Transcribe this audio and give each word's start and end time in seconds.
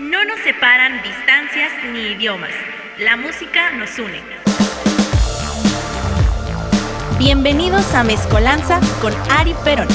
No 0.00 0.24
nos 0.24 0.40
separan 0.40 1.02
distancias 1.02 1.70
ni 1.92 2.12
idiomas. 2.12 2.52
La 3.00 3.18
música 3.18 3.70
nos 3.72 3.98
une. 3.98 4.22
Bienvenidos 7.18 7.94
a 7.94 8.02
Mezcolanza 8.02 8.80
con 9.02 9.12
Ari 9.30 9.54
Perón. 9.62 9.88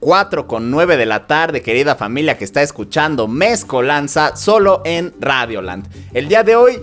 Cuatro 0.00 0.46
con 0.46 0.70
nueve 0.70 0.96
de 0.96 1.04
la 1.04 1.26
tarde, 1.26 1.60
querida 1.60 1.96
familia 1.96 2.38
que 2.38 2.44
está 2.44 2.62
escuchando 2.62 3.28
Mezcolanza 3.28 4.36
solo 4.36 4.80
en 4.86 5.12
Radioland. 5.20 5.86
El 6.14 6.28
día 6.28 6.42
de 6.44 6.56
hoy 6.56 6.80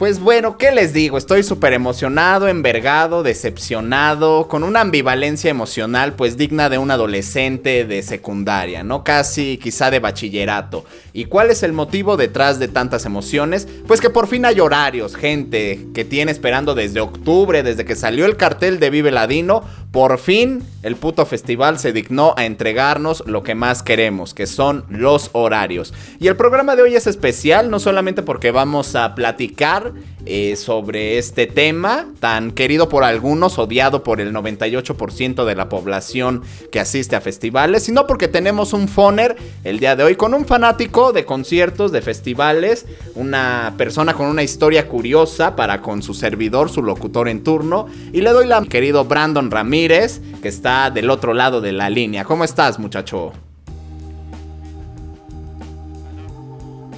pues 0.00 0.18
bueno, 0.18 0.56
¿qué 0.56 0.72
les 0.72 0.94
digo? 0.94 1.18
Estoy 1.18 1.42
súper 1.42 1.74
emocionado, 1.74 2.48
envergado, 2.48 3.22
decepcionado, 3.22 4.48
con 4.48 4.64
una 4.64 4.80
ambivalencia 4.80 5.50
emocional 5.50 6.14
pues 6.14 6.38
digna 6.38 6.70
de 6.70 6.78
un 6.78 6.90
adolescente 6.90 7.84
de 7.84 8.02
secundaria, 8.02 8.82
¿no? 8.82 9.04
Casi 9.04 9.58
quizá 9.58 9.90
de 9.90 9.98
bachillerato. 9.98 10.86
¿Y 11.12 11.26
cuál 11.26 11.50
es 11.50 11.62
el 11.62 11.74
motivo 11.74 12.16
detrás 12.16 12.58
de 12.58 12.68
tantas 12.68 13.04
emociones? 13.04 13.68
Pues 13.86 14.00
que 14.00 14.08
por 14.08 14.26
fin 14.26 14.46
hay 14.46 14.58
horarios, 14.58 15.16
gente 15.16 15.88
que 15.92 16.06
tiene 16.06 16.32
esperando 16.32 16.74
desde 16.74 17.00
octubre, 17.00 17.62
desde 17.62 17.84
que 17.84 17.94
salió 17.94 18.24
el 18.24 18.38
cartel 18.38 18.80
de 18.80 18.88
Vive 18.88 19.10
Ladino, 19.10 19.64
por 19.92 20.18
fin 20.18 20.62
el 20.82 20.96
puto 20.96 21.26
festival 21.26 21.78
se 21.78 21.92
dignó 21.92 22.32
a 22.38 22.46
entregarnos 22.46 23.22
lo 23.26 23.42
que 23.42 23.54
más 23.54 23.82
queremos, 23.82 24.32
que 24.32 24.46
son 24.46 24.84
los 24.88 25.28
horarios. 25.32 25.92
Y 26.18 26.28
el 26.28 26.36
programa 26.36 26.74
de 26.74 26.82
hoy 26.82 26.94
es 26.94 27.06
especial, 27.06 27.70
no 27.70 27.78
solamente 27.80 28.22
porque 28.22 28.50
vamos 28.50 28.96
a 28.96 29.14
platicar 29.14 29.89
eh, 30.24 30.56
sobre 30.56 31.18
este 31.18 31.46
tema 31.46 32.06
tan 32.20 32.52
querido 32.52 32.88
por 32.88 33.04
algunos, 33.04 33.58
odiado 33.58 34.04
por 34.04 34.20
el 34.20 34.32
98% 34.32 35.44
de 35.44 35.54
la 35.54 35.68
población 35.68 36.42
que 36.70 36.80
asiste 36.80 37.16
a 37.16 37.20
festivales, 37.20 37.82
sino 37.82 38.06
porque 38.06 38.28
tenemos 38.28 38.72
un 38.72 38.86
foner 38.88 39.36
el 39.64 39.80
día 39.80 39.96
de 39.96 40.04
hoy 40.04 40.16
con 40.16 40.34
un 40.34 40.46
fanático 40.46 41.12
de 41.12 41.24
conciertos, 41.24 41.92
de 41.92 42.02
festivales, 42.02 42.86
una 43.14 43.74
persona 43.76 44.14
con 44.14 44.26
una 44.26 44.42
historia 44.42 44.86
curiosa 44.86 45.56
para 45.56 45.82
con 45.82 46.02
su 46.02 46.14
servidor, 46.14 46.70
su 46.70 46.82
locutor 46.82 47.28
en 47.28 47.42
turno, 47.42 47.86
y 48.12 48.20
le 48.20 48.30
doy 48.30 48.46
la 48.46 48.60
querido 48.64 49.04
Brandon 49.04 49.50
Ramírez, 49.50 50.20
que 50.42 50.48
está 50.48 50.90
del 50.90 51.10
otro 51.10 51.34
lado 51.34 51.60
de 51.60 51.72
la 51.72 51.90
línea. 51.90 52.24
¿Cómo 52.24 52.44
estás, 52.44 52.78
muchacho? 52.78 53.32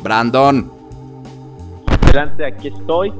Brandon 0.03 0.82
aquí 2.19 2.69
estoy. 2.69 3.13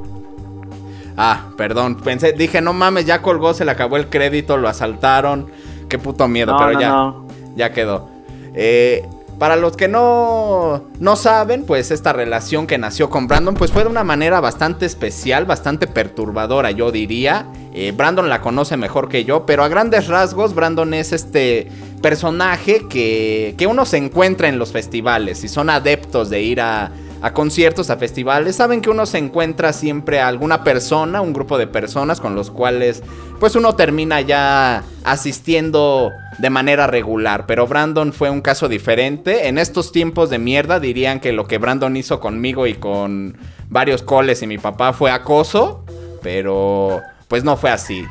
Ah, 1.17 1.49
perdón, 1.57 1.95
pensé, 1.97 2.33
dije, 2.33 2.61
no 2.61 2.73
mames, 2.73 3.05
ya 3.05 3.21
colgó, 3.21 3.53
se 3.53 3.65
le 3.65 3.71
acabó 3.71 3.97
el 3.97 4.09
crédito, 4.09 4.57
lo 4.57 4.67
asaltaron. 4.67 5.47
Qué 5.87 5.99
puto 5.99 6.27
miedo, 6.27 6.55
pero 6.57 6.79
ya, 6.79 7.13
ya 7.55 7.71
quedó. 7.71 8.09
Eh, 8.55 9.07
para 9.37 9.55
los 9.55 9.75
que 9.75 9.87
no, 9.87 10.83
no 10.99 11.15
saben, 11.15 11.65
pues 11.65 11.91
esta 11.91 12.13
relación 12.13 12.65
que 12.65 12.77
nació 12.77 13.09
con 13.09 13.27
Brandon, 13.27 13.55
pues 13.55 13.71
fue 13.71 13.83
de 13.83 13.89
una 13.89 14.03
manera 14.03 14.39
bastante 14.39 14.85
especial, 14.85 15.45
bastante 15.45 15.85
perturbadora, 15.85 16.71
yo 16.71 16.91
diría. 16.91 17.47
Eh, 17.73 17.91
Brandon 17.95 18.29
la 18.29 18.41
conoce 18.41 18.77
mejor 18.77 19.09
que 19.09 19.25
yo, 19.25 19.45
pero 19.45 19.63
a 19.63 19.67
grandes 19.67 20.07
rasgos, 20.07 20.55
Brandon 20.55 20.93
es 20.93 21.11
este 21.11 21.67
personaje 22.01 22.87
que, 22.87 23.55
que 23.57 23.67
uno 23.67 23.85
se 23.85 23.97
encuentra 23.97 24.47
en 24.47 24.59
los 24.59 24.71
festivales 24.71 25.43
y 25.43 25.47
son 25.47 25.69
adeptos 25.69 26.29
de 26.29 26.41
ir 26.41 26.61
a, 26.61 26.91
a 27.23 27.31
conciertos, 27.31 27.89
a 27.89 27.95
festivales, 27.95 28.57
saben 28.57 28.81
que 28.81 28.89
uno 28.89 29.05
se 29.05 29.17
encuentra 29.17 29.71
siempre 29.71 30.19
a 30.19 30.27
alguna 30.27 30.65
persona, 30.65 31.21
un 31.21 31.31
grupo 31.31 31.57
de 31.57 31.67
personas 31.67 32.19
con 32.19 32.35
los 32.35 32.51
cuales 32.51 33.01
pues 33.39 33.55
uno 33.55 33.75
termina 33.75 34.19
ya 34.19 34.83
asistiendo 35.05 36.11
de 36.37 36.49
manera 36.49 36.85
regular. 36.85 37.45
Pero 37.47 37.65
Brandon 37.65 38.11
fue 38.11 38.29
un 38.29 38.41
caso 38.41 38.67
diferente. 38.67 39.47
En 39.47 39.57
estos 39.57 39.93
tiempos 39.93 40.29
de 40.29 40.37
mierda 40.37 40.81
dirían 40.81 41.21
que 41.21 41.31
lo 41.31 41.47
que 41.47 41.59
Brandon 41.59 41.95
hizo 41.95 42.19
conmigo 42.19 42.67
y 42.67 42.73
con 42.73 43.37
varios 43.69 44.03
coles 44.03 44.41
y 44.41 44.47
mi 44.47 44.57
papá 44.57 44.91
fue 44.91 45.09
acoso, 45.09 45.85
pero 46.21 47.01
pues 47.29 47.45
no 47.45 47.55
fue 47.55 47.69
así. 47.69 48.03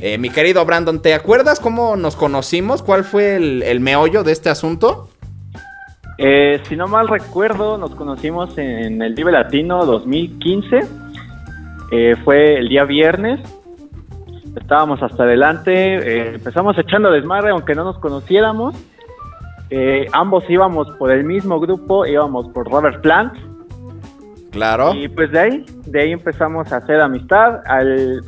Eh, 0.00 0.16
mi 0.16 0.30
querido 0.30 0.64
Brandon, 0.64 1.02
¿te 1.02 1.12
acuerdas 1.12 1.60
cómo 1.60 1.96
nos 1.96 2.16
conocimos? 2.16 2.82
¿Cuál 2.82 3.04
fue 3.04 3.36
el, 3.36 3.62
el 3.62 3.80
meollo 3.80 4.22
de 4.22 4.32
este 4.32 4.48
asunto? 4.48 5.10
Eh, 6.22 6.60
si 6.64 6.76
no 6.76 6.86
mal 6.86 7.08
recuerdo, 7.08 7.78
nos 7.78 7.94
conocimos 7.94 8.58
en 8.58 9.00
el 9.00 9.14
Vive 9.14 9.32
Latino 9.32 9.86
2015. 9.86 10.80
Eh, 11.92 12.14
fue 12.22 12.58
el 12.58 12.68
día 12.68 12.84
viernes. 12.84 13.40
Estábamos 14.54 15.02
hasta 15.02 15.22
adelante. 15.22 15.72
Eh, 15.72 16.34
empezamos 16.34 16.76
echando 16.76 17.10
desmadre, 17.10 17.52
aunque 17.52 17.74
no 17.74 17.84
nos 17.84 17.98
conociéramos. 18.00 18.76
ambos 20.12 20.44
íbamos 20.50 20.90
por 20.98 21.10
el 21.10 21.24
mismo 21.24 21.58
grupo, 21.58 22.04
íbamos 22.04 22.48
por 22.48 22.70
Robert 22.70 23.00
Plant. 23.00 23.32
Claro. 24.50 24.92
Y 24.94 25.08
pues 25.08 25.30
de 25.32 25.38
ahí, 25.38 25.64
de 25.86 26.02
ahí 26.02 26.12
empezamos 26.12 26.70
a 26.70 26.76
hacer 26.76 27.00
amistad. 27.00 27.62
Al, 27.64 28.20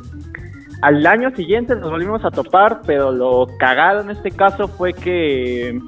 al 0.81 1.05
año 1.05 1.29
siguiente 1.35 1.75
nos 1.75 1.91
volvimos 1.91 2.25
a 2.25 2.31
topar, 2.31 2.81
pero 2.87 3.11
lo 3.11 3.45
cagado 3.59 4.01
en 4.01 4.09
este 4.09 4.31
caso 4.31 4.67
fue 4.67 4.93
que 4.93 5.79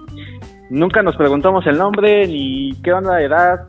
Nunca 0.70 1.04
nos 1.04 1.16
preguntamos 1.16 1.66
el 1.68 1.78
nombre, 1.78 2.28
ni 2.28 2.74
qué 2.84 2.92
onda 2.92 3.16
de 3.16 3.26
edad, 3.26 3.68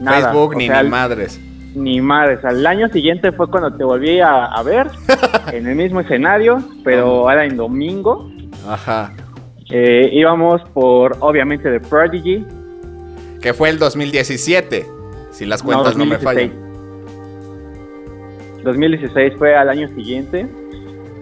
nada. 0.00 0.32
Facebook, 0.32 0.56
ni, 0.56 0.68
ni 0.68 0.88
madres. 0.88 1.40
Ni 1.74 2.00
madres. 2.00 2.44
Al 2.44 2.66
año 2.66 2.88
siguiente 2.88 3.32
fue 3.32 3.50
cuando 3.50 3.72
te 3.72 3.84
volví 3.84 4.20
a, 4.20 4.62
ver, 4.64 4.88
en 5.52 5.66
el 5.66 5.76
mismo 5.76 6.00
escenario, 6.00 6.62
pero 6.82 7.30
era 7.30 7.44
en 7.44 7.56
domingo. 7.56 8.30
Ajá. 8.66 9.12
Eh, 9.70 10.10
íbamos 10.12 10.62
por, 10.70 11.16
obviamente, 11.20 11.70
The 11.70 11.80
Prodigy. 11.80 12.44
Que 13.40 13.52
fue 13.52 13.68
el 13.68 13.78
2017, 13.78 14.86
si 15.30 15.44
las 15.44 15.62
cuentas 15.62 15.96
no, 15.96 16.06
me 16.06 16.18
fallan. 16.18 16.52
2016 18.62 19.34
fue 19.36 19.54
al 19.54 19.68
año 19.68 19.88
siguiente. 19.88 20.46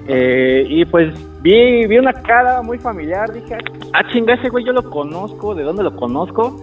Eh, 0.06 0.64
y 0.68 0.84
pues 0.84 1.12
vi, 1.42 1.86
vi 1.86 1.98
una 1.98 2.12
cara 2.12 2.62
muy 2.62 2.78
familiar, 2.78 3.32
dije, 3.32 3.58
ah, 3.92 4.02
chinga, 4.12 4.34
ese 4.34 4.48
güey 4.48 4.64
yo 4.64 4.72
lo 4.72 4.88
conozco, 4.88 5.54
¿de 5.54 5.62
dónde 5.62 5.82
lo 5.82 5.94
conozco? 5.94 6.60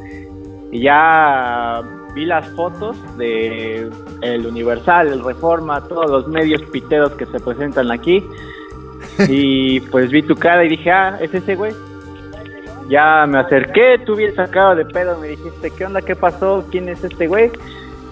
Y 0.71 0.81
ya 0.81 1.81
vi 2.13 2.25
las 2.25 2.47
fotos 2.49 2.97
de 3.17 3.89
el 4.21 4.45
Universal, 4.45 5.07
el 5.07 5.23
Reforma, 5.23 5.81
todos 5.87 6.09
los 6.09 6.27
medios 6.27 6.61
piteros 6.71 7.13
que 7.13 7.25
se 7.25 7.39
presentan 7.39 7.91
aquí. 7.91 8.23
y 9.29 9.79
pues 9.81 10.11
vi 10.11 10.21
tu 10.23 10.35
cara 10.35 10.63
y 10.63 10.69
dije, 10.69 10.91
ah, 10.91 11.17
es 11.21 11.33
ese 11.33 11.55
güey. 11.55 11.73
Ya 12.89 13.25
me 13.27 13.37
acerqué, 13.39 13.99
tú 14.05 14.15
bien 14.15 14.33
sacado 14.35 14.75
de 14.75 14.85
pedo, 14.85 15.19
me 15.19 15.27
dijiste, 15.27 15.71
¿qué 15.71 15.85
onda? 15.85 16.01
¿Qué 16.01 16.15
pasó? 16.15 16.65
¿Quién 16.71 16.89
es 16.89 17.03
este 17.03 17.27
güey? 17.27 17.51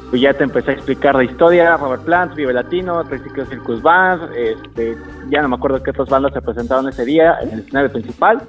Pues 0.09 0.21
ya 0.21 0.33
te 0.33 0.43
empecé 0.43 0.71
a 0.71 0.73
explicar 0.75 1.15
la 1.15 1.23
historia, 1.23 1.75
Robert 1.77 2.03
Plant, 2.03 2.35
Vive 2.35 2.53
Latino, 2.53 3.03
Triciclo 3.03 3.45
Circus 3.45 3.81
Band, 3.81 4.31
este, 4.35 4.97
ya 5.29 5.41
no 5.41 5.49
me 5.49 5.55
acuerdo 5.55 5.83
qué 5.83 5.91
otras 5.91 6.09
bandas 6.09 6.33
se 6.33 6.41
presentaron 6.41 6.87
ese 6.87 7.03
día 7.03 7.37
en 7.41 7.51
el 7.51 7.59
escenario 7.59 7.91
principal. 7.91 8.41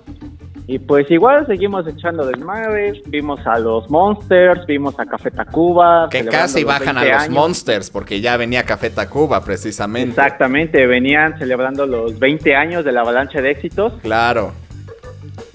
Y 0.68 0.78
pues 0.78 1.10
igual 1.10 1.46
seguimos 1.46 1.86
echando 1.86 2.26
desmadre, 2.26 3.00
vimos 3.06 3.40
a 3.46 3.58
los 3.58 3.88
Monsters, 3.90 4.66
vimos 4.66 5.00
a 5.00 5.06
Café 5.06 5.30
Tacuba. 5.30 6.08
Que 6.10 6.26
casi 6.26 6.62
bajan 6.62 6.98
a 6.98 7.04
los 7.04 7.30
Monsters, 7.30 7.90
porque 7.90 8.20
ya 8.20 8.36
venía 8.36 8.64
Café 8.64 8.90
Tacuba 8.90 9.42
precisamente. 9.42 10.10
Exactamente, 10.10 10.86
venían 10.86 11.38
celebrando 11.38 11.86
los 11.86 12.18
20 12.18 12.54
años 12.54 12.84
de 12.84 12.92
la 12.92 13.00
avalancha 13.00 13.40
de 13.40 13.50
éxitos. 13.50 13.94
Claro 14.02 14.52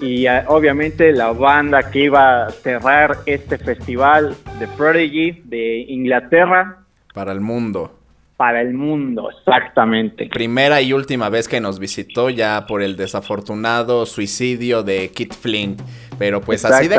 y 0.04 0.26
ah, 0.26 0.44
obviamente 0.48 1.12
la 1.12 1.32
banda 1.32 1.90
que 1.90 2.04
iba 2.04 2.46
a 2.46 2.50
cerrar 2.50 3.18
este 3.26 3.56
festival 3.58 4.36
de 4.58 4.68
Prodigy 4.68 5.42
de 5.44 5.86
Inglaterra. 5.88 6.84
Para 7.14 7.32
el 7.32 7.40
mundo. 7.40 7.98
Para 8.36 8.60
el 8.60 8.74
mundo, 8.74 9.30
exactamente. 9.30 10.26
Primera 10.26 10.82
y 10.82 10.92
última 10.92 11.28
vez 11.28 11.46
que 11.46 11.60
nos 11.60 11.78
visitó 11.78 12.30
ya 12.30 12.66
por 12.66 12.82
el 12.82 12.96
desafortunado 12.96 14.06
suicidio 14.06 14.82
de 14.82 15.10
Kit 15.10 15.32
Flint. 15.32 15.80
Pero 16.18 16.40
pues 16.40 16.64
así 16.64 16.88
de, 16.88 16.96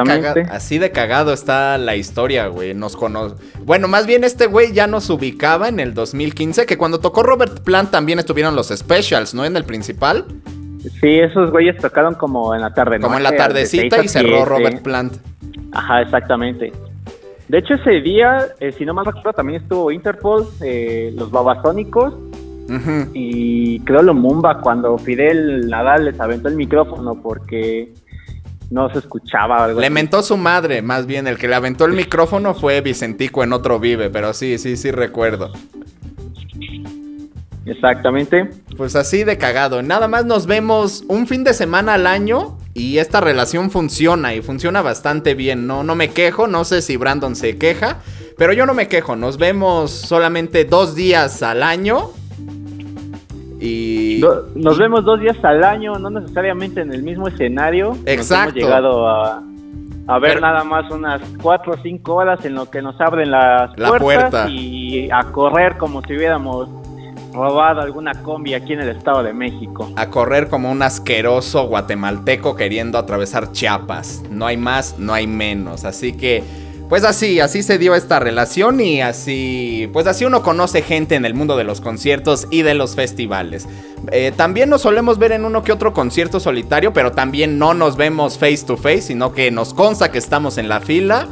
así 0.50 0.78
de 0.78 0.92
cagado 0.92 1.34
está 1.34 1.78
la 1.78 1.96
historia, 1.96 2.48
güey. 2.48 2.74
Nos 2.74 2.96
conoce. 2.96 3.36
Bueno, 3.64 3.88
más 3.88 4.08
bien 4.08 4.24
este 4.24 4.48
güey 4.48 4.72
ya 4.72 4.88
nos 4.88 5.10
ubicaba 5.10 5.68
en 5.68 5.80
el 5.80 5.94
2015, 5.94 6.66
que 6.66 6.78
cuando 6.78 7.00
tocó 7.00 7.22
Robert 7.22 7.64
Plant 7.64 7.92
también 7.92 8.18
estuvieron 8.18 8.56
los 8.56 8.70
specials, 8.70 9.34
¿no? 9.34 9.46
En 9.46 9.58
el 9.58 9.66
principal. 9.66 10.26
Sí, 11.02 11.20
esos 11.20 11.52
güeyes 11.52 11.78
tocaron 11.78 12.16
como 12.16 12.54
en 12.54 12.62
la 12.62 12.74
tarde, 12.74 13.00
Como 13.00 13.18
en 13.18 13.24
la 13.24 13.36
tardecita 13.36 14.04
y 14.04 14.08
cerró 14.08 14.46
Robert 14.46 14.82
Plant. 14.82 15.14
Ajá, 15.72 16.02
exactamente. 16.02 16.72
De 17.48 17.60
hecho, 17.60 17.76
ese 17.76 18.02
día, 18.02 18.48
eh, 18.60 18.72
si 18.72 18.86
no 18.86 18.94
mal 18.94 19.06
recuerdo, 19.06 19.34
también 19.34 19.62
estuvo 19.62 19.92
Interpol, 19.92 20.48
eh, 20.62 21.14
los 21.16 21.30
babasónicos 21.32 22.14
y 23.14 23.80
creo 23.82 24.02
lo 24.02 24.16
Mumba 24.16 24.60
cuando 24.60 24.98
Fidel 24.98 25.70
Nadal 25.70 26.06
les 26.06 26.20
aventó 26.20 26.48
el 26.48 26.56
micrófono 26.56 27.22
porque 27.22 27.94
no 28.72 28.90
se 28.92 29.00
escuchaba 29.00 29.64
algo. 29.64 29.80
Le 29.80 29.92
mentó 29.92 30.24
su 30.24 30.38
madre, 30.38 30.82
más 30.82 31.06
bien. 31.06 31.28
El 31.28 31.38
que 31.38 31.48
le 31.48 31.56
aventó 31.56 31.86
el 31.86 31.94
micrófono 31.94 32.56
fue 32.56 32.82
Vicentico 32.82 33.44
en 33.44 33.54
otro 33.54 33.80
Vive, 33.80 34.10
pero 34.10 34.34
sí, 34.34 34.58
sí, 34.58 34.78
sí 34.78 34.90
recuerdo. 34.90 35.52
Exactamente. 37.66 38.50
Pues 38.78 38.96
así 38.96 39.24
de 39.24 39.38
cagado. 39.38 39.82
Nada 39.82 40.08
más 40.08 40.26
nos 40.26 40.46
vemos 40.46 41.04
un 41.08 41.28
fin 41.28 41.44
de 41.44 41.54
semana 41.54 41.96
al 41.96 42.06
año 42.06 42.58
y 42.74 43.00
esta 43.00 43.22
relación 43.22 43.72
funciona 43.72 44.34
y 44.36 44.42
funciona 44.42 44.82
bastante 44.82 45.34
bien. 45.34 45.66
No, 45.66 45.84
no 45.84 45.96
me 45.96 46.10
quejo, 46.10 46.48
no 46.48 46.64
sé 46.64 46.82
si 46.82 46.96
Brandon 46.96 47.36
se 47.36 47.58
queja, 47.58 47.98
pero 48.38 48.54
yo 48.54 48.66
no 48.66 48.74
me 48.74 48.88
quejo. 48.88 49.16
Nos 49.16 49.38
vemos 49.38 49.92
solamente 49.92 50.66
dos 50.66 50.96
días 50.96 51.42
al 51.42 51.64
año. 51.64 52.12
Y. 53.60 54.22
nos 54.54 54.78
vemos 54.78 55.04
dos 55.06 55.20
días 55.20 55.38
al 55.44 55.64
año, 55.64 55.98
no 55.98 56.10
necesariamente 56.12 56.82
en 56.82 56.94
el 56.94 57.02
mismo 57.02 57.28
escenario. 57.28 57.98
Exacto. 58.06 58.60
hemos 58.60 58.64
llegado 58.64 59.08
a, 59.08 59.42
a 60.08 60.20
ver 60.20 60.40
nada 60.40 60.64
más 60.64 60.92
unas 60.92 61.22
cuatro 61.42 61.74
o 61.74 61.78
cinco 61.82 62.16
horas 62.16 62.46
en 62.46 62.54
lo 62.54 62.70
que 62.70 62.82
nos 62.82 63.00
abren 63.02 63.32
las 63.32 63.76
la 63.80 63.98
puertas 63.98 64.52
y 64.52 65.10
a 65.10 65.32
correr 65.32 65.78
como 65.78 66.02
si 66.04 66.16
hubiéramos 66.16 66.70
robado 67.36 67.82
alguna 67.82 68.14
combi 68.24 68.54
aquí 68.54 68.74
en 68.74 68.80
el 68.82 68.90
Estado 68.90 69.24
de 69.24 69.34
México. 69.34 69.92
A 69.96 70.10
correr 70.10 70.48
como 70.48 70.72
un 70.72 70.82
asqueroso 70.82 71.68
guatemalteco 71.68 72.56
queriendo 72.56 72.98
atravesar 72.98 73.52
Chiapas. 73.52 74.24
No 74.30 74.48
hay 74.48 74.58
más, 74.58 74.98
no 74.98 75.14
hay 75.14 75.28
menos. 75.28 75.86
Así 75.86 76.14
que, 76.14 76.44
pues 76.90 77.04
así, 77.04 77.40
así 77.40 77.64
se 77.64 77.78
dio 77.78 77.96
esta 77.96 78.20
relación 78.20 78.80
y 78.80 79.02
así, 79.02 79.90
pues 79.94 80.08
así 80.08 80.26
uno 80.26 80.42
conoce 80.44 80.82
gente 80.82 81.16
en 81.16 81.26
el 81.26 81.34
mundo 81.34 81.58
de 81.58 81.64
los 81.64 81.82
conciertos 81.82 82.48
y 82.52 82.62
de 82.62 82.74
los 82.74 82.96
festivales. 82.96 83.68
Eh, 84.12 84.32
también 84.36 84.70
nos 84.70 84.82
solemos 84.82 85.18
ver 85.18 85.32
en 85.32 85.46
uno 85.46 85.64
que 85.64 85.72
otro 85.72 85.94
concierto 85.94 86.40
solitario, 86.40 86.94
pero 86.94 87.12
también 87.12 87.58
no 87.58 87.74
nos 87.74 87.98
vemos 87.98 88.38
face 88.38 88.64
to 88.66 88.78
face, 88.78 89.02
sino 89.02 89.34
que 89.34 89.52
nos 89.52 89.74
consta 89.74 90.12
que 90.12 90.20
estamos 90.20 90.58
en 90.58 90.70
la 90.70 90.80
fila. 90.80 91.28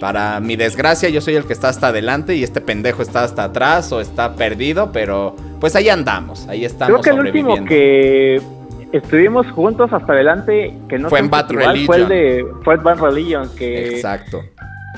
Para 0.00 0.40
mi 0.40 0.56
desgracia, 0.56 1.08
yo 1.08 1.20
soy 1.20 1.36
el 1.36 1.44
que 1.44 1.52
está 1.52 1.68
hasta 1.68 1.88
adelante 1.88 2.34
y 2.34 2.42
este 2.42 2.60
pendejo 2.60 3.02
está 3.02 3.24
hasta 3.24 3.44
atrás 3.44 3.90
o 3.92 4.00
está 4.00 4.34
perdido, 4.34 4.92
pero 4.92 5.34
pues 5.60 5.74
ahí 5.74 5.88
andamos, 5.88 6.46
ahí 6.48 6.64
estamos. 6.64 7.00
Creo 7.00 7.14
que 7.14 7.20
el 7.20 7.26
último 7.26 7.64
que 7.64 8.40
estuvimos 8.92 9.50
juntos 9.52 9.92
hasta 9.92 10.12
adelante, 10.12 10.76
que 10.88 10.98
no 10.98 11.08
fue 11.08 11.20
en 11.20 11.30
Bad 11.30 11.50
Religion. 11.50 11.86
Fue 11.86 11.96
el 11.96 12.08
de 12.08 12.46
fue 12.62 12.76
Bad 12.76 13.00
Religion, 13.00 13.48
que 13.56 13.96
Exacto. 13.96 14.42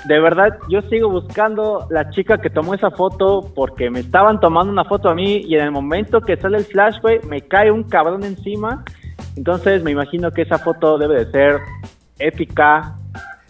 De 0.05 0.21
verdad, 0.21 0.59
yo 0.69 0.81
sigo 0.83 1.11
buscando 1.11 1.87
la 1.91 2.11
chica 2.11 2.39
que 2.39 2.51
tomó 2.51 2.75
esa 2.75 2.91
foto 2.91 3.53
porque 3.55 3.91
me 3.91 4.01
estaban 4.01 4.39
tomando 4.39 4.73
una 4.73 4.85
foto 4.85 5.09
a 5.09 5.15
mí 5.15 5.43
y 5.45 5.57
en 5.57 5.63
el 5.63 5.71
momento 5.73 6.21
que 6.21 6.37
sale 6.37 6.59
el 6.59 6.65
flash, 6.65 6.97
me 7.29 7.41
cae 7.43 7.71
un 7.71 7.83
cabrón 7.83 8.23
encima. 8.25 8.85
Entonces 9.37 9.83
me 9.83 9.91
imagino 9.91 10.31
que 10.31 10.43
esa 10.43 10.59
foto 10.59 10.99
debe 10.99 11.25
de 11.25 11.31
ser 11.33 11.61
épica, 12.19 12.95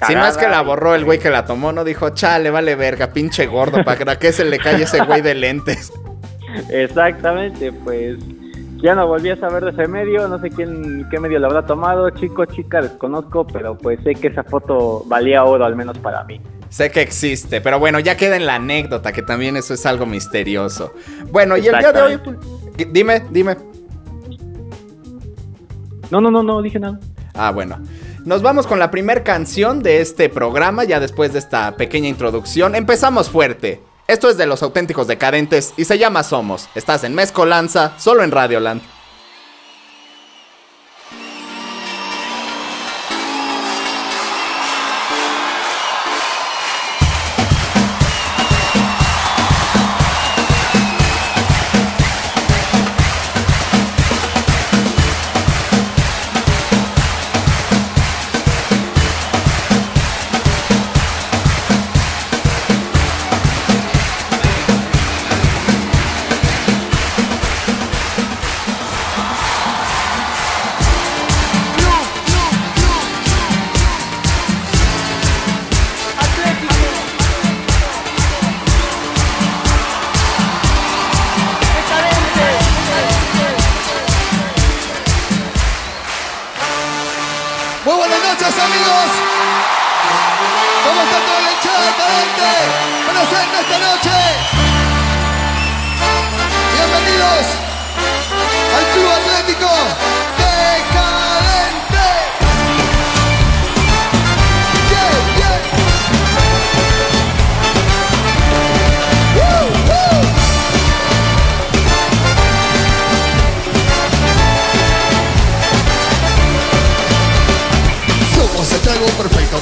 si 0.07 0.15
no 0.15 0.27
es 0.27 0.37
que 0.37 0.49
la 0.49 0.63
borró 0.63 0.95
el 0.95 1.05
güey 1.05 1.19
que 1.19 1.31
la 1.31 1.45
tomó, 1.45 1.73
no 1.73 1.85
dijo, 1.85 2.11
chale, 2.11 2.51
vale 2.51 2.77
verga, 2.77 3.13
pinche 3.13 3.47
gordo, 3.47 3.85
para 3.85 4.19
que 4.19 4.33
se 4.33 4.45
le 4.45 4.59
cae 4.59 4.83
ese 4.83 5.05
güey 5.05 5.23
de 5.23 5.35
lentes. 5.35 5.93
Exactamente, 6.71 7.73
pues 7.73 8.19
ya 8.83 8.95
no 8.95 9.07
volví 9.07 9.31
a 9.31 9.37
saber 9.37 9.65
de 9.65 9.71
ese 9.71 9.89
medio, 9.89 10.29
no 10.29 10.39
sé 10.41 10.51
quién, 10.51 11.07
qué 11.11 11.19
medio 11.19 11.39
lo 11.41 11.49
habrá 11.49 11.67
tomado, 11.67 12.09
chico, 12.11 12.45
chica, 12.45 12.81
desconozco, 12.81 13.47
pero 13.47 13.77
pues 13.77 13.99
sé 14.05 14.15
que 14.15 14.29
esa 14.29 14.45
foto 14.45 15.03
valía 15.07 15.45
oro, 15.45 15.65
al 15.65 15.75
menos 15.75 15.99
para 15.99 16.23
mí. 16.25 16.41
Sé 16.69 16.91
que 16.91 17.01
existe, 17.01 17.61
pero 17.61 17.79
bueno, 17.79 17.99
ya 17.99 18.17
queda 18.17 18.37
en 18.37 18.47
la 18.47 18.57
anécdota, 18.57 19.13
que 19.13 19.23
también 19.23 19.57
eso 19.57 19.75
es 19.75 19.85
algo 19.85 20.07
misterioso. 20.07 20.93
Bueno, 21.31 21.57
y 21.57 21.67
el 21.67 21.79
día 21.79 21.93
de 21.93 22.03
hoy, 22.03 22.21
dime, 22.93 23.25
dime. 23.31 23.57
No, 26.11 26.21
no, 26.21 26.31
no, 26.31 26.43
no, 26.43 26.63
dije 26.63 26.79
nada. 26.79 27.01
Ah, 27.35 27.51
bueno. 27.51 27.79
Nos 28.29 28.43
vamos 28.43 28.67
con 28.67 28.79
la 28.79 28.91
primera 28.91 29.25
canción 29.25 29.83
de 29.83 30.03
este 30.03 30.29
programa, 30.29 30.85
ya 30.85 31.01
después 31.01 31.33
de 31.33 31.39
esta 31.39 31.75
pequeña 31.79 32.09
introducción. 32.09 32.75
Empezamos 32.75 33.31
fuerte. 33.31 33.81
Esto 34.07 34.29
es 34.29 34.37
de 34.37 34.45
los 34.45 34.63
auténticos 34.63 35.07
decadentes 35.07 35.73
y 35.79 35.87
se 35.87 35.97
llama 35.97 36.23
Somos. 36.23 36.69
Estás 36.75 37.05
en 37.05 37.15
Mezcolanza, 37.15 37.95
solo 37.97 38.23
en 38.23 38.31
Radioland. 38.31 38.83
esta 93.69 93.79
noche. 93.79 94.11
Bienvenidos 96.73 97.47
al 98.77 98.85
Club 98.95 99.11
Atlético. 99.11 100.18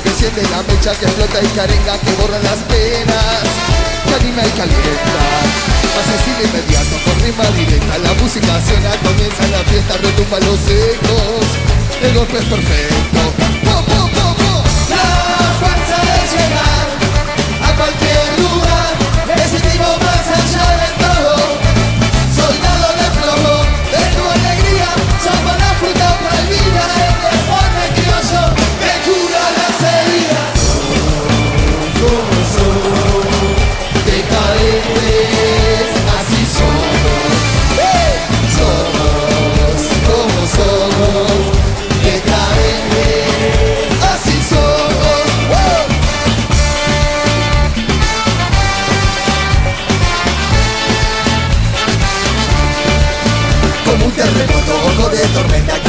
Que 0.03 0.11
siente 0.11 0.43
la 0.51 0.63
mecha 0.63 0.93
que 0.99 1.09
flota 1.09 1.43
y 1.43 1.47
carenga 1.57 1.99
que 1.99 2.13
borra 2.21 2.39
las 2.39 2.61
penas. 2.71 3.45
Que 4.07 4.15
anima 4.15 4.43
y 4.47 4.51
calienta. 4.51 5.23
Más 5.97 6.07
inmediato 6.45 6.97
con 7.05 7.21
rima 7.21 7.45
directa. 7.57 7.99
La 7.99 8.13
música 8.15 8.61
suena, 8.67 8.91
comienza 9.03 9.47
la 9.49 9.59
fiesta 9.65 9.97
Retumba 9.97 10.39
los 10.41 10.61
ecos. 10.69 11.47
El 12.03 12.15
golpe 12.15 12.38
es 12.38 12.45
perfecto. 12.45 13.21
¡Po, 13.65 13.83
po, 13.83 14.00
La 14.91 15.07
fuerza 15.61 15.97
de 16.09 16.19
llegar 16.33 16.87
A 17.62 17.75
cualquier 17.75 18.41
lugar 18.41 18.93
Decidimos 19.37 20.06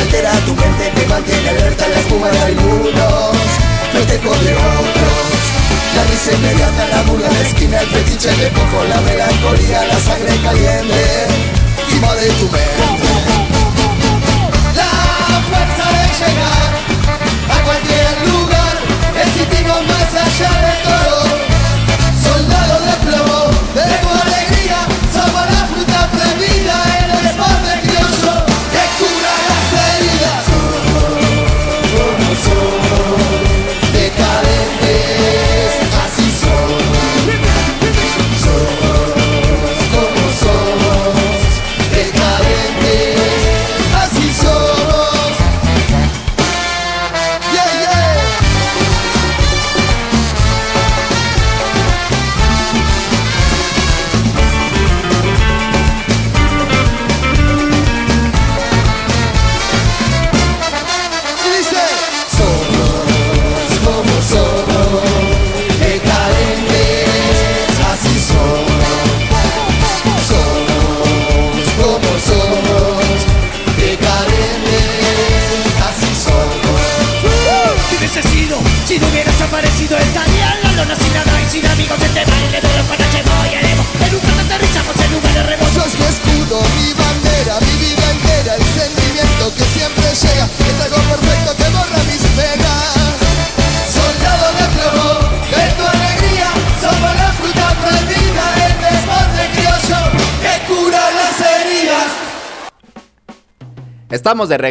altera 0.08 0.32
tu 0.46 0.56
mente 0.56 0.92
que 0.96 1.06
mantiene 1.08 1.50
alerta 1.50 1.86
la 1.90 2.00
espuma 2.00 2.30
de 2.30 2.40
algunos, 2.40 3.36
festejo 3.92 4.32
de 4.46 4.54
otros. 4.56 5.28
La 5.96 6.04
risa 6.06 6.32
inmediata, 6.32 6.88
la 6.94 7.02
burla 7.04 7.28
de 7.28 7.42
esquina, 7.42 7.82
el 7.82 7.88
fetiche 7.88 8.30
de 8.30 8.48
poco, 8.52 8.86
la 8.88 9.02
melancolía, 9.02 9.86
la 9.86 10.00
sangre 10.00 10.38
caliente, 10.42 11.04
invade 11.92 12.28
tu 12.40 12.46
mente. 12.56 13.12
La 14.80 14.92
fuerza 15.50 15.86
de 15.96 16.06
llegar 16.20 16.72
a 17.52 17.64
cualquier 17.66 18.16
lugar, 18.32 18.76
es 19.24 19.32
más 19.90 20.12
allá 20.24 20.52
de 20.68 20.74
todo. 20.84 21.07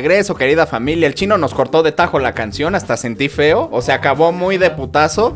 Regreso, 0.06 0.36
querida 0.36 0.66
familia. 0.66 1.08
El 1.08 1.14
chino 1.14 1.36
nos 1.36 1.52
cortó 1.52 1.82
de 1.82 1.90
tajo 1.90 2.20
la 2.20 2.32
canción, 2.32 2.76
hasta 2.76 2.96
sentí 2.96 3.28
feo. 3.28 3.68
O 3.72 3.82
se 3.82 3.90
acabó 3.90 4.30
muy 4.30 4.56
de 4.56 4.70
putazo. 4.70 5.34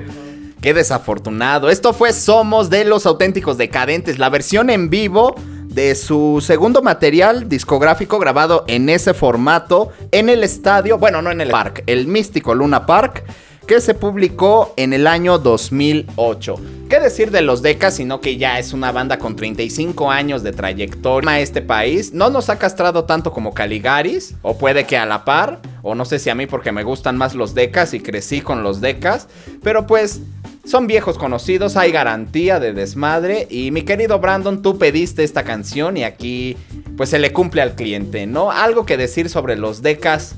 Qué 0.61 0.75
desafortunado. 0.75 1.71
Esto 1.71 1.93
fue 1.93 2.13
Somos 2.13 2.71
de 2.71 2.85
los 2.85 3.05
auténticos 3.05 3.59
decadentes, 3.59 4.21
la 4.21 4.29
versión 4.29 4.71
en 4.71 4.89
vivo 4.89 5.35
de 5.65 5.97
su 5.97 6.41
segundo 6.41 6.83
material 6.83 7.49
discográfico 7.49 8.21
grabado 8.21 8.65
en 8.69 8.89
ese 8.91 9.13
formato 9.13 9.91
en 10.13 10.29
el 10.29 10.45
estadio, 10.45 10.99
bueno, 10.99 11.21
no 11.21 11.31
en 11.31 11.41
el 11.41 11.51
park, 11.51 11.83
el 11.87 12.07
místico 12.07 12.55
Luna 12.55 12.87
Park 12.87 13.25
que 13.71 13.81
se 13.81 13.95
publicó 13.95 14.75
en 14.77 14.93
el 14.93 15.07
año 15.07 15.39
2008. 15.39 16.57
¿Qué 16.89 16.99
decir 16.99 17.31
de 17.31 17.41
los 17.41 17.63
Decas, 17.63 17.95
sino 17.95 18.21
que 18.21 18.37
ya 18.37 18.59
es 18.59 18.73
una 18.73 18.91
banda 18.91 19.21
con 19.21 19.37
35 19.37 20.11
años 20.11 20.43
de 20.43 20.51
trayectoria 20.51 21.31
a 21.31 21.39
este 21.39 21.63
país? 21.63 22.13
No 22.13 22.31
nos 22.31 22.51
ha 22.51 22.59
castrado 22.59 23.05
tanto 23.05 23.33
como 23.33 23.55
Caligaris, 23.55 24.35
o 24.43 24.59
puede 24.59 24.87
que 24.87 24.97
a 24.97 25.07
la 25.07 25.25
par, 25.25 25.61
o 25.83 25.95
no 25.95 26.05
sé 26.05 26.19
si 26.19 26.31
a 26.31 26.35
mí 26.35 26.49
porque 26.49 26.73
me 26.73 26.83
gustan 26.83 27.17
más 27.17 27.37
los 27.37 27.55
Decas 27.55 27.95
y 27.95 28.01
crecí 28.01 28.41
con 28.41 28.65
los 28.65 28.81
Decas, 28.81 29.29
pero 29.63 29.87
pues 29.87 30.21
son 30.65 30.89
viejos 30.89 31.17
conocidos, 31.17 31.77
hay 31.77 31.93
garantía 31.93 32.59
de 32.59 32.73
desmadre. 32.73 33.47
Y 33.51 33.71
mi 33.71 33.83
querido 33.83 34.19
Brandon, 34.19 34.63
tú 34.63 34.79
pediste 34.79 35.23
esta 35.23 35.45
canción 35.45 35.97
y 35.97 36.03
aquí 36.03 36.57
pues 36.97 37.11
se 37.11 37.21
le 37.21 37.33
cumple 37.33 37.63
al 37.63 37.77
cliente, 37.77 38.27
¿no? 38.27 38.51
Algo 38.51 38.85
que 38.85 38.97
decir 38.97 39.29
sobre 39.29 39.57
los 39.57 39.81
Decas 39.81 40.35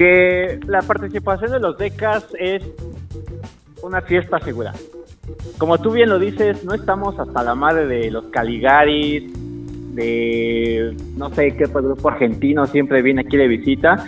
que 0.00 0.58
la 0.66 0.80
participación 0.80 1.50
de 1.50 1.60
los 1.60 1.76
DECAS 1.76 2.28
es 2.38 2.62
una 3.82 4.00
fiesta 4.00 4.40
segura. 4.40 4.72
Como 5.58 5.76
tú 5.76 5.90
bien 5.90 6.08
lo 6.08 6.18
dices, 6.18 6.64
no 6.64 6.72
estamos 6.72 7.18
hasta 7.18 7.42
la 7.42 7.54
madre 7.54 7.86
de 7.86 8.10
los 8.10 8.24
Caligaris, 8.28 9.30
de 9.94 10.96
no 11.18 11.28
sé 11.34 11.54
qué 11.54 11.64
grupo 11.66 12.08
argentino 12.08 12.64
siempre 12.64 13.02
viene 13.02 13.20
aquí 13.20 13.36
de 13.36 13.46
visita, 13.46 14.02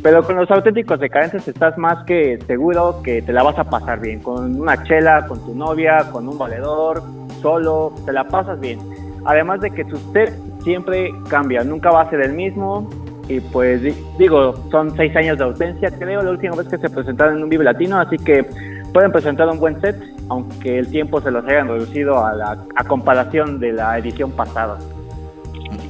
pero 0.00 0.22
con 0.22 0.36
los 0.36 0.48
auténticos 0.48 1.00
decadentes 1.00 1.48
estás 1.48 1.76
más 1.76 2.04
que 2.04 2.38
seguro 2.46 3.02
que 3.02 3.20
te 3.20 3.32
la 3.32 3.42
vas 3.42 3.58
a 3.58 3.64
pasar 3.64 3.98
bien, 3.98 4.20
con 4.20 4.60
una 4.60 4.80
chela, 4.84 5.26
con 5.26 5.44
tu 5.44 5.56
novia, 5.56 6.08
con 6.12 6.28
un 6.28 6.38
valedor, 6.38 7.02
solo, 7.40 7.92
te 8.06 8.12
la 8.12 8.28
pasas 8.28 8.60
bien. 8.60 8.78
Además 9.24 9.60
de 9.60 9.72
que 9.72 9.84
tu 9.86 9.96
set 10.12 10.32
siempre 10.62 11.10
cambia, 11.28 11.64
nunca 11.64 11.90
va 11.90 12.02
a 12.02 12.10
ser 12.10 12.20
el 12.20 12.32
mismo, 12.32 12.88
y 13.28 13.40
pues 13.40 13.82
digo, 14.18 14.54
son 14.70 14.94
seis 14.96 15.14
años 15.16 15.38
de 15.38 15.44
ausencia, 15.44 15.90
creo, 15.90 16.22
la 16.22 16.30
última 16.30 16.56
vez 16.56 16.68
que 16.68 16.78
se 16.78 16.88
presentaron 16.88 17.38
en 17.38 17.44
un 17.44 17.48
Vive 17.48 17.64
Latino, 17.64 17.98
así 17.98 18.16
que 18.16 18.44
pueden 18.92 19.12
presentar 19.12 19.48
un 19.48 19.58
buen 19.58 19.80
set, 19.80 19.96
aunque 20.28 20.78
el 20.78 20.88
tiempo 20.88 21.20
se 21.20 21.30
los 21.30 21.44
hayan 21.46 21.68
reducido 21.68 22.24
a, 22.24 22.34
la, 22.34 22.58
a 22.74 22.84
comparación 22.84 23.58
de 23.60 23.72
la 23.72 23.98
edición 23.98 24.32
pasada. 24.32 24.78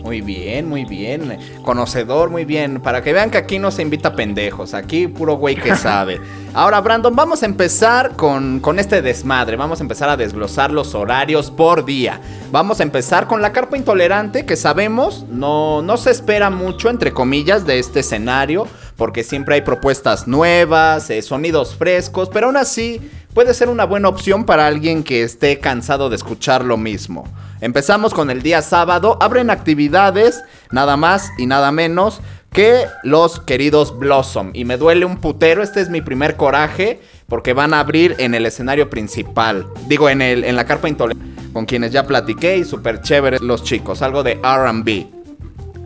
Muy 0.03 0.21
bien, 0.21 0.69
muy 0.69 0.85
bien. 0.85 1.39
Conocedor, 1.63 2.29
muy 2.29 2.45
bien. 2.45 2.81
Para 2.81 3.03
que 3.03 3.13
vean 3.13 3.31
que 3.31 3.39
aquí 3.39 3.61
no 3.61 3.71
se 3.71 3.83
invita 3.83 4.09
a 4.09 4.17
pendejos. 4.17 4.75
Aquí 4.75 5.07
puro 5.07 5.37
güey 5.37 5.55
que 5.55 5.77
sabe. 5.77 6.21
Ahora, 6.55 6.81
Brandon, 6.81 7.15
vamos 7.15 7.43
a 7.43 7.47
empezar 7.47 8.17
con, 8.17 8.59
con, 8.59 8.81
este 8.81 9.01
desmadre. 9.01 9.57
Vamos 9.57 9.81
a 9.81 9.85
empezar 9.85 10.09
a 10.09 10.17
desglosar 10.17 10.73
los 10.73 10.95
horarios 10.95 11.51
por 11.53 11.85
día. 11.85 12.21
Vamos 12.51 12.81
a 12.81 12.83
empezar 12.83 13.29
con 13.29 13.41
la 13.41 13.53
carpa 13.53 13.77
intolerante, 13.77 14.45
que 14.45 14.57
sabemos 14.57 15.25
no, 15.31 15.83
no 15.83 15.97
se 15.97 16.11
espera 16.11 16.51
mucho, 16.51 16.91
entre 16.91 17.13
comillas, 17.13 17.65
de 17.65 17.79
este 17.79 18.01
escenario. 18.01 18.67
Porque 18.97 19.23
siempre 19.23 19.55
hay 19.55 19.63
propuestas 19.63 20.27
nuevas, 20.27 21.09
eh, 21.11 21.23
sonidos 21.23 21.77
frescos. 21.77 22.29
Pero 22.29 22.49
aún 22.49 22.57
así, 22.57 23.01
puede 23.35 23.55
ser 23.55 23.69
una 23.69 23.85
buena 23.85 24.09
opción 24.09 24.45
para 24.45 24.67
alguien 24.67 25.03
que 25.03 25.23
esté 25.23 25.59
cansado 25.59 26.11
de 26.11 26.17
escuchar 26.17 26.65
lo 26.65 26.77
mismo. 26.77 27.25
Empezamos 27.61 28.13
con 28.13 28.31
el 28.31 28.43
día 28.43 28.61
sábado. 28.63 29.19
Abren 29.21 29.51
actividades, 29.51 30.43
nada 30.71 30.97
más 30.97 31.31
y 31.39 31.47
nada 31.47 31.73
menos 31.73 32.21
que 32.53 32.85
los 33.03 33.41
queridos 33.41 33.99
Blossom. 33.99 34.51
Y 34.53 34.65
me 34.65 34.77
duele 34.77 35.07
un 35.07 35.17
putero, 35.17 35.63
este 35.63 35.81
es 35.81 35.89
mi 35.89 36.03
primer 36.03 36.37
coraje, 36.37 37.01
porque 37.27 37.55
van 37.55 37.73
a 37.73 37.81
abrir 37.81 38.15
en 38.19 38.35
el 38.35 38.45
escenario 38.45 38.91
principal. 38.91 39.67
Digo, 39.87 40.11
en, 40.11 40.21
el, 40.21 40.45
en 40.45 40.57
la 40.57 40.67
carpa 40.67 40.89
intolerante, 40.89 41.53
con 41.53 41.65
quienes 41.65 41.93
ya 41.93 42.07
platiqué 42.07 42.59
y 42.59 42.65
súper 42.65 43.01
chéveres 43.01 43.41
los 43.41 43.65
chicos, 43.65 44.03
algo 44.03 44.23
de 44.23 44.35
RB. 44.35 45.07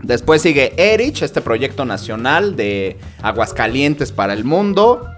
Después 0.02 0.42
sigue 0.42 0.72
Erich, 0.76 1.22
este 1.22 1.40
proyecto 1.40 1.84
nacional 1.84 2.56
de 2.56 2.98
Aguascalientes 3.22 4.12
para 4.12 4.32
el 4.32 4.44
mundo. 4.44 5.08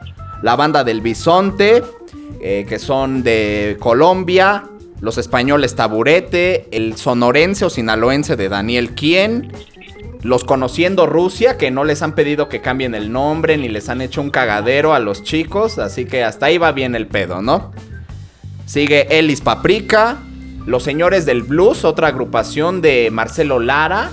La 0.42 0.54
banda 0.54 0.85
del 0.85 1.00
Bisonte, 1.00 1.82
eh, 2.40 2.66
que 2.68 2.78
son 2.78 3.23
de 3.23 3.76
Colombia 3.80 4.64
los 5.00 5.18
españoles 5.18 5.76
Taburete, 5.76 6.66
el 6.73 6.97
sonorense 6.97 7.64
o 7.64 7.70
sinaloense 7.70 8.37
de 8.37 8.49
Daniel 8.49 8.90
Quien, 8.90 9.52
los 10.23 10.42
Conociendo 10.42 11.06
Rusia, 11.06 11.56
que 11.56 11.70
no 11.70 11.85
les 11.85 12.02
han 12.02 12.14
pedido 12.14 12.49
que 12.49 12.61
cambien 12.61 12.94
el 12.94 13.12
nombre 13.12 13.56
ni 13.56 13.68
les 13.68 13.88
han 13.88 14.00
hecho 14.00 14.20
un 14.20 14.30
cagadero 14.30 14.94
a 14.94 14.99
los 14.99 15.23
chicos, 15.23 15.78
así 15.78 16.04
que 16.04 16.25
hasta 16.25 16.47
ahí 16.47 16.58
va 16.58 16.73
bien 16.73 16.97
el 16.97 17.06
pedo, 17.06 17.42
¿no? 17.42 17.73
Sigue 18.66 19.06
Elis 19.18 19.40
Paprika, 19.40 20.18
Los 20.66 20.82
Señores 20.82 21.25
del 21.25 21.42
Blues, 21.42 21.85
otra 21.85 22.08
agrupación 22.08 22.82
de 22.82 23.11
Marcelo 23.12 23.61
Lara, 23.61 24.11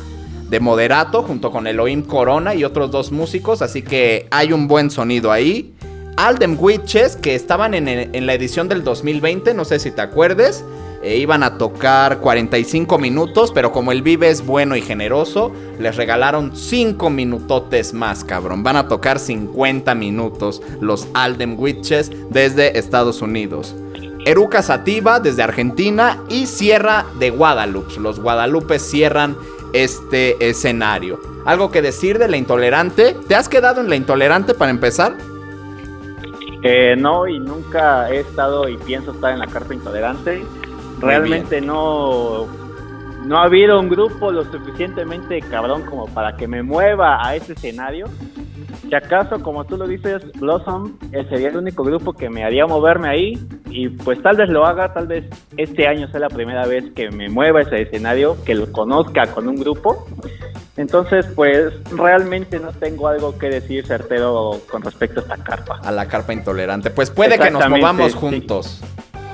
de 0.49 0.59
Moderato, 0.59 1.23
junto 1.23 1.51
con 1.51 1.65
Elohim 1.65 2.03
Corona 2.03 2.53
y 2.53 2.63
otros 2.63 2.91
dos 2.91 3.11
músicos, 3.11 3.63
así 3.63 3.81
que 3.81 4.27
hay 4.29 4.53
un 4.53 4.67
buen 4.67 4.91
sonido 4.91 5.31
ahí. 5.31 5.74
Alden 6.17 6.57
Witches, 6.59 7.17
que 7.17 7.35
estaban 7.35 7.73
en, 7.73 8.25
la 8.25 8.33
edición 8.33 8.69
del 8.69 8.83
2020, 8.83 9.53
no 9.53 9.65
sé 9.65 9.79
si 9.79 9.91
te 9.91 10.01
acuerdes. 10.01 10.63
E 11.03 11.17
iban 11.17 11.43
a 11.43 11.57
tocar 11.59 12.17
45 12.19 12.97
minutos, 12.97 13.51
pero 13.53 13.71
como 13.71 13.91
el 13.91 14.01
Vive 14.01 14.29
es 14.29 14.43
bueno 14.43 14.75
y 14.75 14.81
generoso, 14.81 15.51
les 15.77 15.97
regalaron 15.97 16.55
5 16.55 17.09
minutotes 17.11 17.93
más, 17.93 18.23
cabrón. 18.23 18.63
Van 18.63 18.75
a 18.75 18.87
tocar 18.87 19.19
50 19.19 19.93
minutos 19.93 20.63
los 20.79 21.07
Alden 21.13 21.57
Witches 21.59 22.11
desde 22.31 22.79
Estados 22.79 23.21
Unidos. 23.21 23.75
Eruca 24.25 24.63
Sativa 24.63 25.19
desde 25.19 25.43
Argentina 25.43 26.23
y 26.29 26.47
Sierra 26.47 27.05
de 27.19 27.29
Guadalupe. 27.29 27.99
Los 27.99 28.19
Guadalupe 28.19 28.79
cierran 28.79 29.37
este 29.73 30.49
escenario. 30.49 31.19
¿Algo 31.45 31.69
que 31.69 31.83
decir 31.83 32.17
de 32.17 32.29
la 32.29 32.37
intolerante? 32.37 33.15
¿Te 33.27 33.35
has 33.35 33.47
quedado 33.47 33.81
en 33.81 33.89
la 33.89 33.95
intolerante 33.95 34.55
para 34.55 34.71
empezar? 34.71 35.15
No, 36.97 37.27
y 37.27 37.39
nunca 37.39 38.09
he 38.09 38.21
estado 38.21 38.67
y 38.67 38.77
pienso 38.77 39.11
estar 39.11 39.31
en 39.31 39.39
la 39.39 39.47
carta 39.47 39.73
intolerante. 39.73 40.43
Realmente 40.99 41.61
no, 41.61 42.47
no 43.25 43.37
ha 43.37 43.43
habido 43.43 43.79
un 43.79 43.89
grupo 43.89 44.31
lo 44.31 44.45
suficientemente 44.45 45.41
cabrón 45.41 45.83
como 45.83 46.07
para 46.07 46.35
que 46.37 46.47
me 46.47 46.63
mueva 46.63 47.25
a 47.25 47.35
ese 47.35 47.53
escenario. 47.53 48.07
Si 48.87 48.95
acaso, 48.95 49.41
como 49.41 49.65
tú 49.65 49.77
lo 49.77 49.87
dices, 49.87 50.31
Blossom 50.33 50.97
eh, 51.11 51.25
sería 51.29 51.49
el 51.49 51.57
único 51.57 51.83
grupo 51.83 52.13
que 52.13 52.29
me 52.29 52.43
haría 52.43 52.65
moverme 52.67 53.09
ahí 53.09 53.47
y 53.69 53.89
pues 53.89 54.21
tal 54.21 54.37
vez 54.37 54.49
lo 54.49 54.65
haga, 54.65 54.93
tal 54.93 55.07
vez 55.07 55.25
este 55.57 55.87
año 55.87 56.07
sea 56.09 56.19
la 56.19 56.29
primera 56.29 56.65
vez 56.65 56.91
que 56.95 57.09
me 57.09 57.29
mueva 57.29 57.61
ese 57.61 57.81
escenario, 57.81 58.37
que 58.45 58.55
lo 58.55 58.71
conozca 58.71 59.25
con 59.27 59.47
un 59.47 59.55
grupo 59.55 60.05
entonces, 60.77 61.25
pues 61.35 61.73
realmente 61.91 62.59
no 62.59 62.71
tengo 62.73 63.07
algo 63.07 63.37
que 63.37 63.49
decir 63.49 63.85
certero 63.85 64.59
con 64.69 64.81
respecto 64.81 65.21
a 65.21 65.23
esta 65.23 65.37
carpa. 65.37 65.79
A 65.81 65.91
la 65.91 66.07
carpa 66.07 66.33
intolerante. 66.33 66.89
Pues 66.89 67.09
puede 67.09 67.39
que 67.39 67.49
nos 67.49 67.69
movamos 67.69 68.13
juntos. 68.13 68.81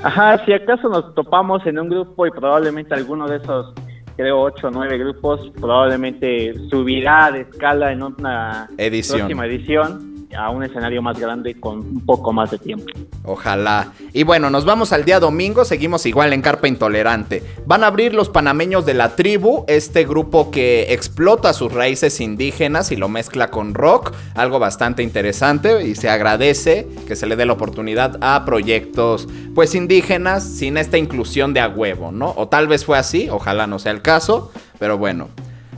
Ajá, 0.04 0.44
si 0.44 0.52
acaso 0.52 0.88
nos 0.88 1.14
topamos 1.14 1.64
en 1.66 1.78
un 1.78 1.88
grupo 1.88 2.26
y 2.26 2.30
probablemente 2.30 2.94
alguno 2.94 3.28
de 3.28 3.36
esos, 3.36 3.74
creo, 4.16 4.40
ocho 4.40 4.68
o 4.68 4.70
nueve 4.70 4.98
grupos, 4.98 5.50
probablemente 5.60 6.54
subirá 6.68 7.30
de 7.30 7.42
escala 7.42 7.92
en 7.92 8.02
una 8.02 8.68
edición. 8.76 9.18
próxima 9.18 9.46
edición 9.46 10.11
a 10.36 10.50
un 10.50 10.62
escenario 10.62 11.02
más 11.02 11.18
grande 11.18 11.58
con 11.58 11.78
un 11.78 12.06
poco 12.06 12.32
más 12.32 12.50
de 12.50 12.58
tiempo. 12.58 12.86
Ojalá. 13.24 13.92
Y 14.12 14.24
bueno, 14.24 14.50
nos 14.50 14.64
vamos 14.64 14.92
al 14.92 15.04
día 15.04 15.20
domingo, 15.20 15.64
seguimos 15.64 16.06
igual 16.06 16.32
en 16.32 16.42
Carpa 16.42 16.68
Intolerante. 16.68 17.42
Van 17.66 17.84
a 17.84 17.88
abrir 17.88 18.14
los 18.14 18.28
panameños 18.28 18.84
de 18.86 18.94
la 18.94 19.14
tribu, 19.16 19.64
este 19.68 20.04
grupo 20.04 20.50
que 20.50 20.92
explota 20.92 21.52
sus 21.52 21.72
raíces 21.72 22.20
indígenas 22.20 22.92
y 22.92 22.96
lo 22.96 23.08
mezcla 23.08 23.50
con 23.50 23.74
rock, 23.74 24.12
algo 24.34 24.58
bastante 24.58 25.02
interesante 25.02 25.86
y 25.86 25.94
se 25.94 26.08
agradece 26.08 26.88
que 27.06 27.16
se 27.16 27.26
le 27.26 27.36
dé 27.36 27.46
la 27.46 27.52
oportunidad 27.52 28.18
a 28.20 28.44
proyectos 28.44 29.28
pues 29.54 29.74
indígenas 29.74 30.42
sin 30.44 30.76
esta 30.76 30.98
inclusión 30.98 31.54
de 31.54 31.60
a 31.60 31.68
huevo, 31.68 32.12
¿no? 32.12 32.34
O 32.36 32.48
tal 32.48 32.68
vez 32.68 32.84
fue 32.84 32.98
así, 32.98 33.28
ojalá 33.30 33.66
no 33.66 33.78
sea 33.78 33.92
el 33.92 34.02
caso, 34.02 34.52
pero 34.78 34.98
bueno. 34.98 35.28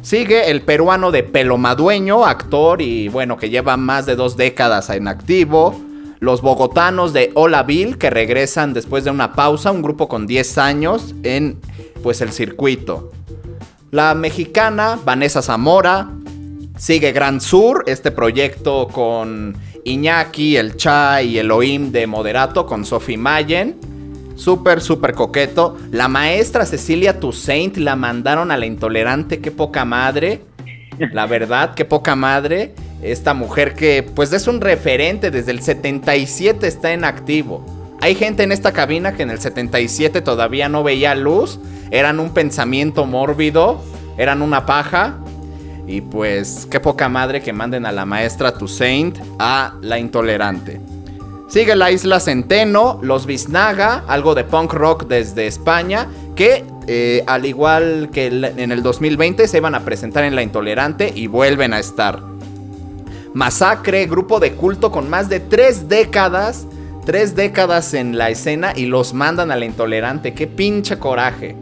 Sigue 0.04 0.50
el 0.50 0.61
peruano 0.61 1.11
de 1.12 1.23
Pelomadueño, 1.23 2.26
actor 2.26 2.82
y 2.82 3.08
bueno, 3.08 3.38
que 3.38 3.49
lleva 3.49 3.78
más 3.78 4.04
de 4.04 4.16
dos 4.16 4.37
décadas 4.37 4.90
en 4.90 5.08
activo. 5.08 5.80
Los 6.20 6.42
bogotanos 6.42 7.14
de 7.14 7.30
Hola 7.32 7.62
Bill, 7.62 7.96
que 7.96 8.11
regresan 8.11 8.75
después 8.75 9.04
de 9.04 9.11
una 9.11 9.32
pausa, 9.32 9.73
un 9.73 9.80
grupo 9.80 10.06
con 10.06 10.26
10 10.26 10.58
años 10.58 11.14
en 11.23 11.58
pues 12.02 12.20
el 12.20 12.32
circuito. 12.32 13.12
La 13.92 14.14
mexicana 14.14 14.99
Vanessa 15.02 15.40
Zamora. 15.40 16.11
Sigue 16.76 17.12
Gran 17.12 17.40
Sur, 17.40 17.84
este 17.87 18.11
proyecto 18.11 18.88
con 18.88 19.56
Iñaki, 19.84 20.58
el 20.58 20.76
Cha 20.76 21.23
y 21.23 21.38
Elohim 21.38 21.92
de 21.92 22.06
Moderato, 22.06 22.66
con 22.66 22.84
Sophie 22.84 23.16
Mayen. 23.16 23.93
Súper, 24.35 24.81
súper 24.81 25.14
coqueto. 25.14 25.76
La 25.91 26.09
maestra 26.09 26.67
Cecilia 26.67 27.21
Toussaint 27.21 27.76
la 27.76 27.97
mandaron 27.97 28.50
a 28.50 28.57
la 28.57 28.67
intolerante, 28.67 29.41
qué 29.41 29.50
poca 29.50 29.85
madre. 29.85 30.43
La 31.12 31.26
verdad, 31.26 31.75
qué 31.75 31.85
poca 31.85 32.17
madre. 32.17 32.75
Esta 33.03 33.35
mujer 33.35 33.75
que 33.75 34.03
pues 34.03 34.33
es 34.33 34.47
un 34.47 34.61
referente, 34.61 35.31
desde 35.31 35.50
el 35.50 35.61
77 35.61 36.67
está 36.67 36.93
en 36.93 37.05
activo. 37.05 37.64
Hay 38.00 38.14
gente 38.14 38.43
en 38.43 38.53
esta 38.53 38.73
cabina 38.73 39.14
que 39.14 39.23
en 39.23 39.31
el 39.31 39.41
77 39.41 40.21
todavía 40.21 40.69
no 40.69 40.83
veía 40.83 41.14
luz, 41.14 41.59
eran 41.91 42.21
un 42.21 42.35
pensamiento 42.35 43.07
mórbido, 43.07 43.83
eran 44.19 44.43
una 44.43 44.67
paja. 44.67 45.19
Y 45.87 46.00
pues 46.00 46.67
qué 46.71 46.81
poca 46.81 47.09
madre 47.09 47.43
que 47.43 47.53
manden 47.53 47.85
a 47.85 47.93
la 47.93 48.07
maestra 48.07 48.53
Toussaint 48.53 49.19
a 49.38 49.75
la 49.83 49.99
intolerante. 49.99 50.81
Sigue 51.54 51.76
la 51.76 51.92
isla 51.92 52.18
Centeno, 52.18 52.99
los 53.00 53.26
Biznaga, 53.26 54.02
algo 54.08 54.34
de 54.34 54.42
punk 54.42 54.73
rock 54.73 55.06
desde 55.06 55.46
España, 55.46 56.08
que 56.34 56.64
eh, 56.88 57.23
al 57.28 57.46
igual 57.46 58.11
que 58.12 58.26
en 58.26 58.73
el 58.73 58.82
2020 58.82 59.46
se 59.46 59.58
iban 59.58 59.76
a 59.76 59.84
presentar 59.84 60.25
en 60.25 60.34
La 60.34 60.42
Intolerante 60.42 61.12
y 61.14 61.28
vuelven 61.28 61.73
a 61.73 61.78
estar. 61.78 62.20
Masacre, 63.34 64.06
grupo 64.06 64.40
de 64.40 64.54
culto 64.54 64.90
con 64.90 65.08
más 65.08 65.28
de 65.28 65.38
tres 65.38 65.88
décadas, 65.88 66.66
tres 67.06 67.37
décadas 67.37 67.94
en 67.94 68.18
la 68.18 68.30
escena 68.30 68.73
y 68.75 68.87
los 68.87 69.14
mandan 69.14 69.52
a 69.52 69.56
La 69.56 69.64
Intolerante. 69.64 70.34
Qué 70.34 70.49
pinche 70.49 70.99
coraje. 70.99 71.54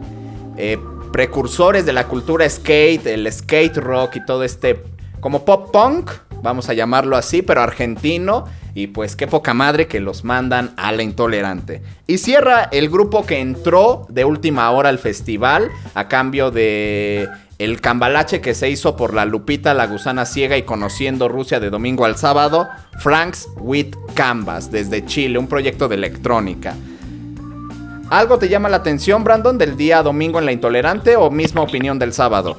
Eh, 0.57 0.79
precursores 1.11 1.85
de 1.85 1.93
la 1.93 2.07
cultura 2.07 2.49
skate, 2.49 3.05
el 3.05 3.31
skate 3.31 3.77
rock 3.77 4.15
y 4.15 4.25
todo 4.25 4.43
este 4.43 4.83
como 5.19 5.45
pop 5.45 5.71
punk, 5.71 6.09
vamos 6.43 6.69
a 6.69 6.73
llamarlo 6.73 7.17
así, 7.17 7.41
pero 7.41 7.61
argentino. 7.61 8.45
Y 8.75 8.87
pues 8.87 9.15
qué 9.15 9.27
poca 9.27 9.53
madre 9.53 9.87
que 9.87 9.99
los 9.99 10.23
mandan 10.23 10.73
a 10.77 10.91
la 10.91 11.03
intolerante. 11.03 11.81
Y 12.05 12.17
cierra 12.17 12.69
el 12.71 12.89
grupo 12.89 13.25
que 13.25 13.39
entró 13.39 14.05
de 14.09 14.25
última 14.25 14.69
hora 14.71 14.89
al 14.89 14.99
festival 14.99 15.69
a 15.93 16.07
cambio 16.07 16.51
de 16.51 17.29
el 17.59 17.81
cambalache 17.81 18.41
que 18.41 18.55
se 18.55 18.69
hizo 18.69 18.97
por 18.97 19.13
la 19.13 19.25
Lupita, 19.25 19.73
la 19.73 19.87
gusana 19.87 20.25
ciega 20.25 20.57
y 20.57 20.63
conociendo 20.63 21.29
Rusia 21.29 21.59
de 21.59 21.69
domingo 21.69 22.03
al 22.03 22.17
sábado, 22.17 22.67
Franks 22.99 23.47
with 23.57 23.95
Canvas 24.15 24.71
desde 24.71 25.05
Chile, 25.05 25.37
un 25.37 25.47
proyecto 25.47 25.87
de 25.87 25.95
electrónica. 25.95 26.75
¿Algo 28.09 28.37
te 28.37 28.49
llama 28.49 28.69
la 28.69 28.77
atención, 28.77 29.23
Brandon, 29.23 29.57
del 29.57 29.77
día 29.77 30.03
domingo 30.03 30.39
en 30.39 30.45
la 30.45 30.51
intolerante 30.51 31.15
o 31.15 31.31
misma 31.31 31.61
opinión 31.61 31.99
del 31.99 32.11
sábado? 32.11 32.57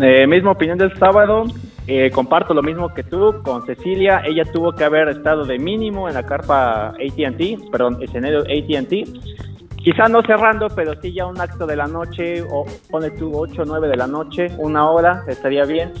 Eh, 0.00 0.26
misma 0.26 0.52
opinión 0.52 0.78
del 0.78 0.96
sábado. 0.98 1.44
Eh, 1.86 2.10
comparto 2.12 2.54
lo 2.54 2.62
mismo 2.62 2.94
que 2.94 3.02
tú 3.02 3.42
con 3.42 3.66
Cecilia. 3.66 4.22
Ella 4.24 4.44
tuvo 4.44 4.72
que 4.72 4.84
haber 4.84 5.08
estado 5.08 5.44
de 5.44 5.58
mínimo 5.58 6.08
en 6.08 6.14
la 6.14 6.22
carpa 6.22 6.88
ATT, 6.90 7.70
perdón, 7.70 7.98
escenario 8.00 8.40
ATT. 8.40 9.08
Quizá 9.76 10.08
no 10.08 10.22
cerrando, 10.22 10.68
pero 10.68 10.94
sí 11.00 11.12
ya 11.12 11.26
un 11.26 11.40
acto 11.40 11.66
de 11.66 11.74
la 11.74 11.88
noche, 11.88 12.42
o 12.42 12.64
pone 12.88 13.10
tú 13.10 13.32
8 13.34 13.62
o 13.62 13.64
9 13.64 13.88
de 13.88 13.96
la 13.96 14.06
noche, 14.06 14.46
una 14.58 14.88
hora, 14.88 15.24
estaría 15.26 15.64
bien. 15.64 15.92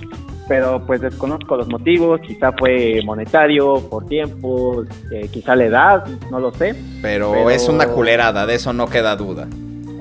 Pero 0.46 0.84
pues 0.86 1.00
desconozco 1.00 1.56
los 1.56 1.68
motivos, 1.68 2.20
quizá 2.20 2.52
fue 2.52 3.00
monetario, 3.04 3.74
por 3.88 4.06
tiempo, 4.06 4.84
eh, 5.10 5.28
quizá 5.32 5.56
la 5.56 5.64
edad, 5.64 6.06
no 6.30 6.38
lo 6.38 6.52
sé. 6.52 6.76
Pero, 7.00 7.32
pero, 7.32 7.50
es 7.50 7.68
una 7.68 7.88
culerada, 7.88 8.46
de 8.46 8.54
eso 8.54 8.72
no 8.72 8.86
queda 8.86 9.16
duda. 9.16 9.48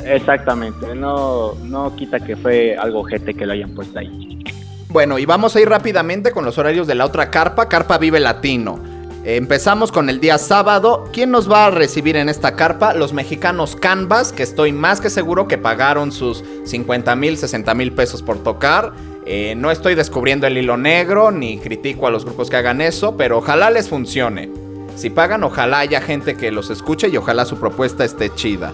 Exactamente, 0.05 0.95
no, 0.95 1.53
no 1.63 1.95
quita 1.95 2.19
que 2.19 2.35
fue 2.35 2.75
algo 2.75 3.03
gente 3.03 3.33
que 3.33 3.45
lo 3.45 3.53
hayan 3.53 3.71
puesto 3.71 3.99
ahí. 3.99 4.43
Bueno, 4.89 5.17
y 5.19 5.25
vamos 5.25 5.55
a 5.55 5.61
ir 5.61 5.69
rápidamente 5.69 6.31
con 6.31 6.43
los 6.43 6.57
horarios 6.57 6.85
de 6.85 6.95
la 6.95 7.05
otra 7.05 7.31
carpa, 7.31 7.69
Carpa 7.69 7.97
Vive 7.97 8.19
Latino. 8.19 8.79
Empezamos 9.23 9.91
con 9.91 10.09
el 10.09 10.19
día 10.19 10.39
sábado. 10.39 11.05
¿Quién 11.13 11.29
nos 11.29 11.49
va 11.49 11.67
a 11.67 11.71
recibir 11.71 12.17
en 12.17 12.27
esta 12.27 12.55
carpa? 12.55 12.95
Los 12.95 13.13
mexicanos 13.13 13.75
Canvas, 13.75 14.33
que 14.33 14.41
estoy 14.41 14.71
más 14.73 14.99
que 14.99 15.11
seguro 15.11 15.47
que 15.47 15.59
pagaron 15.59 16.11
sus 16.11 16.43
50 16.65 17.15
mil, 17.15 17.37
60 17.37 17.73
mil 17.75 17.91
pesos 17.91 18.23
por 18.23 18.41
tocar. 18.41 18.93
Eh, 19.27 19.53
no 19.55 19.69
estoy 19.69 19.93
descubriendo 19.93 20.47
el 20.47 20.57
hilo 20.57 20.75
negro, 20.75 21.29
ni 21.29 21.59
critico 21.59 22.07
a 22.07 22.11
los 22.11 22.25
grupos 22.25 22.49
que 22.49 22.57
hagan 22.57 22.81
eso, 22.81 23.15
pero 23.15 23.37
ojalá 23.37 23.69
les 23.69 23.87
funcione. 23.87 24.49
Si 24.95 25.11
pagan, 25.11 25.43
ojalá 25.43 25.79
haya 25.79 26.01
gente 26.01 26.35
que 26.35 26.51
los 26.51 26.71
escuche 26.71 27.07
y 27.07 27.15
ojalá 27.15 27.45
su 27.45 27.57
propuesta 27.57 28.03
esté 28.03 28.33
chida. 28.33 28.73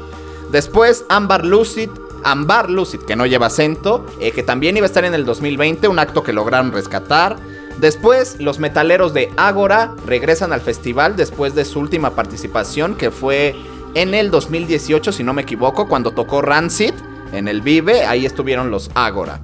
Después, 0.51 1.05
Ambar 1.09 1.45
Lucid, 1.45 1.89
Ambar 2.23 2.69
Lucid, 2.69 2.99
que 3.01 3.15
no 3.15 3.25
lleva 3.25 3.47
acento, 3.47 4.05
eh, 4.19 4.31
que 4.31 4.43
también 4.43 4.77
iba 4.77 4.85
a 4.85 4.87
estar 4.87 5.05
en 5.05 5.13
el 5.13 5.25
2020, 5.25 5.87
un 5.87 5.99
acto 5.99 6.23
que 6.23 6.33
lograron 6.33 6.71
rescatar. 6.71 7.35
Después, 7.79 8.37
los 8.39 8.59
metaleros 8.59 9.13
de 9.13 9.29
Ágora 9.37 9.93
regresan 10.05 10.51
al 10.51 10.61
festival 10.61 11.15
después 11.15 11.53
de 11.53 11.65
su 11.65 11.79
última 11.79 12.15
participación, 12.15 12.95
que 12.95 13.11
fue 13.11 13.55
en 13.93 14.13
el 14.13 14.31
2018, 14.31 15.11
si 15.11 15.23
no 15.23 15.33
me 15.33 15.43
equivoco, 15.43 15.87
cuando 15.87 16.11
tocó 16.11 16.41
Rancid 16.41 16.93
en 17.33 17.47
el 17.47 17.61
Vive, 17.61 18.05
ahí 18.05 18.25
estuvieron 18.25 18.71
los 18.71 18.89
Ágora. 18.95 19.41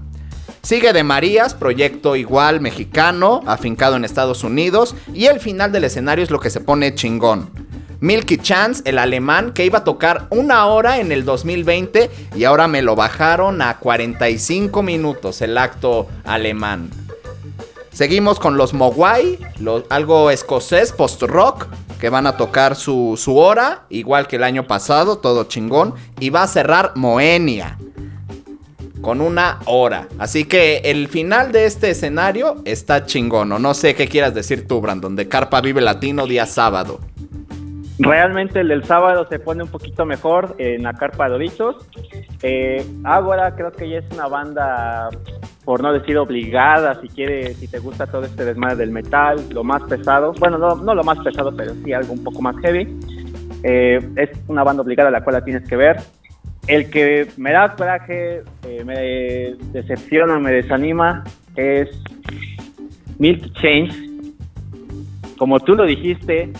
Sigue 0.61 0.93
de 0.93 1.03
Marías, 1.03 1.53
proyecto 1.53 2.15
igual 2.15 2.61
mexicano, 2.61 3.41
afincado 3.45 3.97
en 3.97 4.05
Estados 4.05 4.43
Unidos, 4.43 4.95
y 5.13 5.25
el 5.25 5.39
final 5.39 5.71
del 5.71 5.83
escenario 5.83 6.23
es 6.23 6.31
lo 6.31 6.39
que 6.39 6.49
se 6.49 6.61
pone 6.61 6.95
chingón. 6.95 7.49
Milky 8.03 8.35
Chance, 8.35 8.83
el 8.83 8.97
alemán, 8.97 9.53
que 9.53 9.63
iba 9.63 9.79
a 9.79 9.83
tocar 9.85 10.27
una 10.29 10.65
hora 10.65 10.99
en 10.99 11.13
el 11.13 11.23
2020 11.23 12.09
y 12.35 12.43
ahora 12.43 12.67
me 12.67 12.81
lo 12.81 12.97
bajaron 12.97 13.61
a 13.61 13.77
45 13.79 14.83
minutos 14.83 15.41
el 15.41 15.57
acto 15.57 16.09
alemán. 16.25 16.89
Seguimos 17.93 18.41
con 18.41 18.57
los 18.57 18.73
Mogwai, 18.73 19.39
algo 19.87 20.31
escocés, 20.31 20.91
post-rock, 20.91 21.67
que 22.01 22.09
van 22.09 22.27
a 22.27 22.35
tocar 22.35 22.75
su, 22.75 23.17
su, 23.17 23.37
hora, 23.37 23.85
igual 23.89 24.27
que 24.27 24.35
el 24.35 24.43
año 24.43 24.67
pasado, 24.67 25.19
todo 25.19 25.45
chingón. 25.45 25.93
Y 26.19 26.29
va 26.29 26.43
a 26.43 26.47
cerrar 26.47 26.91
Moenia, 26.95 27.77
con 29.01 29.21
una 29.21 29.59
hora. 29.63 30.09
Así 30.19 30.43
que 30.43 30.81
el 30.83 31.07
final 31.07 31.53
de 31.53 31.67
este 31.67 31.91
escenario 31.91 32.57
está 32.65 33.05
chingón. 33.05 33.53
O 33.53 33.59
no 33.59 33.73
sé 33.73 33.95
qué 33.95 34.09
quieras 34.09 34.33
decir 34.33 34.67
tú, 34.67 34.81
Brandon, 34.81 35.15
de 35.15 35.29
Carpa 35.29 35.61
Vive 35.61 35.79
Latino 35.79 36.27
día 36.27 36.45
sábado. 36.45 36.99
Realmente 38.03 38.59
el 38.59 38.67
del 38.67 38.83
sábado 38.83 39.25
se 39.29 39.39
pone 39.39 39.63
un 39.63 39.69
poquito 39.69 40.05
mejor 40.05 40.55
en 40.57 40.83
la 40.83 40.91
carpa 40.91 41.29
Doritos. 41.29 41.87
Eh, 42.41 42.85
Ágora 43.05 43.55
creo 43.55 43.71
que 43.71 43.87
ya 43.87 43.99
es 43.99 44.05
una 44.11 44.27
banda, 44.27 45.07
por 45.63 45.81
no 45.81 45.93
decir 45.93 46.17
obligada, 46.17 46.99
si 46.99 47.07
quiere, 47.07 47.53
si 47.53 47.69
te 47.69 47.79
gusta 47.79 48.05
todo 48.05 48.25
este 48.25 48.43
desmadre 48.43 48.75
del 48.75 48.91
metal, 48.91 49.37
lo 49.51 49.63
más 49.63 49.83
pesado, 49.83 50.33
bueno, 50.37 50.57
no, 50.57 50.75
no 50.75 50.93
lo 50.93 51.03
más 51.05 51.17
pesado, 51.19 51.55
pero 51.55 51.73
sí 51.75 51.93
algo 51.93 52.11
un 52.11 52.25
poco 52.25 52.41
más 52.41 52.57
heavy. 52.57 52.93
Eh, 53.63 53.99
es 54.17 54.31
una 54.49 54.65
banda 54.65 54.83
obligada 54.83 55.07
a 55.07 55.11
la 55.13 55.23
cual 55.23 55.35
la 55.35 55.45
tienes 55.45 55.65
que 55.69 55.77
ver. 55.77 56.01
El 56.67 56.89
que 56.89 57.29
me 57.37 57.53
da 57.53 57.73
coraje, 57.73 58.43
eh, 58.67 58.83
me 58.83 59.55
decepciona, 59.71 60.39
me 60.39 60.51
desanima, 60.51 61.23
es 61.55 61.89
Milk 63.17 63.53
Change. 63.53 63.95
Como 65.37 65.61
tú 65.61 65.75
lo 65.75 65.85
dijiste, 65.85 66.51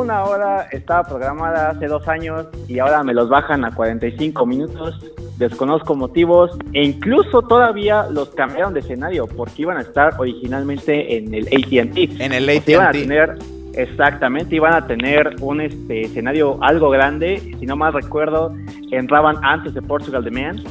una 0.00 0.24
hora 0.24 0.68
estaba 0.72 1.04
programada 1.04 1.70
hace 1.70 1.86
dos 1.86 2.06
años 2.08 2.46
y 2.68 2.78
ahora 2.78 3.02
me 3.02 3.14
los 3.14 3.28
bajan 3.28 3.64
a 3.64 3.74
45 3.74 4.46
minutos. 4.46 5.00
Desconozco 5.38 5.94
motivos 5.94 6.56
e 6.72 6.84
incluso 6.84 7.42
todavía 7.42 8.06
los 8.10 8.30
cambiaron 8.30 8.74
de 8.74 8.80
escenario 8.80 9.26
porque 9.26 9.62
iban 9.62 9.78
a 9.78 9.82
estar 9.82 10.14
originalmente 10.18 11.16
en 11.16 11.34
el 11.34 11.46
ATT. 11.46 12.20
En 12.20 12.32
el 12.32 12.48
ATT. 12.48 12.68
Iban 12.68 12.86
a 12.86 12.92
tener, 12.92 13.38
exactamente, 13.74 14.56
iban 14.56 14.74
a 14.74 14.86
tener 14.86 15.36
un 15.40 15.60
este, 15.60 16.02
escenario 16.02 16.62
algo 16.62 16.90
grande. 16.90 17.38
Si 17.58 17.66
no 17.66 17.76
mal 17.76 17.92
recuerdo, 17.92 18.54
entraban 18.90 19.36
antes 19.42 19.74
de 19.74 19.82
Portugal 19.82 20.24
The 20.24 20.30
Man. 20.30 20.62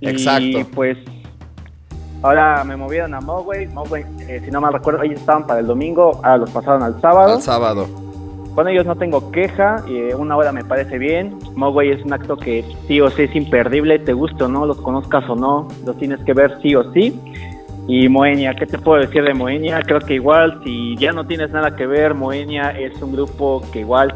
Exacto. 0.00 0.58
Y 0.58 0.64
pues 0.64 0.98
Ahora 2.20 2.64
me 2.64 2.76
movieron 2.76 3.14
a 3.14 3.20
Mogwai. 3.20 3.68
Mogwai, 3.68 4.04
eh, 4.28 4.42
si 4.44 4.50
no 4.50 4.60
mal 4.60 4.72
recuerdo, 4.72 5.02
ellos 5.04 5.20
estaban 5.20 5.46
para 5.46 5.60
el 5.60 5.66
domingo, 5.66 6.16
ahora 6.16 6.38
los 6.38 6.50
pasaron 6.50 6.82
al 6.82 7.00
sábado. 7.00 7.34
Al 7.34 7.42
sábado. 7.42 8.07
Con 8.58 8.66
ellos 8.66 8.86
no 8.86 8.96
tengo 8.96 9.30
queja, 9.30 9.84
y 9.86 10.12
una 10.14 10.36
hora 10.36 10.50
me 10.50 10.64
parece 10.64 10.98
bien. 10.98 11.38
Mogwai 11.54 11.90
es 11.90 12.04
un 12.04 12.12
acto 12.12 12.36
que 12.36 12.64
sí 12.88 13.00
o 13.00 13.08
sí 13.08 13.22
es 13.22 13.36
imperdible, 13.36 14.00
te 14.00 14.12
guste 14.12 14.42
o 14.42 14.48
no, 14.48 14.66
los 14.66 14.80
conozcas 14.80 15.22
o 15.30 15.36
no, 15.36 15.68
los 15.86 15.96
tienes 15.96 16.18
que 16.24 16.32
ver 16.32 16.60
sí 16.60 16.74
o 16.74 16.92
sí. 16.92 17.20
Y 17.86 18.08
Moenia, 18.08 18.54
¿qué 18.54 18.66
te 18.66 18.76
puedo 18.76 19.00
decir 19.00 19.22
de 19.22 19.32
Moenia? 19.32 19.80
Creo 19.82 20.00
que 20.00 20.14
igual, 20.14 20.60
si 20.64 20.96
ya 20.96 21.12
no 21.12 21.24
tienes 21.24 21.52
nada 21.52 21.76
que 21.76 21.86
ver, 21.86 22.14
Moenia 22.14 22.70
es 22.70 23.00
un 23.00 23.12
grupo 23.12 23.62
que 23.72 23.78
igual 23.78 24.12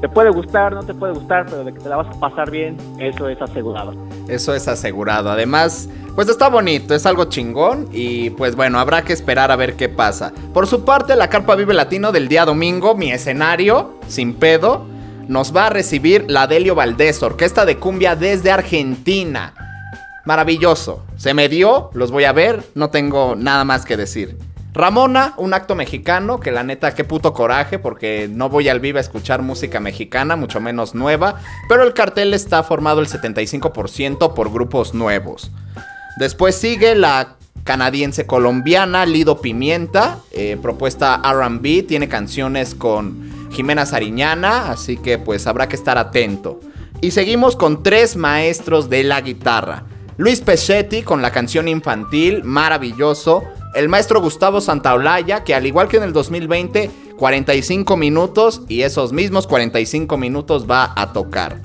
te 0.00 0.08
puede 0.08 0.30
gustar, 0.30 0.72
no 0.72 0.82
te 0.82 0.92
puede 0.92 1.12
gustar, 1.12 1.46
pero 1.48 1.62
de 1.62 1.72
que 1.72 1.78
te 1.78 1.88
la 1.88 1.98
vas 1.98 2.16
a 2.16 2.18
pasar 2.18 2.50
bien, 2.50 2.76
eso 2.98 3.28
es 3.28 3.40
asegurado. 3.40 3.92
Eso 4.28 4.54
es 4.54 4.68
asegurado. 4.68 5.30
Además, 5.30 5.88
pues 6.14 6.28
está 6.28 6.48
bonito, 6.48 6.94
es 6.94 7.06
algo 7.06 7.24
chingón 7.26 7.88
y 7.92 8.30
pues 8.30 8.56
bueno, 8.56 8.78
habrá 8.78 9.02
que 9.02 9.12
esperar 9.12 9.50
a 9.50 9.56
ver 9.56 9.76
qué 9.76 9.88
pasa. 9.88 10.32
Por 10.52 10.66
su 10.66 10.84
parte, 10.84 11.16
la 11.16 11.28
Carpa 11.28 11.54
Vive 11.54 11.74
Latino 11.74 12.12
del 12.12 12.28
día 12.28 12.44
domingo, 12.44 12.94
mi 12.94 13.10
escenario, 13.10 13.98
sin 14.08 14.34
pedo, 14.34 14.86
nos 15.28 15.54
va 15.54 15.66
a 15.66 15.70
recibir 15.70 16.24
la 16.28 16.46
Delio 16.46 16.74
Valdés, 16.74 17.22
orquesta 17.22 17.64
de 17.64 17.78
cumbia 17.78 18.16
desde 18.16 18.50
Argentina. 18.50 19.54
Maravilloso. 20.24 21.04
Se 21.16 21.32
me 21.34 21.48
dio, 21.48 21.90
los 21.94 22.10
voy 22.10 22.24
a 22.24 22.32
ver, 22.32 22.62
no 22.74 22.90
tengo 22.90 23.34
nada 23.34 23.64
más 23.64 23.84
que 23.84 23.96
decir. 23.96 24.36
Ramona, 24.78 25.34
un 25.38 25.54
acto 25.54 25.74
mexicano, 25.74 26.38
que 26.38 26.52
la 26.52 26.62
neta, 26.62 26.94
qué 26.94 27.02
puto 27.02 27.32
coraje, 27.32 27.80
porque 27.80 28.30
no 28.32 28.48
voy 28.48 28.68
al 28.68 28.78
Viva 28.78 28.98
a 28.98 29.00
escuchar 29.00 29.42
música 29.42 29.80
mexicana, 29.80 30.36
mucho 30.36 30.60
menos 30.60 30.94
nueva, 30.94 31.40
pero 31.68 31.82
el 31.82 31.94
cartel 31.94 32.32
está 32.32 32.62
formado 32.62 33.00
el 33.00 33.08
75% 33.08 34.34
por 34.34 34.52
grupos 34.52 34.94
nuevos. 34.94 35.50
Después 36.20 36.54
sigue 36.54 36.94
la 36.94 37.34
canadiense-colombiana, 37.64 39.04
Lido 39.04 39.40
Pimienta, 39.40 40.20
eh, 40.30 40.56
propuesta 40.62 41.20
RB, 41.24 41.84
tiene 41.84 42.08
canciones 42.08 42.76
con 42.76 43.50
Jimena 43.50 43.84
Sariñana, 43.84 44.70
así 44.70 44.96
que 44.96 45.18
pues 45.18 45.48
habrá 45.48 45.68
que 45.68 45.74
estar 45.74 45.98
atento. 45.98 46.60
Y 47.00 47.10
seguimos 47.10 47.56
con 47.56 47.82
tres 47.82 48.14
maestros 48.14 48.88
de 48.88 49.02
la 49.02 49.22
guitarra. 49.22 49.86
Luis 50.18 50.40
Peschetti 50.40 51.02
con 51.02 51.20
la 51.20 51.32
canción 51.32 51.66
infantil, 51.66 52.44
maravilloso. 52.44 53.42
El 53.78 53.88
maestro 53.88 54.20
Gustavo 54.20 54.60
Santaolalla, 54.60 55.44
que 55.44 55.54
al 55.54 55.64
igual 55.64 55.88
que 55.88 55.98
en 55.98 56.02
el 56.02 56.12
2020, 56.12 56.90
45 57.16 57.96
minutos 57.96 58.62
y 58.68 58.82
esos 58.82 59.12
mismos 59.12 59.46
45 59.46 60.16
minutos 60.16 60.68
va 60.68 60.92
a 60.96 61.12
tocar. 61.12 61.60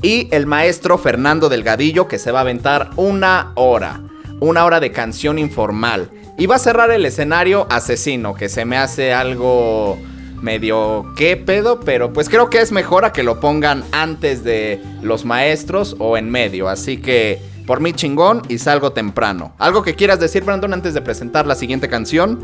Y 0.00 0.28
el 0.30 0.46
maestro 0.46 0.96
Fernando 0.96 1.48
Delgadillo, 1.48 2.08
que 2.08 2.18
se 2.18 2.32
va 2.32 2.38
a 2.38 2.42
aventar 2.42 2.90
una 2.96 3.52
hora 3.56 4.00
una 4.40 4.64
hora 4.64 4.80
de 4.80 4.92
canción 4.92 5.38
informal. 5.38 6.10
Y 6.38 6.46
va 6.46 6.56
a 6.56 6.58
cerrar 6.58 6.90
el 6.90 7.06
escenario 7.06 7.66
Asesino, 7.70 8.34
que 8.34 8.48
se 8.48 8.64
me 8.64 8.76
hace 8.76 9.12
algo 9.12 9.98
medio 10.42 11.06
qué 11.16 11.36
pedo, 11.36 11.80
pero 11.80 12.12
pues 12.12 12.28
creo 12.28 12.50
que 12.50 12.60
es 12.60 12.72
mejor 12.72 13.04
a 13.06 13.12
que 13.12 13.22
lo 13.22 13.40
pongan 13.40 13.84
antes 13.92 14.44
de 14.44 14.82
los 15.02 15.24
maestros 15.24 15.96
o 15.98 16.18
en 16.18 16.30
medio. 16.30 16.68
Así 16.68 16.98
que 16.98 17.40
por 17.66 17.80
mí 17.80 17.92
chingón 17.92 18.42
y 18.48 18.58
salgo 18.58 18.92
temprano. 18.92 19.52
¿Algo 19.58 19.82
que 19.82 19.94
quieras 19.94 20.20
decir, 20.20 20.44
Brandon, 20.44 20.72
antes 20.72 20.94
de 20.94 21.02
presentar 21.02 21.46
la 21.46 21.54
siguiente 21.54 21.88
canción? 21.88 22.38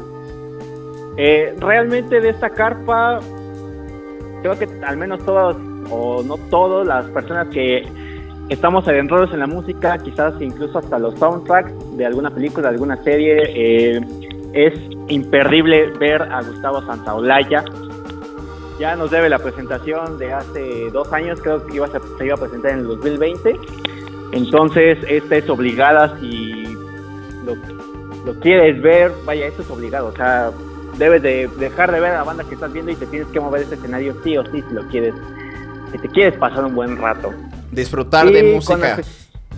Eh, 1.16 1.54
realmente 1.58 2.20
de 2.20 2.30
esta 2.30 2.50
carpa, 2.50 3.20
creo 4.40 4.58
que 4.58 4.68
al 4.85 4.96
menos 4.96 5.24
todos, 5.24 5.56
o 5.90 6.22
no 6.22 6.37
todos, 6.50 6.87
las 6.87 7.04
personas 7.06 7.48
que 7.48 7.87
estamos 8.48 8.87
adentrados 8.88 9.32
en 9.32 9.40
la 9.40 9.46
música, 9.46 9.98
quizás 9.98 10.35
incluso 10.40 10.78
hasta 10.78 10.98
los 10.98 11.18
soundtracks 11.18 11.72
de 11.96 12.06
alguna 12.06 12.30
película, 12.30 12.68
de 12.68 12.74
alguna 12.74 12.96
serie. 13.02 13.42
Eh, 13.54 14.00
es 14.52 14.74
imperdible 15.08 15.92
ver 15.98 16.22
a 16.22 16.42
Gustavo 16.42 16.82
Santaolalla. 16.82 17.64
Ya 18.78 18.96
nos 18.96 19.11
debe 19.11 19.28
la 19.28 19.38
presentación 19.38 20.18
de 20.18 20.32
hace 20.32 20.90
dos 20.92 21.12
años, 21.12 21.40
creo 21.40 21.64
que 21.66 21.76
iba 21.76 21.87
a, 21.87 21.90
se 21.90 22.26
iba 22.26 22.35
a 22.35 22.38
presentar 22.38 22.72
en 22.72 22.78
el 22.80 22.87
2020. 22.87 23.58
Entonces, 24.32 24.98
esta 25.08 25.36
es 25.36 25.48
obligada 25.48 26.18
si 26.18 26.64
lo, 27.44 27.54
lo 28.24 28.40
quieres 28.40 28.80
ver, 28.82 29.12
vaya, 29.24 29.46
esto 29.46 29.62
es 29.62 29.70
obligado. 29.70 30.08
O 30.08 30.16
sea, 30.16 30.50
debes 30.98 31.22
de 31.22 31.48
dejar 31.58 31.92
de 31.92 32.00
ver 32.00 32.12
a 32.12 32.18
la 32.18 32.24
banda 32.24 32.44
que 32.44 32.54
estás 32.54 32.72
viendo 32.72 32.92
y 32.92 32.96
te 32.96 33.06
tienes 33.06 33.28
que 33.28 33.40
mover 33.40 33.62
ese 33.62 33.74
escenario 33.74 34.16
sí 34.24 34.36
o 34.36 34.44
sí 34.46 34.62
si 34.68 34.74
lo 34.74 34.86
quieres, 34.88 35.14
si 35.92 35.98
te 35.98 36.08
quieres 36.08 36.38
pasar 36.38 36.64
un 36.64 36.74
buen 36.74 36.96
rato 36.96 37.32
disfrutar 37.72 38.30
de 38.30 38.42
música 38.54 38.98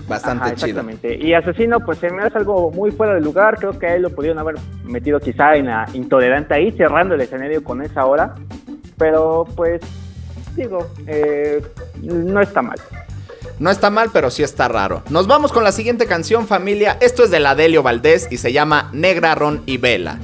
bastante 0.08 0.50
exactamente. 0.50 1.16
Y 1.16 1.34
Asesino, 1.34 1.80
pues 1.80 1.98
se 1.98 2.10
me 2.10 2.22
hace 2.22 2.38
algo 2.38 2.70
muy 2.70 2.90
fuera 2.92 3.14
de 3.14 3.20
lugar. 3.20 3.56
Creo 3.58 3.78
que 3.78 3.86
a 3.86 3.96
él 3.96 4.02
lo 4.02 4.10
pudieron 4.10 4.38
haber 4.38 4.56
metido 4.84 5.18
quizá 5.20 5.56
en 5.56 5.66
la 5.66 5.86
intolerante 5.92 6.54
ahí, 6.54 6.72
cerrando 6.72 7.14
el 7.14 7.20
escenario 7.20 7.62
con 7.62 7.82
esa 7.82 8.06
hora. 8.06 8.34
Pero 8.96 9.44
pues, 9.56 9.80
digo, 10.56 10.86
eh, 11.06 11.62
no 12.02 12.40
está 12.40 12.62
mal. 12.62 12.78
No 13.58 13.70
está 13.70 13.90
mal, 13.90 14.10
pero 14.12 14.30
sí 14.30 14.42
está 14.42 14.68
raro. 14.68 15.02
Nos 15.10 15.26
vamos 15.26 15.52
con 15.52 15.64
la 15.64 15.72
siguiente 15.72 16.06
canción, 16.06 16.46
familia. 16.46 16.98
Esto 17.00 17.24
es 17.24 17.30
de 17.30 17.40
la 17.40 17.54
Delio 17.54 17.82
Valdés 17.82 18.28
y 18.30 18.38
se 18.38 18.52
llama 18.52 18.90
Negra, 18.92 19.34
Ron 19.34 19.62
y 19.66 19.76
Vela. 19.76 20.18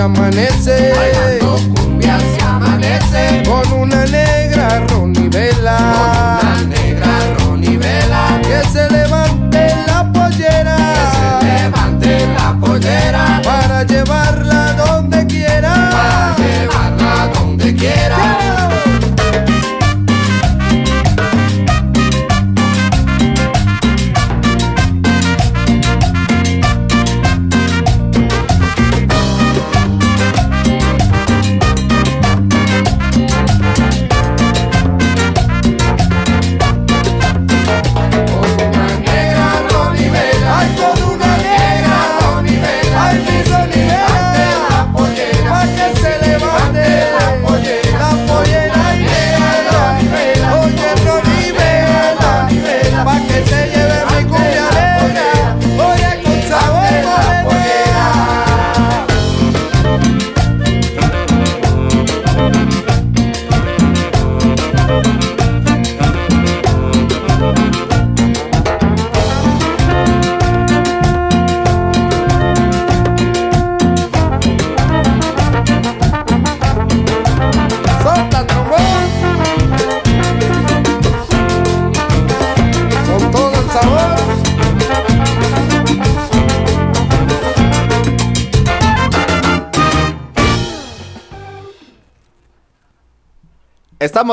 amanece. 0.00 0.92
Bailando 0.96 1.56
cumbia 1.74 2.18
se 2.18 2.44
amanece. 2.44 3.42
Con 3.44 3.80
una 3.80 4.04
negra 4.06 4.84
ronivela. 4.88 6.38
Con 6.40 6.50
una 6.50 6.76
negra 6.76 7.10
ronivela. 7.38 8.40
Que 8.42 8.68
se 8.72 8.90
levante 8.90 9.74
la 9.86 10.10
pollera. 10.12 10.76
Que 10.76 11.04
se 11.16 11.46
levante 11.46 12.26
la 12.34 12.58
pollera. 12.60 13.40
Para 13.44 13.84
llevarla 13.84 14.72
donde 14.74 15.26
quiera. 15.26 15.72
Para 15.90 16.36
llevarla 16.36 17.30
donde 17.34 17.74
quiera. 17.74 18.29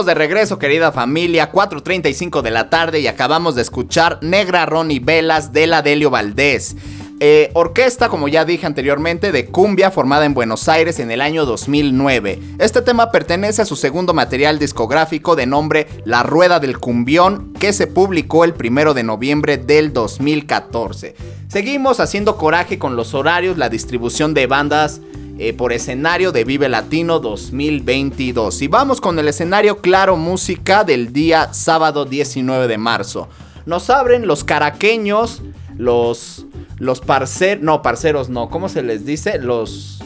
De 0.05 0.13
regreso, 0.13 0.59
querida 0.59 0.91
familia, 0.91 1.51
4.35 1.51 2.43
de 2.43 2.51
la 2.51 2.69
tarde 2.69 2.99
y 2.99 3.07
acabamos 3.07 3.55
de 3.55 3.63
escuchar 3.63 4.19
Negra 4.21 4.67
Ronnie 4.67 4.99
Velas 4.99 5.53
de 5.53 5.65
la 5.65 5.81
Delio 5.81 6.11
Valdés. 6.11 6.75
Eh, 7.19 7.49
orquesta, 7.55 8.07
como 8.07 8.27
ya 8.27 8.45
dije 8.45 8.67
anteriormente, 8.67 9.31
de 9.31 9.47
cumbia 9.47 9.89
formada 9.89 10.25
en 10.25 10.35
Buenos 10.35 10.69
Aires 10.69 10.99
en 10.99 11.09
el 11.09 11.19
año 11.19 11.47
2009. 11.47 12.39
Este 12.59 12.83
tema 12.83 13.11
pertenece 13.11 13.63
a 13.63 13.65
su 13.65 13.75
segundo 13.75 14.13
material 14.13 14.59
discográfico 14.59 15.35
de 15.35 15.47
nombre 15.47 15.87
La 16.05 16.21
Rueda 16.21 16.59
del 16.59 16.77
Cumbión, 16.77 17.53
que 17.53 17.73
se 17.73 17.87
publicó 17.87 18.43
el 18.43 18.53
primero 18.53 18.93
de 18.93 19.01
noviembre 19.01 19.57
del 19.57 19.93
2014. 19.93 21.15
Seguimos 21.47 21.99
haciendo 21.99 22.37
coraje 22.37 22.77
con 22.77 22.95
los 22.95 23.15
horarios, 23.15 23.57
la 23.57 23.69
distribución 23.69 24.35
de 24.35 24.45
bandas 24.45 25.01
eh, 25.39 25.53
por 25.53 25.73
escenario 25.73 26.31
de 26.31 26.43
Vive 26.43 26.69
Latino 26.69 27.19
2022. 27.19 28.61
Y 28.61 28.67
vamos 28.67 28.99
con 28.99 29.19
el 29.19 29.27
escenario 29.27 29.77
Claro 29.81 30.17
Música 30.17 30.83
del 30.83 31.13
día 31.13 31.53
sábado 31.53 32.05
19 32.05 32.67
de 32.67 32.77
marzo. 32.77 33.29
Nos 33.65 33.89
abren 33.89 34.25
los 34.27 34.43
caraqueños, 34.43 35.41
los, 35.77 36.45
los 36.77 37.01
parceros, 37.01 37.63
no, 37.63 37.81
parceros 37.81 38.29
no, 38.29 38.49
¿cómo 38.49 38.69
se 38.69 38.81
les 38.81 39.05
dice? 39.05 39.37
Los 39.39 39.99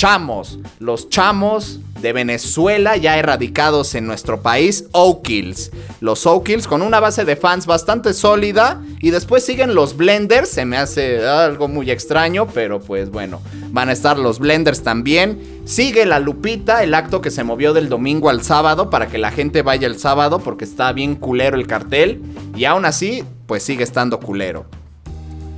chamos, 0.00 0.58
los 0.78 1.10
chamos 1.10 1.78
de 2.00 2.14
Venezuela 2.14 2.96
ya 2.96 3.18
erradicados 3.18 3.94
en 3.94 4.06
nuestro 4.06 4.40
país, 4.40 4.86
O'Kills. 4.92 5.72
Los 6.00 6.24
O'Kills 6.24 6.66
con 6.66 6.80
una 6.80 7.00
base 7.00 7.26
de 7.26 7.36
fans 7.36 7.66
bastante 7.66 8.14
sólida 8.14 8.80
y 9.02 9.10
después 9.10 9.44
siguen 9.44 9.74
los 9.74 9.98
Blenders, 9.98 10.48
se 10.48 10.64
me 10.64 10.78
hace 10.78 11.28
algo 11.28 11.68
muy 11.68 11.90
extraño, 11.90 12.46
pero 12.46 12.80
pues 12.80 13.10
bueno, 13.10 13.42
van 13.72 13.90
a 13.90 13.92
estar 13.92 14.18
los 14.18 14.38
Blenders 14.38 14.82
también. 14.82 15.60
Sigue 15.66 16.06
la 16.06 16.18
Lupita, 16.18 16.82
el 16.82 16.94
acto 16.94 17.20
que 17.20 17.30
se 17.30 17.44
movió 17.44 17.74
del 17.74 17.90
domingo 17.90 18.30
al 18.30 18.42
sábado 18.42 18.88
para 18.88 19.08
que 19.08 19.18
la 19.18 19.30
gente 19.30 19.60
vaya 19.60 19.86
el 19.86 19.98
sábado 19.98 20.38
porque 20.38 20.64
está 20.64 20.94
bien 20.94 21.14
culero 21.14 21.58
el 21.58 21.66
cartel 21.66 22.22
y 22.56 22.64
aún 22.64 22.86
así 22.86 23.22
pues 23.46 23.64
sigue 23.64 23.84
estando 23.84 24.18
culero. 24.18 24.64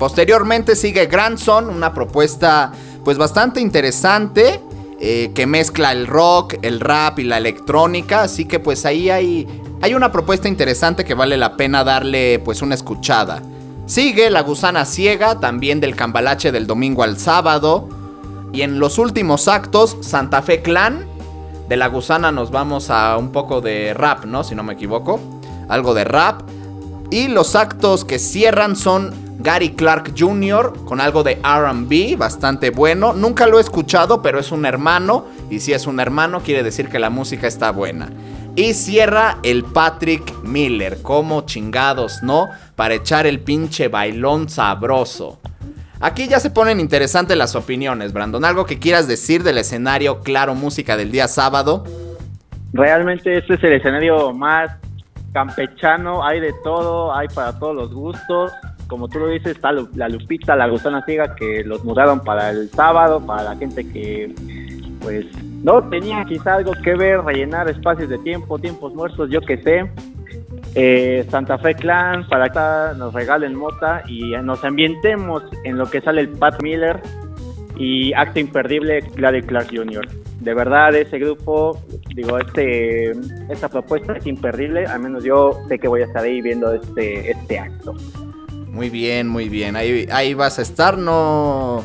Posteriormente 0.01 0.75
sigue 0.75 1.07
Grandson, 1.07 1.71
una 1.71 1.95
propuesta 1.95 2.73
pues 3.05 3.19
bastante 3.19 3.61
interesante 3.61 4.61
eh, 5.01 5.33
que 5.35 5.47
mezcla 5.47 5.91
el 5.91 6.07
rock, 6.07 6.55
el 6.63 6.79
rap 6.79 7.19
y 7.19 7.25
la 7.25 7.39
electrónica. 7.39 8.23
Así 8.23 8.45
que 8.45 8.61
pues 8.61 8.87
ahí 8.87 9.11
hay, 9.11 9.49
hay 9.81 9.95
una 9.95 10.13
propuesta 10.13 10.49
interesante 10.49 11.05
que 11.05 11.15
vale 11.15 11.37
la 11.37 11.57
pena 11.57 11.83
darle 11.83 12.39
pues 12.39 12.63
una 12.63 12.75
escuchada. 12.75 13.43
Sigue 13.87 14.31
La 14.31 14.43
Gusana 14.43 14.85
Ciega, 14.85 15.41
también 15.41 15.81
del 15.81 15.97
Cambalache 15.97 16.53
del 16.53 16.67
domingo 16.67 17.03
al 17.03 17.19
sábado. 17.19 17.89
Y 18.53 18.63
en 18.63 18.79
los 18.79 18.99
últimos 18.99 19.49
actos, 19.49 19.97
Santa 20.01 20.41
Fe 20.43 20.63
Clan. 20.63 21.05
De 21.69 21.77
La 21.77 21.89
Gusana 21.89 22.31
nos 22.31 22.51
vamos 22.51 22.91
a 22.91 23.17
un 23.17 23.33
poco 23.33 23.61
de 23.61 23.95
rap, 23.95 24.25
¿no? 24.25 24.45
Si 24.45 24.55
no 24.55 24.63
me 24.63 24.75
equivoco. 24.75 25.19
Algo 25.69 25.95
de 25.95 26.05
rap. 26.05 26.43
Y 27.11 27.29
los 27.29 27.57
actos 27.57 28.05
que 28.05 28.19
cierran 28.19 28.77
son 28.77 29.13
Gary 29.43 29.71
Clark 29.71 30.13
Jr. 30.17 30.73
con 30.85 31.01
algo 31.01 31.23
de 31.23 31.41
RB, 31.43 32.17
bastante 32.17 32.71
bueno. 32.71 33.13
Nunca 33.13 33.47
lo 33.47 33.59
he 33.59 33.61
escuchado, 33.61 34.23
pero 34.23 34.39
es 34.39 34.53
un 34.53 34.65
hermano. 34.65 35.27
Y 35.51 35.61
si 35.61 35.73
es 35.73 35.87
un 35.87 35.99
hermano, 35.99 36.41
quiere 36.41 36.63
decir 36.63 36.89
que 36.89 36.99
la 36.99 37.11
música 37.11 37.49
está 37.49 37.73
buena. 37.73 38.09
Y 38.55 38.75
cierra 38.75 39.39
el 39.43 39.65
Patrick 39.65 40.43
Miller, 40.45 41.03
como 41.03 41.43
chingados, 41.43 42.23
¿no? 42.23 42.51
Para 42.77 42.95
echar 42.95 43.27
el 43.27 43.41
pinche 43.41 43.89
bailón 43.89 44.49
sabroso. 44.49 45.41
Aquí 46.01 46.29
ya 46.29 46.39
se 46.39 46.51
ponen 46.51 46.81
interesantes 46.81 47.37
las 47.37 47.55
opiniones, 47.55 48.13
Brandon. 48.13 48.45
¿Algo 48.45 48.67
que 48.67 48.79
quieras 48.79 49.09
decir 49.09 49.43
del 49.43 49.59
escenario 49.59 50.21
Claro 50.21 50.55
Música 50.55 50.97
del 50.97 51.11
día 51.11 51.29
sábado? 51.29 51.85
Realmente 52.73 53.39
este 53.39 53.55
es 53.55 53.65
el 53.65 53.73
escenario 53.75 54.33
más 54.33 54.71
campechano, 55.33 56.25
hay 56.25 56.41
de 56.41 56.53
todo, 56.63 57.15
hay 57.15 57.29
para 57.29 57.59
todos 57.59 57.75
los 57.75 57.95
gustos 57.95 58.53
como 58.93 59.09
tú 59.09 59.21
lo 59.21 59.29
dices, 59.29 59.53
está 59.53 59.73
la 59.73 60.07
Lupita, 60.11 60.55
la 60.55 60.69
Gusana 60.69 61.03
Ciega, 61.07 61.35
que 61.35 61.65
los 61.65 61.83
mudaron 61.83 62.21
para 62.21 62.51
el 62.51 62.69
sábado, 62.69 63.25
para 63.25 63.43
la 63.43 63.57
gente 63.57 63.91
que, 63.91 64.35
pues, 65.01 65.25
no 65.63 65.89
tenía 65.89 66.27
quizá 66.27 66.57
algo 66.57 66.73
que 66.85 66.95
ver, 66.95 67.23
rellenar 67.23 67.71
espacios 67.71 68.11
de 68.11 68.19
tiempo, 68.19 68.59
tiempos 68.59 68.93
muertos, 68.95 69.31
yo 69.31 69.41
qué 69.41 69.57
sé. 69.63 69.91
Eh, 70.75 71.27
Santa 71.31 71.57
Fe 71.57 71.75
Clan, 71.75 72.29
para 72.29 72.51
que 72.51 72.99
nos 72.99 73.15
regalen 73.15 73.55
mota 73.55 74.03
y 74.07 74.33
nos 74.43 74.63
ambientemos 74.63 75.43
en 75.65 75.79
lo 75.79 75.89
que 75.89 76.03
sale 76.03 76.21
el 76.21 76.29
Pat 76.29 76.63
Miller 76.63 77.01
y 77.79 78.13
acto 78.13 78.41
imperdible 78.41 79.01
Gladys 79.17 79.47
Clark 79.47 79.69
Jr. 79.75 80.07
De 80.41 80.53
verdad, 80.53 80.95
ese 80.95 81.19
grupo, 81.19 81.81
digo, 82.15 82.37
este, 82.37 83.13
esta 83.49 83.71
propuesta 83.71 84.19
es 84.19 84.27
imperdible, 84.27 84.85
al 84.85 85.01
menos 85.01 85.25
yo 85.25 85.53
sé 85.69 85.79
que 85.79 85.89
voy 85.89 86.03
a 86.03 86.05
estar 86.05 86.25
ahí 86.25 86.43
viendo 86.43 86.75
este, 86.75 87.31
este 87.31 87.59
acto. 87.59 87.95
Muy 88.73 88.89
bien, 88.89 89.29
muy 89.29 89.51
bien. 89.51 89.77
Ahí, 89.77 90.09
ahí 90.11 90.33
vas 90.33 90.59
a 90.59 90.63
estar, 90.63 90.97
no... 90.97 91.85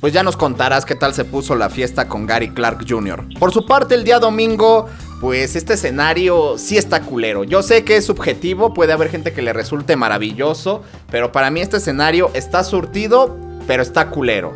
Pues 0.00 0.12
ya 0.12 0.24
nos 0.24 0.36
contarás 0.36 0.84
qué 0.84 0.96
tal 0.96 1.14
se 1.14 1.24
puso 1.24 1.54
la 1.54 1.70
fiesta 1.70 2.08
con 2.08 2.26
Gary 2.26 2.50
Clark 2.50 2.84
Jr. 2.86 3.24
Por 3.38 3.52
su 3.52 3.64
parte, 3.64 3.94
el 3.94 4.02
día 4.02 4.18
domingo, 4.18 4.86
pues 5.20 5.54
este 5.54 5.74
escenario 5.74 6.58
sí 6.58 6.76
está 6.76 7.02
culero. 7.02 7.44
Yo 7.44 7.62
sé 7.62 7.84
que 7.84 7.96
es 7.96 8.04
subjetivo, 8.04 8.74
puede 8.74 8.92
haber 8.92 9.10
gente 9.10 9.32
que 9.32 9.42
le 9.42 9.52
resulte 9.52 9.94
maravilloso, 9.94 10.82
pero 11.08 11.30
para 11.30 11.50
mí 11.50 11.60
este 11.60 11.76
escenario 11.76 12.32
está 12.34 12.64
surtido, 12.64 13.38
pero 13.68 13.84
está 13.84 14.10
culero. 14.10 14.52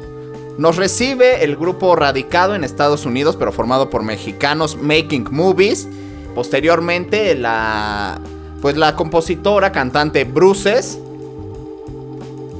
Nos 0.58 0.76
recibe 0.76 1.44
el 1.44 1.56
grupo 1.56 1.94
radicado 1.94 2.56
en 2.56 2.64
Estados 2.64 3.06
Unidos, 3.06 3.36
pero 3.36 3.52
formado 3.52 3.88
por 3.88 4.02
mexicanos 4.02 4.76
Making 4.76 5.28
Movies. 5.30 5.88
Posteriormente, 6.34 7.36
la 7.36 8.20
pues 8.60 8.76
la 8.76 8.96
compositora, 8.96 9.70
cantante 9.70 10.24
Bruces, 10.24 10.98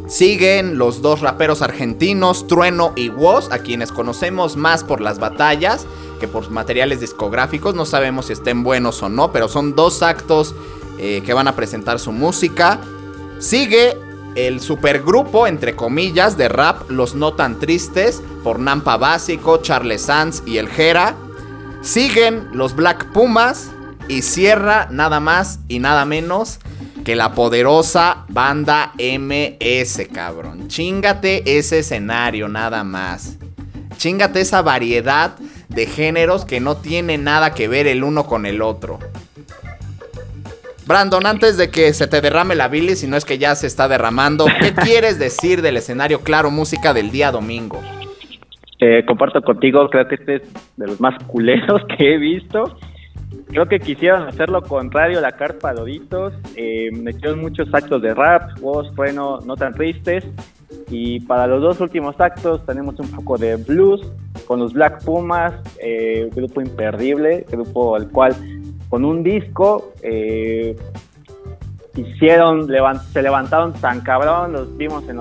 Siguen 0.08 0.78
los 0.78 1.02
dos 1.02 1.20
raperos 1.20 1.60
argentinos, 1.60 2.46
Trueno 2.46 2.94
y 2.96 3.10
Woz, 3.10 3.52
a 3.52 3.58
quienes 3.58 3.92
conocemos 3.92 4.56
más 4.56 4.82
por 4.82 5.02
las 5.02 5.18
batallas 5.18 5.86
que 6.18 6.26
por 6.26 6.50
materiales 6.50 7.00
discográficos. 7.00 7.74
No 7.74 7.84
sabemos 7.84 8.26
si 8.26 8.32
estén 8.32 8.64
buenos 8.64 9.02
o 9.02 9.10
no, 9.10 9.32
pero 9.32 9.48
son 9.48 9.76
dos 9.76 10.02
actos 10.02 10.54
eh, 10.98 11.22
que 11.26 11.34
van 11.34 11.46
a 11.46 11.54
presentar 11.54 11.98
su 11.98 12.12
música. 12.12 12.80
Sigue 13.38 13.98
el 14.34 14.60
supergrupo, 14.60 15.46
entre 15.46 15.76
comillas, 15.76 16.38
de 16.38 16.48
rap 16.48 16.90
Los 16.90 17.14
No 17.14 17.34
Tan 17.34 17.58
Tristes, 17.58 18.22
por 18.42 18.60
Nampa 18.60 18.96
Básico, 18.96 19.58
Charles 19.58 20.02
Sanz 20.02 20.42
y 20.46 20.56
El 20.56 20.68
Jera. 20.68 21.16
Siguen 21.82 22.48
los 22.52 22.74
Black 22.74 23.12
Pumas 23.12 23.72
y 24.08 24.22
cierra 24.22 24.88
nada 24.90 25.20
más 25.20 25.58
y 25.68 25.80
nada 25.80 26.06
menos 26.06 26.60
que 27.08 27.16
la 27.16 27.32
poderosa 27.32 28.26
banda 28.28 28.92
MS, 28.98 30.08
cabrón. 30.12 30.68
Chingate 30.68 31.56
ese 31.56 31.78
escenario 31.78 32.48
nada 32.48 32.84
más. 32.84 33.38
Chingate 33.96 34.42
esa 34.42 34.60
variedad 34.60 35.38
de 35.70 35.86
géneros 35.86 36.44
que 36.44 36.60
no 36.60 36.76
tiene 36.76 37.16
nada 37.16 37.54
que 37.54 37.66
ver 37.66 37.86
el 37.86 38.04
uno 38.04 38.26
con 38.26 38.44
el 38.44 38.60
otro. 38.60 38.98
Brandon, 40.84 41.24
antes 41.24 41.56
de 41.56 41.70
que 41.70 41.94
se 41.94 42.08
te 42.08 42.20
derrame 42.20 42.54
la 42.54 42.68
bilis, 42.68 43.00
si 43.00 43.06
no 43.06 43.16
es 43.16 43.24
que 43.24 43.38
ya 43.38 43.54
se 43.54 43.68
está 43.68 43.88
derramando, 43.88 44.44
¿qué 44.60 44.74
quieres 44.84 45.18
decir 45.18 45.62
del 45.62 45.78
escenario 45.78 46.20
Claro 46.20 46.50
Música 46.50 46.92
del 46.92 47.10
día 47.10 47.32
domingo? 47.32 47.80
Eh, 48.80 49.02
comparto 49.06 49.40
contigo, 49.40 49.88
creo 49.88 50.06
que 50.08 50.16
este 50.16 50.34
es 50.36 50.42
de 50.76 50.86
los 50.86 51.00
más 51.00 51.14
culeros 51.24 51.80
que 51.96 52.16
he 52.16 52.18
visto. 52.18 52.78
Creo 53.48 53.66
que 53.66 53.80
quisieron 53.80 54.22
hacer 54.22 54.50
lo 54.50 54.62
contrario 54.62 55.20
la 55.20 55.32
carpa 55.32 55.72
Doritos. 55.72 56.34
Eh, 56.56 56.90
metieron 56.92 57.40
muchos 57.40 57.72
actos 57.72 58.02
de 58.02 58.14
rap, 58.14 58.58
voz, 58.60 58.94
bueno, 58.94 59.40
no 59.40 59.56
tan 59.56 59.74
tristes. 59.74 60.24
Y 60.90 61.20
para 61.20 61.46
los 61.46 61.62
dos 61.62 61.80
últimos 61.80 62.20
actos 62.20 62.64
tenemos 62.66 62.98
un 63.00 63.10
poco 63.10 63.38
de 63.38 63.56
blues 63.56 64.00
con 64.46 64.60
los 64.60 64.72
Black 64.72 65.04
Pumas, 65.04 65.54
eh, 65.82 66.30
grupo 66.34 66.60
imperdible, 66.60 67.46
grupo 67.50 67.96
al 67.96 68.08
cual 68.10 68.34
con 68.88 69.04
un 69.04 69.22
disco 69.22 69.92
eh, 70.02 70.76
hicieron, 71.96 72.68
se 73.12 73.22
levantaron 73.22 73.72
tan 73.74 74.00
cabrón, 74.00 74.52
los 74.52 74.76
vimos 74.76 75.08
en 75.08 75.18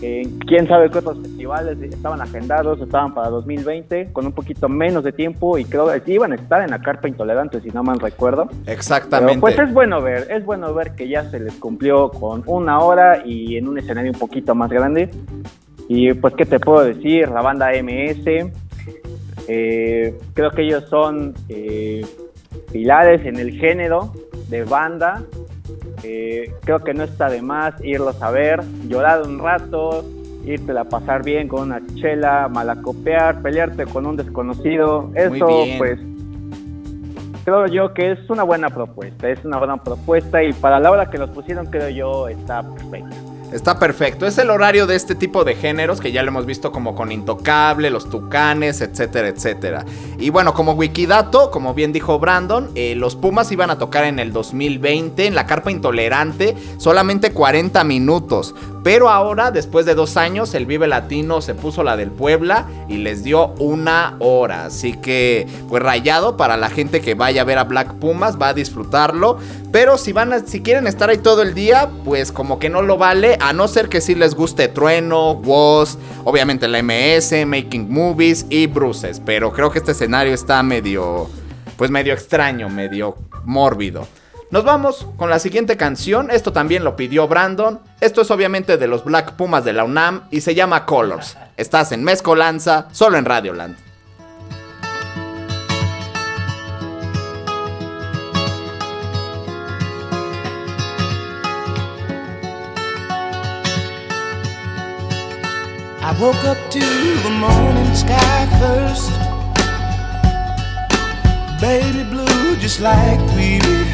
Lollapalooza, 0.00 0.46
quién 0.46 0.68
sabe 0.68 0.90
qué 0.90 0.98
otros 0.98 1.18
festivales 1.18 1.78
estaban 1.82 2.20
agendados, 2.20 2.80
estaban 2.80 3.14
para 3.14 3.28
2020, 3.30 4.12
con 4.12 4.26
un 4.26 4.32
poquito 4.32 4.68
menos 4.68 5.04
de 5.04 5.12
tiempo 5.12 5.58
y 5.58 5.64
creo 5.64 5.90
que 6.02 6.12
iban 6.12 6.32
a 6.32 6.36
estar 6.36 6.62
en 6.62 6.70
la 6.70 6.80
carpa 6.80 7.08
intolerante, 7.08 7.60
si 7.60 7.68
no 7.70 7.82
mal 7.82 8.00
recuerdo. 8.00 8.48
Exactamente. 8.66 9.40
pues 9.40 9.58
es 9.58 9.72
bueno 9.72 10.00
ver, 10.00 10.28
es 10.30 10.44
bueno 10.44 10.72
ver 10.74 10.94
que 10.94 11.08
ya 11.08 11.28
se 11.30 11.40
les 11.40 11.54
cumplió 11.54 12.10
con 12.10 12.42
una 12.46 12.80
hora 12.80 13.22
y 13.24 13.56
en 13.56 13.68
un 13.68 13.78
escenario 13.78 14.12
un 14.12 14.18
poquito 14.18 14.54
más 14.54 14.70
grande. 14.70 15.10
Y 15.88 16.12
pues, 16.14 16.34
¿qué 16.34 16.44
te 16.44 16.58
puedo 16.58 16.84
decir? 16.84 17.28
La 17.28 17.42
banda 17.42 17.70
MS, 17.70 18.50
eh, 19.48 20.18
creo 20.34 20.50
que 20.50 20.62
ellos 20.62 20.84
son 20.88 21.34
eh, 21.48 22.04
pilares 22.72 23.24
en 23.24 23.36
el 23.38 23.52
género 23.52 24.12
de 24.48 24.64
banda 24.64 25.22
eh, 26.02 26.52
creo 26.62 26.80
que 26.80 26.94
no 26.94 27.04
está 27.04 27.28
de 27.28 27.42
más 27.42 27.74
irlos 27.84 28.20
a 28.22 28.30
ver, 28.30 28.62
llorar 28.88 29.22
un 29.22 29.38
rato, 29.38 30.04
irte 30.44 30.76
a 30.78 30.84
pasar 30.84 31.24
bien 31.24 31.48
con 31.48 31.62
una 31.62 31.80
chela, 31.94 32.48
malacopear, 32.48 33.42
pelearte 33.42 33.86
con 33.86 34.06
un 34.06 34.16
desconocido. 34.16 35.10
Eso, 35.14 35.46
pues, 35.78 35.98
creo 37.44 37.66
yo 37.66 37.94
que 37.94 38.12
es 38.12 38.30
una 38.30 38.42
buena 38.42 38.70
propuesta, 38.70 39.28
es 39.28 39.44
una 39.44 39.58
buena 39.58 39.76
propuesta 39.76 40.42
y 40.42 40.52
para 40.52 40.80
la 40.80 40.90
hora 40.90 41.10
que 41.10 41.18
los 41.18 41.30
pusieron 41.30 41.66
creo 41.66 41.88
yo 41.88 42.28
está 42.28 42.62
perfecto. 42.62 43.35
Está 43.56 43.78
perfecto. 43.78 44.26
Es 44.26 44.36
el 44.36 44.50
horario 44.50 44.86
de 44.86 44.96
este 44.96 45.14
tipo 45.14 45.42
de 45.42 45.54
géneros 45.54 46.02
que 46.02 46.12
ya 46.12 46.22
lo 46.22 46.28
hemos 46.28 46.44
visto 46.44 46.72
como 46.72 46.94
con 46.94 47.10
Intocable, 47.10 47.88
Los 47.88 48.10
Tucanes, 48.10 48.82
etcétera, 48.82 49.28
etcétera. 49.28 49.86
Y 50.18 50.28
bueno, 50.28 50.52
como 50.52 50.72
Wikidato, 50.72 51.50
como 51.50 51.72
bien 51.72 51.90
dijo 51.90 52.18
Brandon, 52.18 52.70
eh, 52.74 52.94
los 52.94 53.16
Pumas 53.16 53.50
iban 53.50 53.70
a 53.70 53.78
tocar 53.78 54.04
en 54.04 54.18
el 54.18 54.30
2020 54.30 55.26
en 55.26 55.34
la 55.34 55.46
Carpa 55.46 55.70
Intolerante 55.70 56.54
solamente 56.76 57.32
40 57.32 57.82
minutos. 57.84 58.54
Pero 58.86 59.10
ahora, 59.10 59.50
después 59.50 59.84
de 59.84 59.96
dos 59.96 60.16
años, 60.16 60.54
el 60.54 60.64
Vive 60.64 60.86
Latino 60.86 61.40
se 61.40 61.54
puso 61.56 61.82
la 61.82 61.96
del 61.96 62.12
Puebla 62.12 62.68
y 62.86 62.98
les 62.98 63.24
dio 63.24 63.48
una 63.58 64.14
hora. 64.20 64.66
Así 64.66 64.92
que, 64.92 65.48
pues 65.68 65.82
rayado 65.82 66.36
para 66.36 66.56
la 66.56 66.70
gente 66.70 67.00
que 67.00 67.14
vaya 67.14 67.40
a 67.40 67.44
ver 67.44 67.58
a 67.58 67.64
Black 67.64 67.94
Pumas, 67.94 68.40
va 68.40 68.50
a 68.50 68.54
disfrutarlo. 68.54 69.38
Pero 69.72 69.98
si 69.98 70.12
van 70.12 70.32
a, 70.32 70.38
si 70.38 70.60
quieren 70.60 70.86
estar 70.86 71.10
ahí 71.10 71.18
todo 71.18 71.42
el 71.42 71.52
día, 71.52 71.90
pues 72.04 72.30
como 72.30 72.60
que 72.60 72.70
no 72.70 72.80
lo 72.80 72.96
vale, 72.96 73.36
a 73.40 73.52
no 73.52 73.66
ser 73.66 73.88
que 73.88 74.00
sí 74.00 74.14
les 74.14 74.36
guste 74.36 74.68
Trueno, 74.68 75.32
Woz, 75.32 75.98
obviamente 76.22 76.68
la 76.68 76.80
MS, 76.80 77.44
Making 77.44 77.92
Movies 77.92 78.46
y 78.50 78.68
Bruces. 78.68 79.20
Pero 79.26 79.52
creo 79.52 79.72
que 79.72 79.80
este 79.80 79.90
escenario 79.90 80.32
está 80.32 80.62
medio, 80.62 81.28
pues 81.76 81.90
medio 81.90 82.14
extraño, 82.14 82.68
medio 82.68 83.16
mórbido. 83.44 84.06
Nos 84.48 84.62
vamos 84.62 85.06
con 85.16 85.28
la 85.28 85.40
siguiente 85.40 85.76
canción. 85.76 86.30
Esto 86.30 86.52
también 86.52 86.84
lo 86.84 86.94
pidió 86.94 87.26
Brandon. 87.26 87.80
Esto 88.00 88.22
es 88.22 88.30
obviamente 88.30 88.76
de 88.76 88.86
los 88.86 89.04
Black 89.04 89.32
Pumas 89.32 89.64
de 89.64 89.72
la 89.72 89.82
UNAM 89.82 90.22
y 90.30 90.40
se 90.40 90.54
llama 90.54 90.86
Colors. 90.86 91.36
Estás 91.56 91.90
en 91.90 92.04
Mezcolanza, 92.04 92.86
solo 92.92 93.18
en 93.18 93.24
Radioland. 93.24 93.76
I 106.02 106.12
woke 106.20 106.44
up 106.44 106.56
to 106.70 106.78
the 106.78 107.30
morning 107.30 107.94
sky 107.96 108.46
first. 108.60 109.10
Baby 111.60 112.04
blue, 112.04 112.54
just 112.60 112.80
like 112.80 113.18
we. 113.34 113.85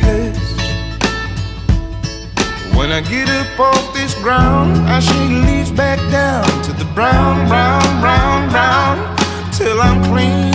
I 2.92 3.00
get 3.00 3.26
up 3.26 3.59
off 3.59 3.94
this 3.94 4.14
ground, 4.16 4.76
I 4.87 5.00
shake 5.00 5.46
leaves 5.46 5.70
back 5.70 5.98
down 6.11 6.44
to 6.64 6.74
the 6.74 6.85
brown, 6.94 7.48
brown, 7.48 8.00
brown, 8.02 8.50
brown, 8.50 9.16
till 9.50 9.81
I'm 9.81 10.05
clean. 10.05 10.52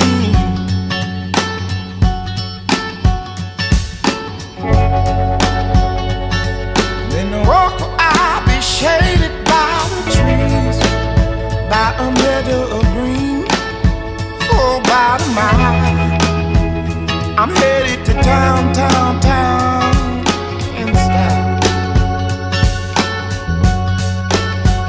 Then 7.09 7.31
the 7.31 7.43
walk 7.49 7.73
I'll 7.97 8.45
be 8.45 8.61
shaded 8.61 9.33
by 9.45 9.89
the 9.95 10.01
trees, 10.13 10.77
by 11.71 11.95
a 11.97 12.11
meadow 12.21 12.77
of 12.77 12.83
green, 12.93 13.47
for 14.45 14.79
about 14.79 15.23
a 15.23 15.29
mile. 15.33 15.75
I'm 17.39 17.49
headed 17.55 18.05
to 18.05 18.13
town, 18.21 18.73
town, 18.73 19.19
town 19.21 19.76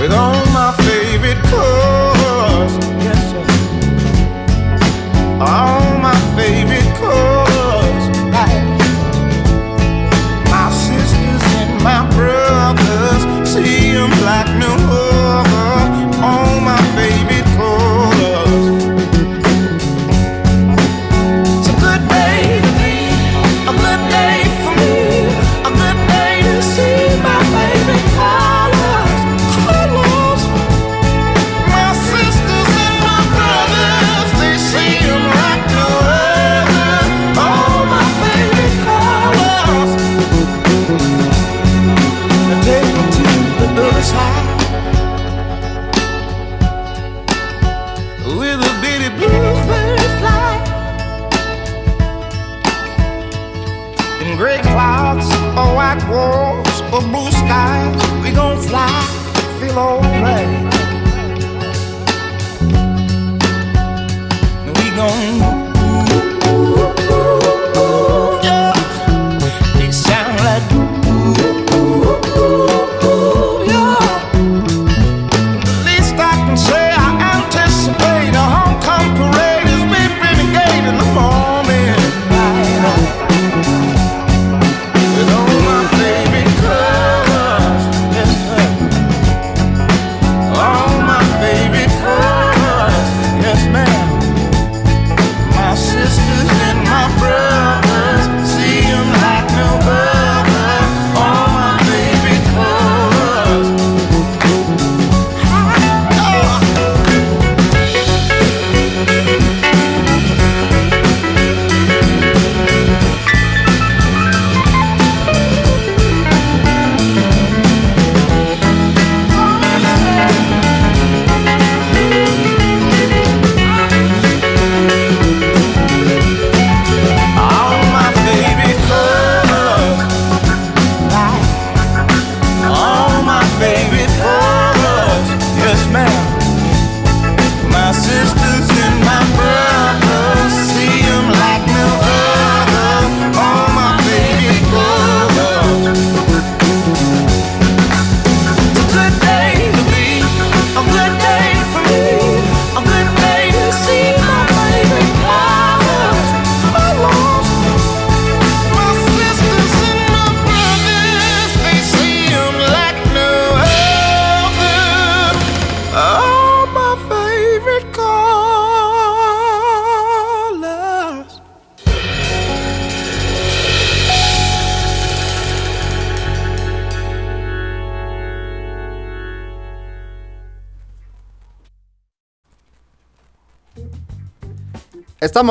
With 0.09 0.17
all 0.17 0.47
my 0.55 0.73
favorite 0.79 1.37
colors, 1.51 2.73
yes 3.05 3.21
sir. 3.31 3.45
All 5.39 5.88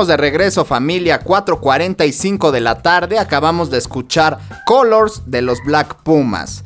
De 0.05 0.15
regreso 0.15 0.63
familia, 0.63 1.23
4.45 1.23 2.51
de 2.51 2.61
la 2.61 2.83
tarde, 2.83 3.17
acabamos 3.17 3.71
de 3.71 3.79
escuchar 3.79 4.37
Colors 4.67 5.23
de 5.25 5.41
los 5.41 5.57
Black 5.65 5.95
Pumas. 6.03 6.63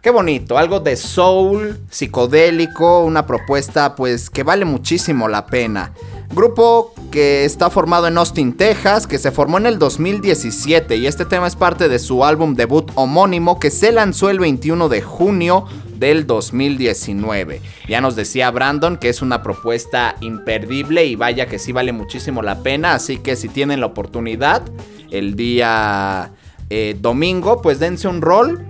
Qué 0.00 0.08
bonito, 0.10 0.56
algo 0.56 0.80
de 0.80 0.96
soul, 0.96 1.78
psicodélico, 1.90 3.04
una 3.04 3.26
propuesta 3.26 3.94
pues 3.94 4.30
que 4.30 4.42
vale 4.42 4.64
muchísimo 4.64 5.28
la 5.28 5.44
pena. 5.44 5.92
Grupo 6.34 6.94
que 7.10 7.44
está 7.44 7.68
formado 7.68 8.06
en 8.06 8.16
Austin, 8.16 8.56
Texas, 8.56 9.06
que 9.06 9.18
se 9.18 9.32
formó 9.32 9.58
en 9.58 9.66
el 9.66 9.78
2017 9.78 10.96
y 10.96 11.06
este 11.06 11.26
tema 11.26 11.48
es 11.48 11.56
parte 11.56 11.90
de 11.90 11.98
su 11.98 12.24
álbum 12.24 12.54
debut 12.54 12.90
homónimo 12.94 13.60
que 13.60 13.70
se 13.70 13.92
lanzó 13.92 14.30
el 14.30 14.38
21 14.38 14.88
de 14.88 15.02
junio 15.02 15.66
del 15.98 16.26
2019. 16.26 17.60
Ya 17.88 18.00
nos 18.00 18.16
decía 18.16 18.50
Brandon 18.50 18.96
que 18.96 19.08
es 19.08 19.22
una 19.22 19.42
propuesta 19.42 20.16
imperdible 20.20 21.04
y 21.04 21.16
vaya 21.16 21.46
que 21.46 21.58
sí 21.58 21.72
vale 21.72 21.92
muchísimo 21.92 22.42
la 22.42 22.62
pena, 22.62 22.94
así 22.94 23.18
que 23.18 23.36
si 23.36 23.48
tienen 23.48 23.80
la 23.80 23.86
oportunidad 23.86 24.62
el 25.10 25.36
día 25.36 26.32
eh, 26.70 26.96
domingo, 27.00 27.62
pues 27.62 27.78
dense 27.78 28.08
un 28.08 28.20
rol 28.20 28.66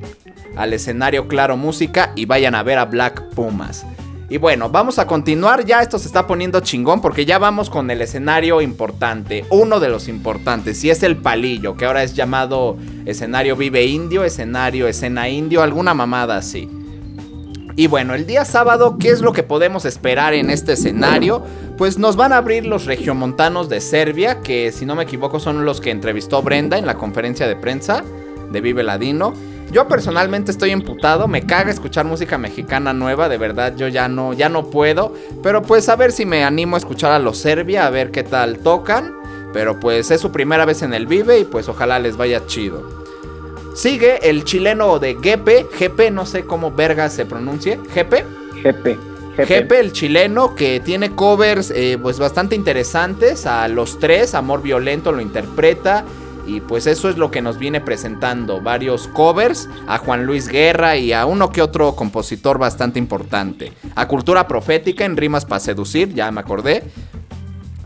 al 0.56 0.72
escenario 0.72 1.28
Claro 1.28 1.56
Música 1.56 2.12
y 2.14 2.26
vayan 2.26 2.54
a 2.54 2.62
ver 2.62 2.78
a 2.78 2.84
Black 2.84 3.22
Pumas. 3.34 3.86
Y 4.28 4.38
bueno, 4.38 4.68
vamos 4.70 4.98
a 4.98 5.06
continuar. 5.06 5.64
Ya 5.64 5.82
esto 5.82 5.98
se 5.98 6.08
está 6.08 6.26
poniendo 6.26 6.60
chingón 6.60 7.00
porque 7.00 7.24
ya 7.24 7.38
vamos 7.38 7.70
con 7.70 7.90
el 7.90 8.02
escenario 8.02 8.60
importante. 8.60 9.44
Uno 9.50 9.78
de 9.78 9.88
los 9.88 10.08
importantes. 10.08 10.82
Y 10.82 10.90
es 10.90 11.02
el 11.04 11.16
palillo, 11.16 11.76
que 11.76 11.86
ahora 11.86 12.02
es 12.02 12.14
llamado 12.14 12.76
escenario 13.04 13.54
Vive 13.54 13.86
Indio, 13.86 14.24
escenario 14.24 14.88
Escena 14.88 15.28
Indio, 15.28 15.62
alguna 15.62 15.94
mamada 15.94 16.36
así. 16.36 16.68
Y 17.78 17.88
bueno, 17.88 18.14
el 18.14 18.26
día 18.26 18.46
sábado, 18.46 18.96
¿qué 18.98 19.10
es 19.10 19.20
lo 19.20 19.34
que 19.34 19.42
podemos 19.42 19.84
esperar 19.84 20.32
en 20.32 20.48
este 20.48 20.72
escenario? 20.72 21.42
Pues 21.76 21.98
nos 21.98 22.16
van 22.16 22.32
a 22.32 22.38
abrir 22.38 22.64
los 22.64 22.86
regiomontanos 22.86 23.68
de 23.68 23.82
Serbia, 23.82 24.40
que 24.40 24.72
si 24.72 24.86
no 24.86 24.94
me 24.94 25.02
equivoco 25.02 25.40
son 25.40 25.66
los 25.66 25.82
que 25.82 25.90
entrevistó 25.90 26.40
Brenda 26.40 26.78
en 26.78 26.86
la 26.86 26.94
conferencia 26.94 27.46
de 27.46 27.54
prensa 27.54 28.02
de 28.50 28.60
Vive 28.62 28.82
Ladino. 28.82 29.34
Yo 29.70 29.88
personalmente 29.88 30.52
estoy 30.52 30.70
emputado, 30.70 31.28
me 31.28 31.42
caga 31.42 31.70
escuchar 31.70 32.06
música 32.06 32.38
mexicana 32.38 32.94
nueva, 32.94 33.28
de 33.28 33.36
verdad 33.36 33.74
yo 33.76 33.88
ya 33.88 34.08
no, 34.08 34.32
ya 34.32 34.48
no 34.48 34.70
puedo, 34.70 35.12
pero 35.42 35.60
pues 35.60 35.90
a 35.90 35.96
ver 35.96 36.12
si 36.12 36.24
me 36.24 36.44
animo 36.44 36.76
a 36.76 36.78
escuchar 36.78 37.12
a 37.12 37.18
los 37.18 37.36
Serbia, 37.36 37.86
a 37.86 37.90
ver 37.90 38.10
qué 38.10 38.22
tal 38.22 38.60
tocan, 38.60 39.12
pero 39.52 39.78
pues 39.78 40.10
es 40.10 40.22
su 40.22 40.32
primera 40.32 40.64
vez 40.64 40.80
en 40.80 40.94
el 40.94 41.06
Vive 41.06 41.40
y 41.40 41.44
pues 41.44 41.68
ojalá 41.68 41.98
les 41.98 42.16
vaya 42.16 42.46
chido. 42.46 42.95
Sigue 43.76 44.30
el 44.30 44.44
chileno 44.44 44.98
de 44.98 45.18
Gepe, 45.22 45.66
Gepe, 45.70 46.10
no 46.10 46.24
sé 46.24 46.46
cómo 46.46 46.72
verga 46.72 47.10
se 47.10 47.26
pronuncie, 47.26 47.78
Gepe. 47.92 48.24
Jepe. 48.62 48.98
Jepe, 49.36 49.78
el 49.78 49.92
chileno, 49.92 50.54
que 50.54 50.80
tiene 50.80 51.10
covers 51.10 51.70
eh, 51.70 51.98
pues 52.00 52.18
bastante 52.18 52.56
interesantes. 52.56 53.44
A 53.44 53.68
los 53.68 53.98
tres, 53.98 54.34
Amor 54.34 54.62
Violento 54.62 55.12
lo 55.12 55.20
interpreta. 55.20 56.06
Y 56.46 56.62
pues 56.62 56.86
eso 56.86 57.10
es 57.10 57.18
lo 57.18 57.30
que 57.30 57.42
nos 57.42 57.58
viene 57.58 57.82
presentando. 57.82 58.62
Varios 58.62 59.08
covers 59.08 59.68
a 59.86 59.98
Juan 59.98 60.24
Luis 60.24 60.48
Guerra 60.48 60.96
y 60.96 61.12
a 61.12 61.26
uno 61.26 61.50
que 61.50 61.60
otro 61.60 61.94
compositor 61.94 62.56
bastante 62.56 62.98
importante. 62.98 63.74
A 63.94 64.08
Cultura 64.08 64.48
Profética 64.48 65.04
en 65.04 65.18
Rimas 65.18 65.44
para 65.44 65.60
Seducir, 65.60 66.14
ya 66.14 66.30
me 66.30 66.40
acordé. 66.40 66.82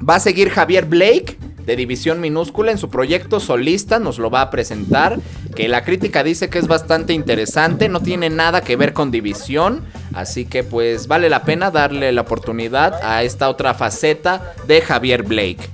Va 0.09 0.15
a 0.15 0.21
seguir 0.21 0.51
Javier 0.51 0.85
Blake 0.85 1.37
de 1.65 1.77
División 1.77 2.21
Minúscula 2.21 2.73
en 2.73 2.79
su 2.79 2.89
proyecto 2.89 3.41
solista, 3.41 3.99
nos 3.99 4.19
lo 4.19 4.31
va 4.31 4.43
a 4.43 4.51
presentar. 4.51 5.19
Que 5.55 5.69
la 5.69 5.85
crítica 5.85 6.23
dice 6.23 6.49
que 6.49 6.59
es 6.59 6.69
bastante 6.69 7.13
interesante, 7.13 7.89
no 7.89 8.01
tiene 8.01 8.31
nada 8.31 8.61
que 8.61 8.77
ver 8.77 8.93
con 8.93 9.11
División. 9.11 9.83
Así 10.15 10.45
que 10.45 10.65
pues 10.65 11.07
vale 11.07 11.29
la 11.29 11.45
pena 11.45 11.71
darle 11.71 12.13
la 12.13 12.23
oportunidad 12.23 12.95
a 13.03 13.23
esta 13.23 13.49
otra 13.49 13.75
faceta 13.75 14.55
de 14.67 14.81
Javier 14.81 15.23
Blake. 15.23 15.69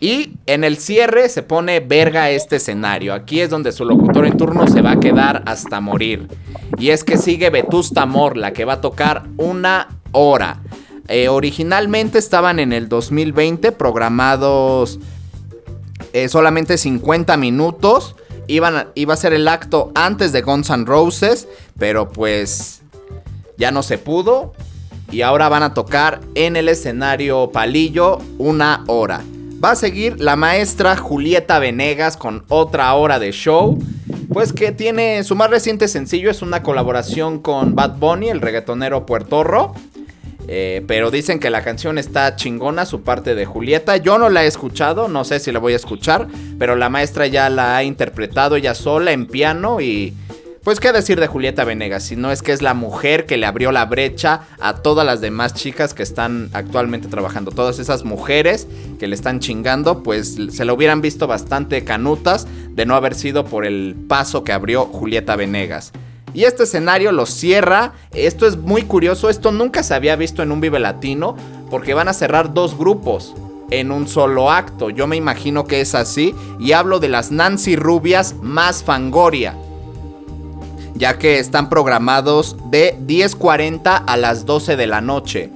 Y 0.00 0.34
en 0.46 0.62
el 0.62 0.76
cierre 0.76 1.28
se 1.28 1.42
pone 1.42 1.80
verga 1.80 2.30
este 2.30 2.56
escenario. 2.56 3.14
Aquí 3.14 3.40
es 3.40 3.50
donde 3.50 3.72
su 3.72 3.84
locutor 3.84 4.26
en 4.26 4.36
turno 4.36 4.68
se 4.68 4.80
va 4.80 4.92
a 4.92 5.00
quedar 5.00 5.42
hasta 5.46 5.80
morir. 5.80 6.28
Y 6.78 6.90
es 6.90 7.02
que 7.02 7.18
sigue 7.18 7.50
Vetusta 7.50 8.06
Morla, 8.06 8.52
que 8.52 8.64
va 8.64 8.74
a 8.74 8.80
tocar 8.80 9.24
una 9.36 9.88
hora. 10.12 10.60
Eh, 11.08 11.28
originalmente 11.28 12.18
estaban 12.18 12.58
en 12.58 12.72
el 12.72 12.88
2020 12.88 13.72
programados 13.72 14.98
eh, 16.12 16.28
solamente 16.28 16.78
50 16.78 17.36
minutos. 17.36 18.14
Iban 18.46 18.76
a- 18.76 18.88
iba 18.94 19.14
a 19.14 19.16
ser 19.16 19.32
el 19.32 19.48
acto 19.48 19.90
antes 19.94 20.32
de 20.32 20.42
Guns 20.42 20.70
N' 20.70 20.84
Roses, 20.86 21.48
pero 21.78 22.08
pues 22.10 22.82
ya 23.56 23.70
no 23.70 23.82
se 23.82 23.98
pudo. 23.98 24.52
Y 25.10 25.22
ahora 25.22 25.48
van 25.48 25.62
a 25.62 25.72
tocar 25.74 26.20
en 26.34 26.56
el 26.56 26.68
escenario 26.68 27.50
Palillo 27.50 28.18
una 28.38 28.84
hora. 28.88 29.22
Va 29.62 29.72
a 29.72 29.76
seguir 29.76 30.20
la 30.20 30.36
maestra 30.36 30.96
Julieta 30.96 31.58
Venegas 31.58 32.16
con 32.16 32.44
otra 32.48 32.92
hora 32.94 33.18
de 33.18 33.32
show. 33.32 33.78
Pues 34.32 34.52
que 34.52 34.72
tiene 34.72 35.24
su 35.24 35.34
más 35.34 35.48
reciente 35.50 35.88
sencillo, 35.88 36.30
es 36.30 36.42
una 36.42 36.62
colaboración 36.62 37.38
con 37.40 37.74
Bad 37.74 37.96
Bunny, 37.98 38.28
el 38.28 38.42
reggaetonero 38.42 39.06
puertorro. 39.06 39.74
Eh, 40.50 40.82
pero 40.86 41.10
dicen 41.10 41.38
que 41.38 41.50
la 41.50 41.62
canción 41.62 41.98
está 41.98 42.34
chingona, 42.34 42.86
su 42.86 43.02
parte 43.02 43.34
de 43.34 43.44
Julieta. 43.44 43.98
Yo 43.98 44.18
no 44.18 44.30
la 44.30 44.44
he 44.44 44.46
escuchado, 44.46 45.06
no 45.06 45.24
sé 45.24 45.40
si 45.40 45.52
la 45.52 45.58
voy 45.58 45.74
a 45.74 45.76
escuchar, 45.76 46.26
pero 46.58 46.74
la 46.74 46.88
maestra 46.88 47.26
ya 47.26 47.50
la 47.50 47.76
ha 47.76 47.84
interpretado 47.84 48.56
ella 48.56 48.74
sola 48.74 49.12
en 49.12 49.26
piano 49.26 49.80
y... 49.80 50.14
Pues 50.64 50.80
qué 50.80 50.92
decir 50.92 51.18
de 51.18 51.28
Julieta 51.28 51.64
Venegas, 51.64 52.02
si 52.02 52.16
no 52.16 52.30
es 52.30 52.42
que 52.42 52.52
es 52.52 52.60
la 52.60 52.74
mujer 52.74 53.24
que 53.24 53.38
le 53.38 53.46
abrió 53.46 53.72
la 53.72 53.86
brecha 53.86 54.42
a 54.60 54.74
todas 54.82 55.06
las 55.06 55.22
demás 55.22 55.54
chicas 55.54 55.94
que 55.94 56.02
están 56.02 56.50
actualmente 56.52 57.08
trabajando. 57.08 57.52
Todas 57.52 57.78
esas 57.78 58.04
mujeres 58.04 58.66
que 58.98 59.06
le 59.06 59.14
están 59.14 59.40
chingando, 59.40 60.02
pues 60.02 60.36
se 60.50 60.64
lo 60.66 60.74
hubieran 60.74 61.00
visto 61.00 61.26
bastante 61.26 61.84
canutas 61.84 62.46
de 62.70 62.84
no 62.84 62.96
haber 62.96 63.14
sido 63.14 63.46
por 63.46 63.64
el 63.64 63.96
paso 64.08 64.44
que 64.44 64.52
abrió 64.52 64.84
Julieta 64.84 65.36
Venegas. 65.36 65.92
Y 66.38 66.44
este 66.44 66.62
escenario 66.62 67.10
lo 67.10 67.26
cierra. 67.26 67.94
Esto 68.14 68.46
es 68.46 68.56
muy 68.56 68.82
curioso. 68.82 69.28
Esto 69.28 69.50
nunca 69.50 69.82
se 69.82 69.92
había 69.92 70.14
visto 70.14 70.40
en 70.40 70.52
un 70.52 70.60
Vive 70.60 70.78
Latino. 70.78 71.34
Porque 71.68 71.94
van 71.94 72.06
a 72.06 72.12
cerrar 72.12 72.54
dos 72.54 72.78
grupos 72.78 73.34
en 73.72 73.90
un 73.90 74.06
solo 74.06 74.48
acto. 74.48 74.88
Yo 74.88 75.08
me 75.08 75.16
imagino 75.16 75.64
que 75.64 75.80
es 75.80 75.96
así. 75.96 76.36
Y 76.60 76.70
hablo 76.70 77.00
de 77.00 77.08
las 77.08 77.32
Nancy 77.32 77.74
Rubias 77.74 78.36
más 78.40 78.84
Fangoria. 78.84 79.56
Ya 80.94 81.18
que 81.18 81.40
están 81.40 81.68
programados 81.68 82.56
de 82.70 82.96
10.40 83.00 84.04
a 84.06 84.16
las 84.16 84.46
12 84.46 84.76
de 84.76 84.86
la 84.86 85.00
noche. 85.00 85.50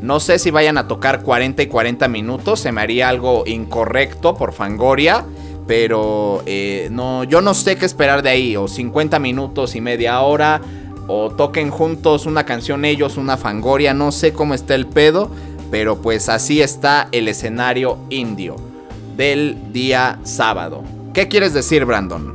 No 0.00 0.20
sé 0.20 0.38
si 0.38 0.50
vayan 0.50 0.78
a 0.78 0.88
tocar 0.88 1.22
40 1.22 1.64
y 1.64 1.66
40 1.66 2.08
minutos. 2.08 2.60
Se 2.60 2.72
me 2.72 2.80
haría 2.80 3.10
algo 3.10 3.44
incorrecto 3.46 4.34
por 4.36 4.54
Fangoria. 4.54 5.26
Pero 5.66 6.42
eh, 6.46 6.88
no, 6.90 7.24
yo 7.24 7.40
no 7.40 7.54
sé 7.54 7.76
qué 7.76 7.86
esperar 7.86 8.22
de 8.22 8.30
ahí. 8.30 8.56
O 8.56 8.68
50 8.68 9.18
minutos 9.18 9.76
y 9.76 9.80
media 9.80 10.20
hora. 10.20 10.60
O 11.06 11.30
toquen 11.30 11.70
juntos 11.70 12.26
una 12.26 12.44
canción 12.44 12.84
ellos, 12.84 13.16
una 13.16 13.36
fangoria. 13.36 13.94
No 13.94 14.12
sé 14.12 14.32
cómo 14.32 14.54
está 14.54 14.74
el 14.74 14.86
pedo. 14.86 15.30
Pero 15.70 16.00
pues 16.02 16.28
así 16.28 16.60
está 16.60 17.08
el 17.12 17.28
escenario 17.28 17.98
indio 18.10 18.56
del 19.16 19.72
día 19.72 20.18
sábado. 20.22 20.82
¿Qué 21.12 21.28
quieres 21.28 21.54
decir, 21.54 21.84
Brandon? 21.84 22.34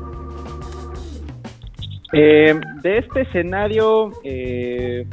Eh, 2.13 2.59
de 2.81 2.97
este 2.97 3.21
escenario, 3.21 4.11
eh, 4.23 5.05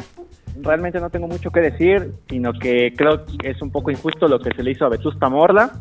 realmente 0.63 0.99
no 1.01 1.11
tengo 1.11 1.29
mucho 1.29 1.51
que 1.51 1.61
decir, 1.61 2.13
sino 2.29 2.53
que 2.53 2.95
creo 2.97 3.27
que 3.27 3.51
es 3.51 3.61
un 3.61 3.71
poco 3.71 3.91
injusto 3.91 4.29
lo 4.29 4.39
que 4.39 4.51
se 4.55 4.63
le 4.63 4.71
hizo 4.71 4.87
a 4.87 4.89
Vetusta 4.89 5.29
Morla. 5.29 5.73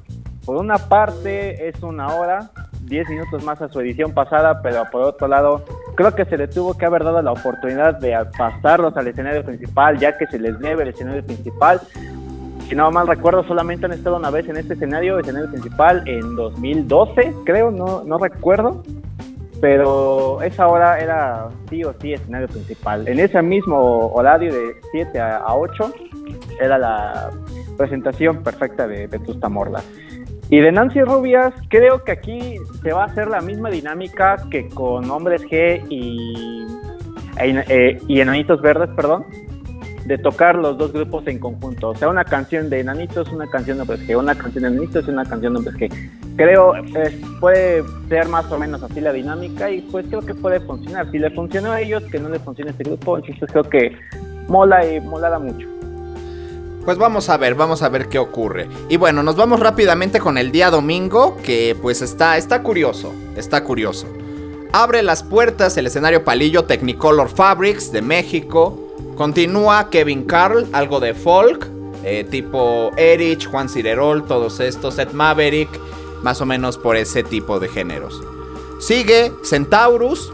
Por 0.45 0.57
una 0.57 0.77
parte, 0.77 1.67
es 1.67 1.81
una 1.81 2.07
hora, 2.15 2.51
10 2.81 3.09
minutos 3.09 3.43
más 3.43 3.61
a 3.61 3.67
su 3.67 3.79
edición 3.79 4.13
pasada, 4.13 4.61
pero 4.61 4.83
por 4.91 5.01
otro 5.01 5.27
lado, 5.27 5.65
creo 5.95 6.13
que 6.13 6.25
se 6.25 6.37
le 6.37 6.47
tuvo 6.47 6.77
que 6.77 6.85
haber 6.85 7.03
dado 7.03 7.21
la 7.21 7.31
oportunidad 7.31 7.95
de 7.95 8.15
pasarlos 8.37 8.95
al 8.95 9.07
escenario 9.07 9.43
principal, 9.43 9.97
ya 9.97 10.17
que 10.17 10.27
se 10.27 10.37
les 10.37 10.59
debe 10.59 10.83
el 10.83 10.89
escenario 10.89 11.25
principal. 11.25 11.81
Si 12.67 12.75
no 12.75 12.91
mal 12.91 13.07
recuerdo, 13.07 13.43
solamente 13.43 13.85
han 13.85 13.93
estado 13.93 14.17
una 14.17 14.29
vez 14.29 14.47
en 14.47 14.57
este 14.57 14.75
escenario, 14.75 15.19
escenario 15.19 15.49
principal, 15.49 16.07
en 16.07 16.35
2012, 16.35 17.33
creo, 17.45 17.71
no, 17.71 18.03
no 18.03 18.17
recuerdo 18.17 18.83
pero 19.61 20.41
esa 20.41 20.67
hora 20.67 20.99
era 20.99 21.47
sí 21.69 21.83
o 21.83 21.93
sí 21.99 22.13
escenario 22.13 22.47
principal. 22.47 23.07
En 23.07 23.19
ese 23.19 23.41
mismo 23.41 24.11
horario 24.13 24.53
de 24.53 24.75
7 24.91 25.19
a, 25.19 25.37
a 25.37 25.55
8 25.55 25.93
era 26.59 26.77
la 26.77 27.31
presentación 27.77 28.43
perfecta 28.43 28.87
de 28.87 29.07
Vetusta 29.07 29.49
Morla. 29.49 29.81
Y 30.49 30.59
de 30.59 30.71
Nancy 30.71 31.01
Rubias, 31.01 31.53
creo 31.69 32.03
que 32.03 32.11
aquí 32.11 32.57
se 32.83 32.93
va 32.93 33.03
a 33.03 33.05
hacer 33.07 33.27
la 33.27 33.41
misma 33.41 33.69
dinámica 33.69 34.37
que 34.51 34.69
con 34.69 35.09
Hombres 35.09 35.43
G 35.43 35.83
y, 35.89 36.67
e- 37.39 37.65
eh, 37.67 37.99
y 38.07 38.19
Enanitos 38.19 38.61
Verdes, 38.61 38.89
perdón, 38.95 39.25
de 40.05 40.19
tocar 40.19 40.55
los 40.55 40.77
dos 40.77 40.93
grupos 40.93 41.25
en 41.25 41.39
conjunto. 41.39 41.89
O 41.89 41.95
sea, 41.95 42.09
una 42.09 42.23
canción 42.23 42.69
de 42.69 42.79
Enanitos, 42.81 43.31
una 43.31 43.47
canción 43.47 43.77
de 43.77 43.81
Hombres 43.81 44.07
G, 44.07 44.17
una 44.17 44.35
canción 44.35 44.63
de 44.63 44.69
Enanitos 44.69 45.07
y 45.07 45.11
una 45.11 45.25
canción 45.25 45.53
de 45.53 45.59
Hombres 45.59 45.75
G. 45.77 46.09
Creo 46.35 46.75
eh, 46.75 47.19
puede 47.39 47.83
ser 48.07 48.27
más 48.27 48.51
o 48.51 48.59
menos 48.59 48.83
así 48.83 49.01
la 49.01 49.13
dinámica 49.13 49.71
y 49.71 49.81
pues 49.81 50.05
creo 50.07 50.21
que 50.21 50.35
puede 50.35 50.59
funcionar. 50.59 51.09
Si 51.09 51.17
le 51.17 51.31
funcionó 51.31 51.71
a 51.71 51.81
ellos, 51.81 52.03
que 52.11 52.19
no 52.19 52.29
le 52.29 52.37
funcione 52.37 52.69
este 52.69 52.83
grupo, 52.83 53.17
entonces 53.17 53.49
creo 53.51 53.63
que 53.63 53.97
mola 54.47 54.85
y 54.85 55.01
molará 55.01 55.39
mucho. 55.39 55.74
Pues 56.85 56.99
vamos 56.99 57.29
a 57.29 57.37
ver, 57.37 57.55
vamos 57.55 57.81
a 57.81 57.89
ver 57.89 58.09
qué 58.09 58.19
ocurre. 58.19 58.69
Y 58.89 58.97
bueno, 58.97 59.23
nos 59.23 59.35
vamos 59.35 59.59
rápidamente 59.59 60.19
con 60.19 60.37
el 60.37 60.51
día 60.51 60.69
domingo, 60.69 61.35
que 61.37 61.75
pues 61.81 62.03
está, 62.03 62.37
está 62.37 62.61
curioso, 62.61 63.11
está 63.35 63.63
curioso. 63.63 64.05
Abre 64.71 65.01
las 65.01 65.23
puertas 65.23 65.75
el 65.77 65.87
escenario 65.87 66.23
Palillo 66.23 66.65
Technicolor 66.65 67.29
Fabrics 67.29 67.91
de 67.91 68.03
México. 68.03 68.77
Continúa 69.17 69.89
Kevin 69.89 70.25
Carl, 70.25 70.67
algo 70.73 70.99
de 70.99 71.15
folk, 71.15 71.67
eh, 72.03 72.23
tipo 72.29 72.91
Erich, 72.97 73.47
Juan 73.49 73.67
Cirerol, 73.67 74.25
todos 74.25 74.59
estos, 74.59 74.99
Ed 74.99 75.11
Maverick, 75.11 75.69
más 76.21 76.39
o 76.41 76.45
menos 76.45 76.77
por 76.77 76.97
ese 76.97 77.23
tipo 77.23 77.59
de 77.59 77.67
géneros. 77.67 78.21
Sigue 78.79 79.31
Centaurus, 79.43 80.31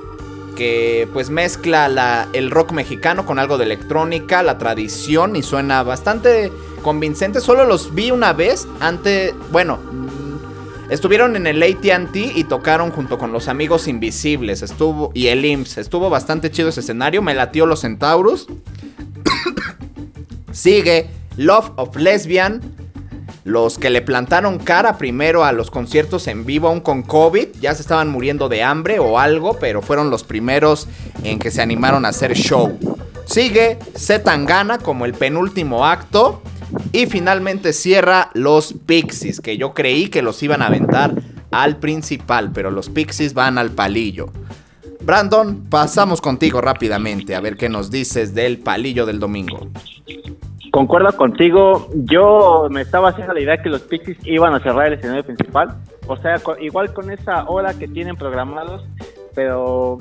que 0.56 1.08
pues 1.14 1.30
mezcla 1.30 1.88
la- 1.88 2.28
el 2.34 2.52
rock 2.52 2.72
mexicano 2.72 3.26
con 3.26 3.40
algo 3.40 3.58
de 3.58 3.66
electrónica, 3.66 4.44
la 4.44 4.58
tradición 4.58 5.36
y 5.36 5.44
suena 5.44 5.84
bastante 5.84 6.52
convincente. 6.82 7.42
Solo 7.42 7.66
los 7.66 7.94
vi 7.94 8.12
una 8.12 8.34
vez 8.34 8.68
antes, 8.80 9.34
bueno, 9.52 9.78
mm, 9.78 10.92
estuvieron 10.92 11.36
en 11.36 11.48
el 11.48 11.62
AT&T 11.64 12.34
y 12.36 12.44
tocaron 12.44 12.92
junto 12.92 13.18
con 13.18 13.32
los 13.32 13.48
amigos 13.48 13.88
invisibles, 13.88 14.62
estuvo 14.62 15.12
y 15.14 15.28
el 15.28 15.46
IMSS, 15.46 15.78
estuvo 15.80 16.10
bastante 16.10 16.52
chido 16.52 16.70
ese 16.70 16.82
escenario, 16.82 17.22
me 17.22 17.34
latió 17.34 17.66
los 17.66 17.82
Centaurus. 17.82 18.48
Sigue 20.52 21.08
Love 21.38 21.72
of 21.78 21.96
Lesbian, 21.96 22.62
los 23.44 23.78
que 23.78 23.90
le 23.90 24.02
plantaron 24.02 24.60
cara 24.60 24.98
primero 24.98 25.44
a 25.44 25.52
los 25.52 25.72
conciertos 25.72 26.28
en 26.28 26.46
vivo, 26.46 26.68
aún 26.68 26.82
con 26.82 27.02
COVID, 27.02 27.48
ya 27.60 27.74
se 27.74 27.82
estaban 27.82 28.10
muriendo 28.10 28.50
de 28.50 28.64
hambre 28.64 29.00
o 29.00 29.20
algo, 29.20 29.58
pero 29.60 29.82
fueron 29.82 30.10
los 30.10 30.24
primeros 30.24 30.88
en 31.24 31.40
que 31.40 31.52
se 31.52 31.62
animaron 31.62 32.06
a 32.06 32.10
hacer 32.10 32.34
show. 32.36 32.78
Sigue 33.26 33.80
Zetangana 33.98 34.78
como 34.78 35.06
el 35.06 35.14
penúltimo 35.14 35.86
acto. 35.86 36.42
Y 36.94 37.06
finalmente 37.06 37.74
cierra 37.74 38.30
los 38.34 38.74
Pixies, 38.86 39.42
que 39.42 39.58
yo 39.58 39.74
creí 39.74 40.08
que 40.08 40.22
los 40.22 40.42
iban 40.42 40.62
a 40.62 40.68
aventar 40.68 41.14
al 41.52 41.78
principal, 41.78 42.52
pero 42.54 42.72
los 42.72 42.88
Pixies 42.88 43.34
van 43.34 43.58
al 43.58 43.72
palillo. 43.72 44.30
Brandon, 45.02 45.66
pasamos 45.70 46.22
contigo 46.22 46.62
rápidamente 46.62 47.36
a 47.36 47.42
ver 47.42 47.58
qué 47.58 47.68
nos 47.68 47.92
dices 47.92 48.34
del 48.34 48.60
palillo 48.60 49.06
del 49.06 49.20
domingo. 49.20 49.68
Concuerdo 50.72 51.12
contigo. 51.18 51.90
Yo 51.94 52.68
me 52.72 52.82
estaba 52.82 53.10
haciendo 53.10 53.34
la 53.34 53.42
idea 53.42 53.62
que 53.62 53.68
los 53.68 53.82
Pixies 53.82 54.18
iban 54.24 54.54
a 54.54 54.60
cerrar 54.62 54.88
el 54.88 54.94
escenario 54.94 55.24
principal. 55.26 55.76
O 56.08 56.16
sea, 56.16 56.38
igual 56.62 56.94
con 56.94 57.12
esa 57.12 57.44
hora 57.50 57.74
que 57.78 57.90
tienen 57.90 58.16
programados, 58.16 58.86
pero 59.36 59.98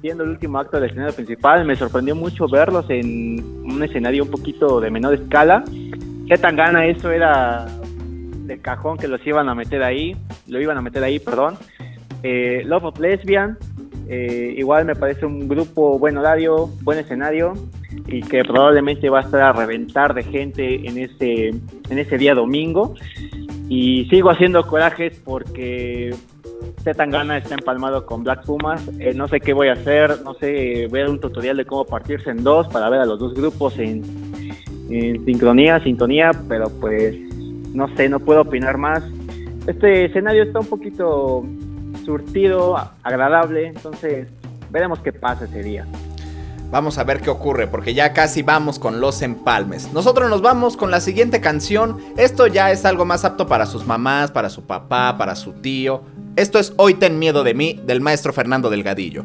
siendo 0.00 0.22
el 0.22 0.30
último 0.30 0.58
acto 0.58 0.78
del 0.78 0.90
escenario 0.90 1.14
principal, 1.14 1.64
me 1.64 1.74
sorprendió 1.74 2.14
mucho 2.14 2.46
verlos 2.46 2.86
en 2.90 3.42
un 3.64 3.82
escenario 3.82 4.22
un 4.22 4.30
poquito 4.30 4.80
de 4.80 4.88
menor 4.88 5.14
escala. 5.14 5.64
¿Qué 6.28 6.38
tan 6.38 6.54
gana 6.54 6.86
eso 6.86 7.10
era 7.10 7.66
de 8.46 8.60
cajón 8.60 8.98
que 8.98 9.08
los 9.08 9.26
iban 9.26 9.48
a 9.48 9.54
meter 9.56 9.82
ahí? 9.82 10.16
Lo 10.46 10.60
iban 10.60 10.78
a 10.78 10.82
meter 10.82 11.02
ahí, 11.02 11.18
perdón. 11.18 11.56
Eh, 12.22 12.62
Love 12.64 12.84
of 12.84 13.00
Lesbian, 13.00 13.58
eh, 14.08 14.54
igual 14.56 14.84
me 14.84 14.94
parece 14.94 15.26
un 15.26 15.48
grupo 15.48 15.98
buen 15.98 16.16
horario, 16.16 16.68
buen 16.82 17.00
escenario 17.00 17.54
y 18.06 18.22
que 18.22 18.44
probablemente 18.44 19.08
va 19.08 19.20
a 19.20 19.22
estar 19.22 19.40
a 19.40 19.52
reventar 19.52 20.14
de 20.14 20.22
gente 20.22 20.86
en 20.88 20.98
ese, 20.98 21.48
en 21.48 21.98
ese 21.98 22.18
día 22.18 22.34
domingo. 22.34 22.94
Y 23.68 24.04
sigo 24.10 24.30
haciendo 24.30 24.66
corajes 24.66 25.20
porque 25.24 26.14
Zetangana 26.82 27.38
está 27.38 27.54
empalmado 27.54 28.04
con 28.04 28.22
Black 28.22 28.44
Pumas. 28.44 28.86
Eh, 28.98 29.14
no 29.14 29.26
sé 29.28 29.40
qué 29.40 29.52
voy 29.52 29.68
a 29.68 29.72
hacer, 29.72 30.20
no 30.22 30.34
sé, 30.34 30.86
ver 30.90 31.08
un 31.08 31.18
tutorial 31.18 31.56
de 31.56 31.64
cómo 31.64 31.84
partirse 31.84 32.30
en 32.30 32.44
dos 32.44 32.68
para 32.68 32.90
ver 32.90 33.00
a 33.00 33.06
los 33.06 33.18
dos 33.18 33.34
grupos 33.34 33.78
en, 33.78 34.02
sincronía, 35.24 35.80
sintonía, 35.80 36.30
pero 36.46 36.68
pues 36.68 37.16
no 37.72 37.88
sé, 37.96 38.08
no 38.08 38.20
puedo 38.20 38.42
opinar 38.42 38.76
más. 38.76 39.02
Este 39.66 40.04
escenario 40.04 40.42
está 40.42 40.60
un 40.60 40.66
poquito 40.66 41.42
surtido, 42.04 42.76
agradable, 43.02 43.68
entonces 43.68 44.28
veremos 44.70 45.00
qué 45.00 45.12
pasa 45.12 45.46
ese 45.46 45.62
día. 45.62 45.86
Vamos 46.74 46.98
a 46.98 47.04
ver 47.04 47.20
qué 47.20 47.30
ocurre, 47.30 47.68
porque 47.68 47.94
ya 47.94 48.12
casi 48.12 48.42
vamos 48.42 48.80
con 48.80 49.00
los 49.00 49.22
empalmes. 49.22 49.92
Nosotros 49.92 50.28
nos 50.28 50.42
vamos 50.42 50.76
con 50.76 50.90
la 50.90 51.00
siguiente 51.00 51.40
canción. 51.40 52.00
Esto 52.16 52.48
ya 52.48 52.72
es 52.72 52.84
algo 52.84 53.04
más 53.04 53.24
apto 53.24 53.46
para 53.46 53.66
sus 53.66 53.86
mamás, 53.86 54.32
para 54.32 54.50
su 54.50 54.64
papá, 54.64 55.16
para 55.16 55.36
su 55.36 55.52
tío. 55.52 56.02
Esto 56.34 56.58
es 56.58 56.72
Hoy 56.76 56.94
ten 56.94 57.20
miedo 57.20 57.44
de 57.44 57.54
mí, 57.54 57.80
del 57.86 58.00
maestro 58.00 58.32
Fernando 58.32 58.70
Delgadillo. 58.70 59.24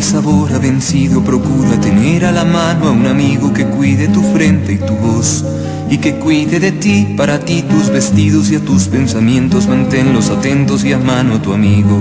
El 0.00 0.06
sabor 0.06 0.50
ha 0.54 0.58
vencido, 0.58 1.22
procura 1.22 1.78
tener 1.78 2.24
a 2.24 2.32
la 2.32 2.46
mano 2.46 2.88
a 2.88 2.90
un 2.90 3.06
amigo 3.06 3.52
que 3.52 3.66
cuide 3.66 4.08
tu 4.08 4.22
frente 4.32 4.72
y 4.72 4.78
tu 4.78 4.94
voz. 4.94 5.44
Y 5.90 5.98
que 5.98 6.14
cuide 6.14 6.58
de 6.58 6.72
ti, 6.72 7.14
para 7.18 7.38
ti 7.38 7.62
tus 7.68 7.90
vestidos 7.90 8.50
y 8.50 8.54
a 8.54 8.64
tus 8.64 8.88
pensamientos, 8.88 9.68
manténlos 9.68 10.30
atentos 10.30 10.84
y 10.86 10.94
a 10.94 10.98
mano 10.98 11.34
a 11.34 11.42
tu 11.42 11.52
amigo. 11.52 11.98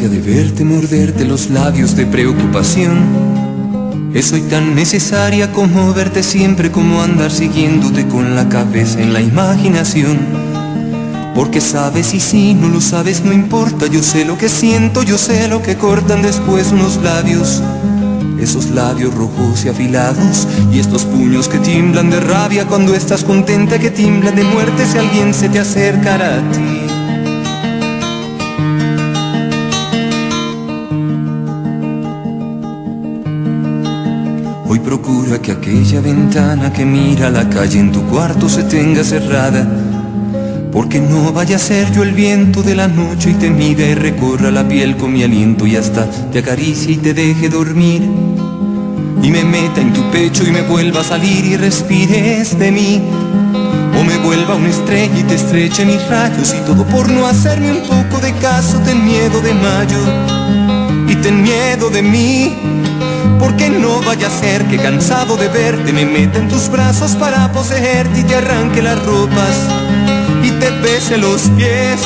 De 0.00 0.20
verte 0.20 0.64
morderte 0.64 1.26
los 1.26 1.50
labios 1.50 1.94
de 1.94 2.06
preocupación 2.06 4.10
es 4.14 4.32
hoy 4.32 4.40
tan 4.40 4.74
necesaria 4.74 5.52
como 5.52 5.92
verte 5.92 6.22
siempre 6.22 6.72
como 6.72 7.02
andar 7.02 7.30
siguiéndote 7.30 8.08
con 8.08 8.34
la 8.34 8.48
cabeza 8.48 9.00
en 9.00 9.12
la 9.12 9.20
imaginación. 9.20 10.18
Porque 11.36 11.60
sabes 11.60 12.14
y 12.14 12.20
si 12.20 12.54
no 12.54 12.68
lo 12.68 12.80
sabes 12.80 13.22
no 13.22 13.32
importa, 13.32 13.86
yo 13.86 14.02
sé 14.02 14.24
lo 14.24 14.38
que 14.38 14.48
siento, 14.48 15.02
yo 15.02 15.18
sé 15.18 15.46
lo 15.46 15.62
que 15.62 15.76
cortan 15.76 16.22
después 16.22 16.72
unos 16.72 16.96
labios. 16.96 17.62
Esos 18.40 18.70
labios 18.70 19.14
rojos 19.14 19.64
y 19.66 19.68
afilados 19.68 20.48
y 20.72 20.80
estos 20.80 21.04
puños 21.04 21.48
que 21.48 21.58
tiemblan 21.58 22.08
de 22.08 22.18
rabia 22.18 22.66
cuando 22.66 22.94
estás 22.94 23.24
contenta 23.24 23.78
que 23.78 23.90
tiemblan 23.90 24.34
de 24.34 24.42
muerte 24.42 24.86
si 24.90 24.98
alguien 24.98 25.34
se 25.34 25.50
te 25.50 25.60
acercara 25.60 26.38
a 26.38 26.50
ti. 26.50 26.81
Procura 34.92 35.40
que 35.40 35.52
aquella 35.52 36.02
ventana 36.02 36.70
que 36.70 36.84
mira 36.84 37.30
la 37.30 37.48
calle 37.48 37.78
en 37.78 37.90
tu 37.92 38.02
cuarto 38.08 38.46
se 38.46 38.62
tenga 38.64 39.02
cerrada. 39.02 39.66
Porque 40.70 41.00
no 41.00 41.32
vaya 41.32 41.56
a 41.56 41.58
ser 41.58 41.90
yo 41.92 42.02
el 42.02 42.12
viento 42.12 42.62
de 42.62 42.74
la 42.74 42.88
noche 42.88 43.30
y 43.30 43.34
te 43.34 43.48
mida 43.48 43.86
y 43.86 43.94
recorra 43.94 44.50
la 44.50 44.68
piel 44.68 44.98
con 44.98 45.14
mi 45.14 45.22
aliento 45.22 45.66
y 45.66 45.76
hasta 45.76 46.04
te 46.30 46.40
acaricie 46.40 46.92
y 46.92 46.96
te 46.98 47.14
deje 47.14 47.48
dormir. 47.48 48.02
Y 49.22 49.30
me 49.30 49.44
meta 49.44 49.80
en 49.80 49.94
tu 49.94 50.02
pecho 50.10 50.44
y 50.46 50.50
me 50.50 50.60
vuelva 50.60 51.00
a 51.00 51.04
salir 51.04 51.42
y 51.46 51.56
respires 51.56 52.58
de 52.58 52.70
mí. 52.70 53.00
O 53.98 54.04
me 54.04 54.18
vuelva 54.18 54.56
una 54.56 54.68
estrella 54.68 55.18
y 55.18 55.22
te 55.22 55.36
estreche 55.36 55.86
mis 55.86 56.06
rayos 56.06 56.54
y 56.54 56.60
todo 56.66 56.84
por 56.84 57.08
no 57.08 57.26
hacerme 57.26 57.72
un 57.72 57.82
poco 57.88 58.20
de 58.20 58.34
caso. 58.42 58.78
Ten 58.84 59.02
miedo 59.02 59.40
de 59.40 59.54
mayo 59.54 60.02
y 61.08 61.14
ten 61.16 61.42
miedo 61.42 61.88
de 61.88 62.02
mí. 62.02 62.71
Porque 63.42 63.68
no 63.68 64.00
vaya 64.02 64.28
a 64.28 64.30
ser 64.30 64.64
que 64.66 64.76
cansado 64.76 65.36
de 65.36 65.48
verte 65.48 65.92
me 65.92 66.06
meta 66.06 66.38
en 66.38 66.46
tus 66.48 66.68
brazos 66.68 67.16
para 67.16 67.50
poseerte 67.50 68.20
y 68.20 68.22
te 68.22 68.36
arranque 68.36 68.80
las 68.80 69.04
ropas 69.04 69.56
y 70.44 70.50
te 70.60 70.70
bese 70.70 71.18
los 71.18 71.42
pies 71.56 72.00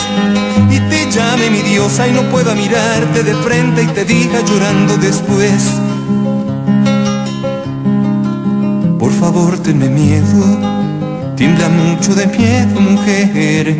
y 0.71 0.81
te 0.89 1.11
llame 1.11 1.51
mi 1.51 1.61
diosa 1.61 2.09
y 2.09 2.13
no 2.13 2.23
pueda 2.31 2.55
mirarte 2.55 3.23
de 3.23 3.35
frente 3.35 3.83
y 3.83 3.87
te 3.89 4.07
diga 4.07 4.41
llorando 4.49 4.97
después. 4.97 5.63
Por 8.99 9.13
favor, 9.13 9.59
tenme 9.59 9.91
miedo, 9.91 10.43
tiembla 11.37 11.69
mucho 11.69 12.15
de 12.15 12.29
miedo, 12.29 12.81
mujer, 12.81 13.77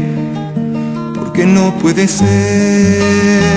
porque 1.15 1.41
que 1.41 1.47
no 1.47 1.73
puede 1.79 2.07
ser. 2.07 3.57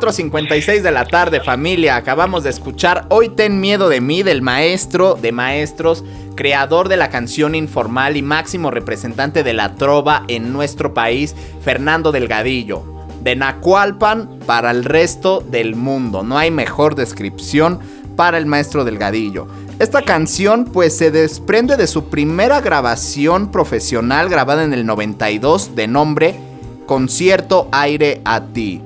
4.56 0.00 0.80
de 0.80 0.92
la 0.92 1.04
tarde 1.04 1.40
familia, 1.40 1.96
acabamos 1.96 2.42
de 2.42 2.48
escuchar 2.48 3.04
Hoy 3.10 3.28
ten 3.28 3.60
miedo 3.60 3.90
de 3.90 4.00
mí 4.00 4.22
del 4.22 4.40
maestro 4.40 5.14
de 5.14 5.30
maestros, 5.30 6.04
creador 6.36 6.88
de 6.88 6.96
la 6.96 7.10
canción 7.10 7.54
informal 7.54 8.16
y 8.16 8.22
máximo 8.22 8.70
representante 8.70 9.42
de 9.42 9.52
la 9.52 9.74
trova 9.74 10.24
en 10.28 10.54
nuestro 10.54 10.94
país, 10.94 11.36
Fernando 11.62 12.12
Delgadillo. 12.12 12.82
De 13.22 13.36
Nacualpan 13.36 14.38
para 14.46 14.70
el 14.70 14.84
resto 14.84 15.44
del 15.46 15.76
mundo, 15.76 16.22
no 16.22 16.38
hay 16.38 16.50
mejor 16.50 16.94
descripción 16.94 17.80
para 18.16 18.38
el 18.38 18.46
maestro 18.46 18.86
Delgadillo. 18.86 19.48
Esta 19.78 20.00
canción 20.00 20.64
pues 20.64 20.96
se 20.96 21.10
desprende 21.10 21.76
de 21.76 21.86
su 21.86 22.06
primera 22.08 22.62
grabación 22.62 23.50
profesional 23.50 24.30
grabada 24.30 24.64
en 24.64 24.72
el 24.72 24.86
92 24.86 25.74
de 25.76 25.88
nombre 25.88 26.34
Concierto 26.86 27.68
Aire 27.70 28.22
a 28.24 28.46
ti. 28.46 28.80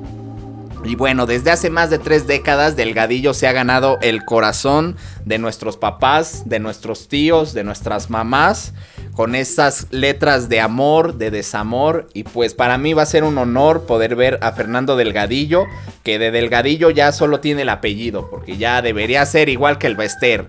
Y 0.84 0.96
bueno, 0.96 1.24
desde 1.24 1.50
hace 1.50 1.70
más 1.70 1.88
de 1.88 1.98
tres 1.98 2.26
décadas 2.26 2.76
Delgadillo 2.76 3.32
se 3.32 3.48
ha 3.48 3.52
ganado 3.52 3.98
el 4.02 4.24
corazón 4.24 4.96
de 5.24 5.38
nuestros 5.38 5.78
papás, 5.78 6.42
de 6.44 6.60
nuestros 6.60 7.08
tíos, 7.08 7.54
de 7.54 7.64
nuestras 7.64 8.10
mamás, 8.10 8.74
con 9.14 9.34
esas 9.34 9.86
letras 9.90 10.50
de 10.50 10.60
amor, 10.60 11.14
de 11.14 11.30
desamor. 11.30 12.08
Y 12.12 12.24
pues 12.24 12.52
para 12.52 12.76
mí 12.76 12.92
va 12.92 13.02
a 13.02 13.06
ser 13.06 13.24
un 13.24 13.38
honor 13.38 13.86
poder 13.86 14.14
ver 14.14 14.38
a 14.42 14.52
Fernando 14.52 14.94
Delgadillo, 14.96 15.64
que 16.02 16.18
de 16.18 16.30
Delgadillo 16.30 16.90
ya 16.90 17.12
solo 17.12 17.40
tiene 17.40 17.62
el 17.62 17.70
apellido, 17.70 18.28
porque 18.28 18.58
ya 18.58 18.82
debería 18.82 19.24
ser 19.24 19.48
igual 19.48 19.78
que 19.78 19.86
el 19.86 19.96
Bester, 19.96 20.46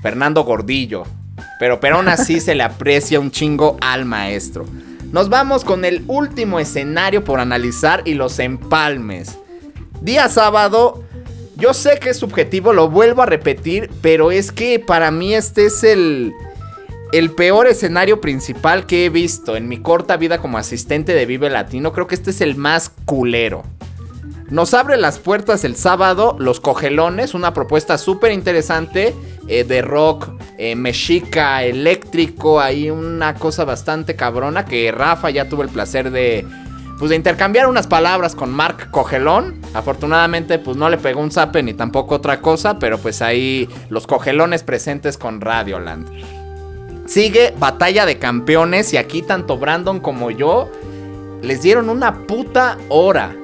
Fernando 0.00 0.44
Gordillo. 0.44 1.04
Pero, 1.58 1.80
pero 1.80 1.96
aún 1.96 2.08
así 2.08 2.40
se 2.40 2.54
le 2.54 2.62
aprecia 2.62 3.20
un 3.20 3.30
chingo 3.30 3.76
al 3.82 4.06
maestro. 4.06 4.64
Nos 5.12 5.28
vamos 5.28 5.64
con 5.64 5.84
el 5.84 6.02
último 6.06 6.58
escenario 6.60 7.24
por 7.24 7.40
analizar 7.40 8.02
y 8.06 8.14
los 8.14 8.38
empalmes. 8.38 9.38
Día 10.00 10.28
sábado, 10.28 11.02
yo 11.56 11.72
sé 11.72 11.98
que 11.98 12.10
es 12.10 12.18
subjetivo, 12.18 12.72
lo 12.72 12.90
vuelvo 12.90 13.22
a 13.22 13.26
repetir, 13.26 13.90
pero 14.02 14.30
es 14.30 14.52
que 14.52 14.78
para 14.78 15.10
mí 15.10 15.34
este 15.34 15.66
es 15.66 15.82
el, 15.84 16.34
el 17.12 17.30
peor 17.30 17.66
escenario 17.66 18.20
principal 18.20 18.86
que 18.86 19.06
he 19.06 19.08
visto 19.08 19.56
en 19.56 19.68
mi 19.68 19.78
corta 19.78 20.16
vida 20.16 20.38
como 20.38 20.58
asistente 20.58 21.14
de 21.14 21.24
Vive 21.24 21.48
Latino. 21.48 21.92
Creo 21.92 22.06
que 22.06 22.14
este 22.14 22.30
es 22.30 22.40
el 22.40 22.56
más 22.56 22.90
culero. 23.06 23.62
Nos 24.50 24.74
abre 24.74 24.96
las 24.96 25.18
puertas 25.18 25.64
el 25.64 25.74
sábado 25.74 26.36
Los 26.38 26.60
Cogelones, 26.60 27.34
una 27.34 27.52
propuesta 27.52 27.98
súper 27.98 28.30
interesante 28.30 29.12
eh, 29.48 29.64
de 29.64 29.82
rock 29.82 30.28
eh, 30.56 30.76
mexica, 30.76 31.64
eléctrico, 31.64 32.60
ahí 32.60 32.90
una 32.90 33.34
cosa 33.34 33.64
bastante 33.64 34.14
cabrona 34.14 34.64
que 34.64 34.92
Rafa 34.92 35.30
ya 35.30 35.48
tuvo 35.48 35.62
el 35.62 35.68
placer 35.68 36.12
de 36.12 36.46
pues 36.98 37.10
de 37.10 37.16
intercambiar 37.16 37.66
unas 37.66 37.86
palabras 37.86 38.34
con 38.34 38.50
Mark 38.52 38.90
Cogelón. 38.90 39.60
Afortunadamente, 39.74 40.58
pues 40.58 40.76
no 40.76 40.88
le 40.88 40.98
pegó 40.98 41.20
un 41.20 41.30
zape 41.30 41.62
ni 41.62 41.74
tampoco 41.74 42.14
otra 42.14 42.40
cosa, 42.40 42.78
pero 42.78 42.98
pues 42.98 43.22
ahí 43.22 43.68
los 43.90 44.06
cogelones 44.06 44.62
presentes 44.62 45.18
con 45.18 45.40
Radioland. 45.40 46.08
Sigue 47.06 47.54
Batalla 47.58 48.06
de 48.06 48.18
Campeones 48.18 48.92
y 48.92 48.96
aquí 48.96 49.22
tanto 49.22 49.58
Brandon 49.58 50.00
como 50.00 50.30
yo 50.30 50.70
les 51.42 51.62
dieron 51.62 51.88
una 51.88 52.26
puta 52.26 52.78
hora. 52.88 53.36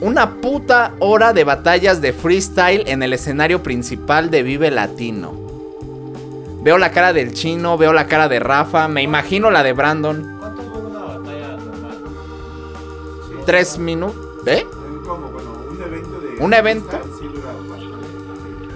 Una 0.00 0.36
puta 0.36 0.94
hora 1.00 1.32
de 1.32 1.42
batallas 1.42 2.00
de 2.00 2.12
freestyle 2.12 2.84
en 2.86 3.02
el 3.02 3.12
escenario 3.12 3.62
principal 3.64 4.30
de 4.30 4.44
Vive 4.44 4.70
Latino. 4.70 5.34
Veo 6.62 6.78
la 6.78 6.92
cara 6.92 7.12
del 7.12 7.34
chino, 7.34 7.76
veo 7.76 7.92
la 7.92 8.06
cara 8.06 8.28
de 8.28 8.40
Rafa, 8.40 8.88
me 8.88 9.02
imagino 9.02 9.50
la 9.50 9.62
de 9.62 9.72
Brandon. 9.72 10.37
Tres 13.48 13.78
minutos. 13.78 14.14
¿Eh? 14.44 14.66
¿Cómo? 15.06 15.28
Bueno, 15.28 15.54
un 16.38 16.52
evento. 16.52 17.00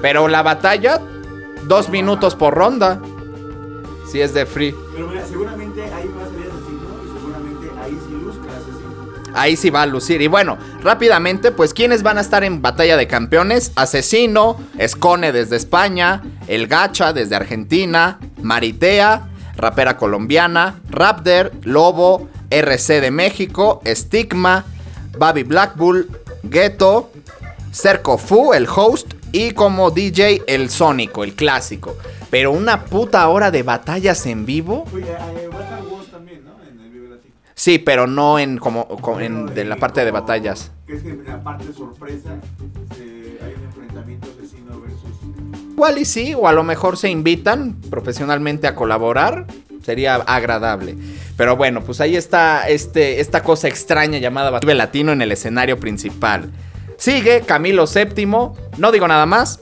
Pero 0.00 0.28
la 0.28 0.42
batalla, 0.42 0.98
dos 1.64 1.90
minutos 1.90 2.34
por 2.34 2.54
ronda. 2.54 2.98
Si 4.10 4.22
es 4.22 4.32
de 4.32 4.46
free. 4.46 4.74
Pero 4.94 5.08
mira, 5.08 5.26
seguramente 5.26 5.82
ahí 5.82 6.10
va 6.16 6.22
a 6.22 6.26
salir 6.26 6.46
asesino 6.46 6.88
y 7.04 7.18
seguramente 7.18 7.70
ahí 7.82 7.98
sí 8.02 8.14
luzca 8.14 8.48
asesino. 8.48 9.34
Ahí 9.34 9.56
sí 9.56 9.68
va 9.68 9.82
a 9.82 9.86
lucir. 9.86 10.22
Y 10.22 10.26
bueno, 10.28 10.56
rápidamente, 10.82 11.50
pues, 11.50 11.74
¿quiénes 11.74 12.02
van 12.02 12.16
a 12.16 12.22
estar 12.22 12.42
en 12.42 12.62
batalla 12.62 12.96
de 12.96 13.06
campeones? 13.06 13.72
Asesino, 13.76 14.56
Escone 14.78 15.32
desde 15.32 15.56
España, 15.56 16.22
El 16.48 16.66
Gacha 16.66 17.12
desde 17.12 17.36
Argentina, 17.36 18.18
Maritea, 18.40 19.28
rapera 19.54 19.98
colombiana, 19.98 20.80
Raptor, 20.88 21.52
Lobo, 21.62 22.28
RC 22.52 23.00
de 23.00 23.10
México, 23.10 23.80
Stigma, 23.86 24.64
Baby 25.18 25.42
Blackbull, 25.42 26.08
Ghetto, 26.42 27.10
Cerco 27.72 28.18
Fu, 28.18 28.52
el 28.52 28.66
host, 28.66 29.14
y 29.32 29.52
como 29.52 29.90
DJ 29.90 30.42
el 30.46 30.70
Sónico, 30.70 31.24
el 31.24 31.34
clásico. 31.34 31.96
Pero 32.30 32.52
una 32.52 32.84
puta 32.84 33.26
hora 33.28 33.50
de 33.50 33.62
batallas 33.62 34.26
en 34.26 34.44
vivo. 34.44 34.84
Eh. 34.94 35.48
Sí, 37.54 37.78
pero 37.78 38.06
no 38.06 38.38
en 38.38 38.58
como, 38.58 38.88
como 38.88 39.20
en 39.20 39.46
de 39.54 39.64
la 39.64 39.76
parte 39.76 40.04
de 40.04 40.10
batallas. 40.10 40.72
Que 40.86 40.94
es 40.94 41.02
que 41.02 41.10
en 41.10 41.24
la 41.24 41.42
parte 41.42 41.72
sorpresa 41.72 42.30
eh, 42.98 43.38
hay 43.40 43.54
un 43.54 43.64
enfrentamiento 43.66 44.28
asesino 44.36 44.80
versus. 44.80 45.72
Igual 45.72 45.98
y 45.98 46.04
sí, 46.04 46.34
o 46.34 46.48
a 46.48 46.52
lo 46.52 46.64
mejor 46.64 46.96
se 46.96 47.08
invitan 47.08 47.74
profesionalmente 47.88 48.66
a 48.66 48.74
colaborar. 48.74 49.46
Sería 49.84 50.16
agradable. 50.16 50.96
Pero 51.36 51.56
bueno, 51.56 51.82
pues 51.82 52.00
ahí 52.00 52.16
está 52.16 52.68
este, 52.68 53.20
esta 53.20 53.42
cosa 53.42 53.68
extraña 53.68 54.18
llamada 54.18 54.50
Batalla 54.50 54.74
Latino 54.74 55.12
en 55.12 55.22
el 55.22 55.32
escenario 55.32 55.78
principal. 55.78 56.50
Sigue 56.96 57.40
Camilo 57.40 57.86
VII, 57.86 58.26
no 58.78 58.92
digo 58.92 59.08
nada 59.08 59.26
más. 59.26 59.60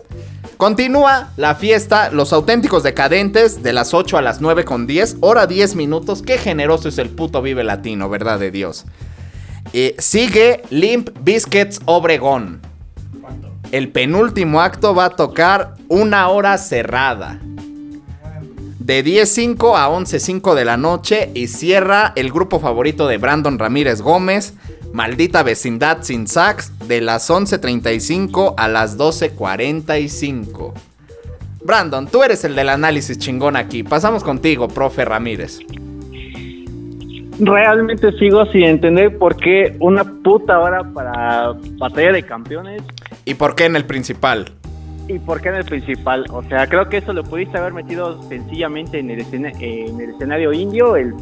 Continúa 0.58 1.30
la 1.38 1.54
fiesta, 1.54 2.10
los 2.10 2.34
auténticos 2.34 2.82
decadentes, 2.82 3.62
de 3.62 3.72
las 3.72 3.94
8 3.94 4.18
a 4.18 4.20
las 4.20 4.42
9 4.42 4.66
con 4.66 4.86
10, 4.86 5.16
hora 5.20 5.46
10 5.46 5.74
minutos. 5.74 6.20
Qué 6.20 6.36
generoso 6.36 6.90
es 6.90 6.98
el 6.98 7.08
puto 7.08 7.40
Vive 7.40 7.64
Latino, 7.64 8.10
verdad 8.10 8.38
de 8.38 8.50
Dios. 8.50 8.84
Eh, 9.72 9.94
sigue 9.98 10.62
Limp 10.68 11.10
Biscuits 11.22 11.80
Obregón. 11.86 12.60
El 13.72 13.88
penúltimo 13.88 14.60
acto 14.60 14.94
va 14.94 15.06
a 15.06 15.10
tocar 15.10 15.76
una 15.88 16.28
hora 16.28 16.58
cerrada. 16.58 17.40
De 18.90 19.04
10.05 19.04 19.76
a 19.76 19.88
11.05 19.88 20.56
de 20.56 20.64
la 20.64 20.76
noche 20.76 21.30
y 21.32 21.46
cierra 21.46 22.12
el 22.16 22.32
grupo 22.32 22.58
favorito 22.58 23.06
de 23.06 23.18
Brandon 23.18 23.56
Ramírez 23.56 24.02
Gómez, 24.02 24.54
Maldita 24.92 25.44
Vecindad 25.44 25.98
Sin 26.00 26.26
Sax, 26.26 26.76
de 26.88 27.00
las 27.00 27.30
11.35 27.30 28.54
a 28.56 28.66
las 28.66 28.98
12.45. 28.98 30.72
Brandon, 31.62 32.08
tú 32.08 32.24
eres 32.24 32.42
el 32.42 32.56
del 32.56 32.68
análisis 32.68 33.16
chingón 33.16 33.54
aquí. 33.54 33.84
Pasamos 33.84 34.24
contigo, 34.24 34.66
profe 34.66 35.04
Ramírez. 35.04 35.60
Realmente 37.38 38.10
sigo 38.18 38.44
sin 38.46 38.64
entender 38.64 39.16
por 39.18 39.36
qué 39.36 39.76
una 39.78 40.02
puta 40.02 40.58
hora 40.58 40.82
para 40.82 41.52
batalla 41.78 42.10
de 42.10 42.24
campeones 42.24 42.82
¿Y 43.24 43.34
por 43.34 43.54
qué 43.54 43.66
en 43.66 43.76
el 43.76 43.84
principal? 43.84 44.46
Y 45.14 45.18
por 45.18 45.40
qué 45.40 45.48
en 45.50 45.56
el 45.56 45.64
principal. 45.64 46.24
O 46.30 46.42
sea, 46.44 46.66
creo 46.66 46.88
que 46.88 46.98
eso 46.98 47.12
lo 47.12 47.22
pudiste 47.24 47.58
haber 47.58 47.72
metido 47.72 48.22
sencillamente 48.24 48.98
en 48.98 49.10
el, 49.10 49.20
escena- 49.20 49.52
en 49.60 50.00
el 50.00 50.10
escenario 50.10 50.52
indio, 50.52 50.96
el 50.96 51.14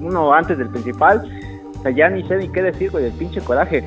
uno 0.00 0.32
antes 0.32 0.56
del 0.58 0.68
principal. 0.70 1.28
O 1.78 1.82
sea, 1.82 1.90
ya 1.90 2.08
ni 2.08 2.22
sé 2.28 2.36
ni 2.36 2.48
qué 2.48 2.62
decir, 2.62 2.90
güey, 2.90 3.04
del 3.04 3.12
pinche 3.14 3.40
coraje. 3.40 3.84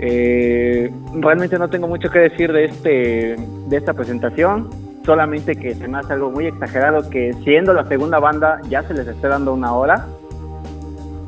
Eh, 0.00 0.92
realmente 1.14 1.58
no 1.58 1.68
tengo 1.70 1.88
mucho 1.88 2.10
que 2.10 2.18
decir 2.18 2.52
de 2.52 2.64
este 2.66 3.36
de 3.68 3.76
esta 3.76 3.94
presentación. 3.94 4.68
Solamente 5.04 5.56
que 5.56 5.74
se 5.74 5.86
me 5.88 5.98
hace 5.98 6.12
algo 6.14 6.30
muy 6.30 6.46
exagerado 6.46 7.08
que 7.08 7.32
siendo 7.44 7.72
la 7.72 7.86
segunda 7.86 8.18
banda 8.18 8.60
ya 8.68 8.82
se 8.82 8.92
les 8.94 9.06
esté 9.06 9.28
dando 9.28 9.54
una 9.54 9.72
hora. 9.72 10.06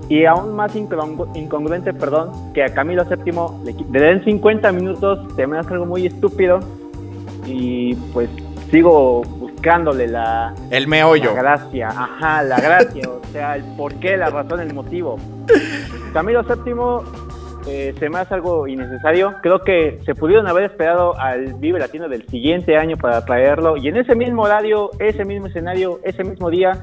Y 0.09 0.25
aún 0.25 0.57
más 0.57 0.75
incongru- 0.75 1.29
incongruente, 1.37 1.93
perdón, 1.93 2.53
que 2.55 2.65
a 2.65 2.73
Camilo 2.73 3.05
VII 3.05 3.33
le, 3.93 4.01
den 4.01 4.25
50 4.25 4.73
minutos, 4.73 5.21
se 5.37 5.47
me 5.47 5.59
hace 5.59 5.75
algo 5.75 5.87
muy 5.87 6.07
estúpido. 6.07 6.61
Y 7.47 7.95
pues 8.13 8.29
sigo 8.71 9.23
buscándole 9.23 10.07
la, 10.09 10.55
El 10.71 10.87
meollo. 10.89 11.35
la 11.35 11.43
gracia, 11.43 11.89
ajá, 11.89 12.43
la 12.43 12.61
gracia, 12.61 13.09
o 13.09 13.21
sea, 13.33 13.57
el 13.57 13.65
porqué, 13.77 14.17
la 14.17 14.31
razón, 14.31 14.61
el 14.61 14.73
motivo. 14.75 15.19
Camilo 16.13 16.43
VII 16.43 16.75
eh, 17.71 17.95
se 17.99 18.09
me 18.09 18.19
hace 18.19 18.35
algo 18.35 18.67
innecesario. 18.67 19.35
Creo 19.43 19.61
que 19.61 20.01
se 20.07 20.15
pudieron 20.15 20.47
haber 20.47 20.65
esperado 20.65 21.19
al 21.19 21.55
Vive 21.55 21.79
Latino 21.79 22.09
del 22.09 22.27
siguiente 22.29 22.77
año 22.77 22.97
para 22.97 23.25
traerlo 23.25 23.77
y 23.77 23.89
en 23.89 23.97
ese 23.99 24.15
mismo 24.15 24.43
horario, 24.43 24.91
ese 24.99 25.25
mismo 25.27 25.49
escenario, 25.49 26.01
ese 26.03 26.25
mismo 26.25 26.49
día, 26.51 26.83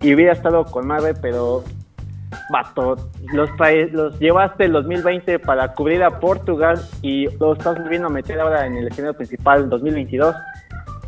y 0.00 0.14
hubiera 0.14 0.32
estado 0.32 0.64
con 0.64 0.86
madre, 0.86 1.14
pero 1.20 1.62
vato, 2.50 2.96
los, 3.32 3.50
trae- 3.56 3.90
los 3.90 4.18
llevaste 4.18 4.64
el 4.66 4.72
2020 4.72 5.38
para 5.40 5.72
cubrir 5.72 6.02
a 6.02 6.20
Portugal 6.20 6.80
y 7.02 7.26
los 7.38 7.58
estás 7.58 7.78
volviendo 7.78 8.08
a 8.08 8.10
meter 8.10 8.40
ahora 8.40 8.66
en 8.66 8.76
el 8.76 8.88
escenario 8.88 9.14
principal 9.16 9.68
2022. 9.68 10.34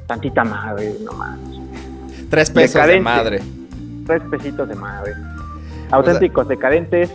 Tantita 0.06 0.44
madre, 0.44 0.94
no 1.04 1.12
más. 1.12 1.38
Tres 2.30 2.50
pesos 2.50 2.86
de 2.86 3.00
madre. 3.00 3.40
Tres 4.06 4.22
pesitos 4.30 4.68
de 4.68 4.74
madre. 4.74 5.12
Auténticos, 5.90 6.48
decadentes, 6.48 7.12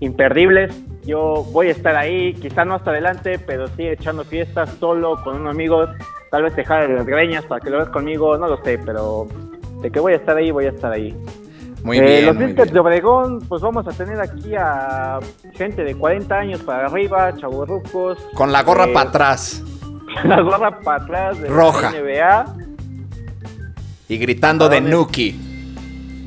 imperdibles. 0.00 0.74
Yo 1.04 1.44
voy 1.52 1.68
a 1.68 1.70
estar 1.70 1.94
ahí, 1.96 2.34
quizá 2.34 2.64
no 2.64 2.74
hasta 2.74 2.90
adelante, 2.90 3.38
pero 3.38 3.68
sí 3.68 3.86
echando 3.86 4.24
fiestas 4.24 4.70
solo 4.80 5.22
con 5.22 5.36
unos 5.36 5.54
amigos. 5.54 5.88
Tal 6.30 6.42
vez 6.42 6.56
dejar 6.56 6.90
las 6.90 7.06
greñas 7.06 7.44
para 7.44 7.60
que 7.60 7.70
lo 7.70 7.76
veas 7.78 7.90
conmigo, 7.90 8.36
no 8.36 8.48
lo 8.48 8.62
sé, 8.64 8.78
pero 8.84 9.26
de 9.80 9.90
que 9.90 10.00
voy 10.00 10.14
a 10.14 10.16
estar 10.16 10.36
ahí, 10.36 10.50
voy 10.50 10.66
a 10.66 10.70
estar 10.70 10.92
ahí. 10.92 11.16
Muy 11.84 11.98
Eh, 11.98 12.02
bien. 12.02 12.26
los 12.26 12.38
Biscuits 12.38 12.72
de. 12.72 12.80
Obregón, 12.80 13.40
pues 13.48 13.62
vamos 13.62 13.86
a 13.86 13.92
tener 13.92 14.20
aquí 14.20 14.54
a 14.56 15.18
gente 15.54 15.84
de 15.84 15.94
40 15.94 16.34
años 16.34 16.60
para 16.62 16.86
arriba, 16.86 17.32
chaburrucos. 17.36 18.18
Con 18.34 18.50
la 18.52 18.62
gorra 18.62 18.86
eh, 18.86 18.92
para 18.92 19.08
atrás 19.10 19.62
La 20.24 20.40
gorra 20.40 20.80
para 20.80 21.02
atrás 21.04 21.40
de 21.40 21.48
la. 21.48 21.90
NBA, 21.90 22.44
y 24.08 24.18
gritando 24.18 24.68
de. 24.68 24.80
Nuki. 24.80 25.40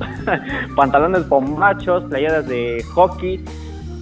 pantalones 0.76 1.28
bombachos, 1.28 2.04
playeras 2.04 2.46
de 2.48 2.82
hockey. 2.94 3.44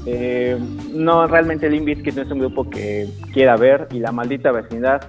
Eh, 0.06 0.56
no, 0.92 1.26
realmente 1.26 1.68
Limp 1.68 1.86
Bizkit 1.86 2.14
no 2.14 2.22
es 2.22 2.30
un 2.30 2.38
grupo 2.38 2.68
que 2.70 3.08
quiera 3.32 3.56
ver 3.56 3.88
y 3.90 3.98
la 3.98 4.12
maldita 4.12 4.52
vecindad. 4.52 5.02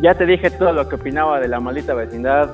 Ya 0.00 0.14
te 0.14 0.26
dije 0.26 0.50
todo 0.50 0.72
lo 0.72 0.88
que 0.88 0.94
opinaba 0.94 1.40
de 1.40 1.48
la 1.48 1.58
maldita 1.60 1.92
vecindad 1.94 2.50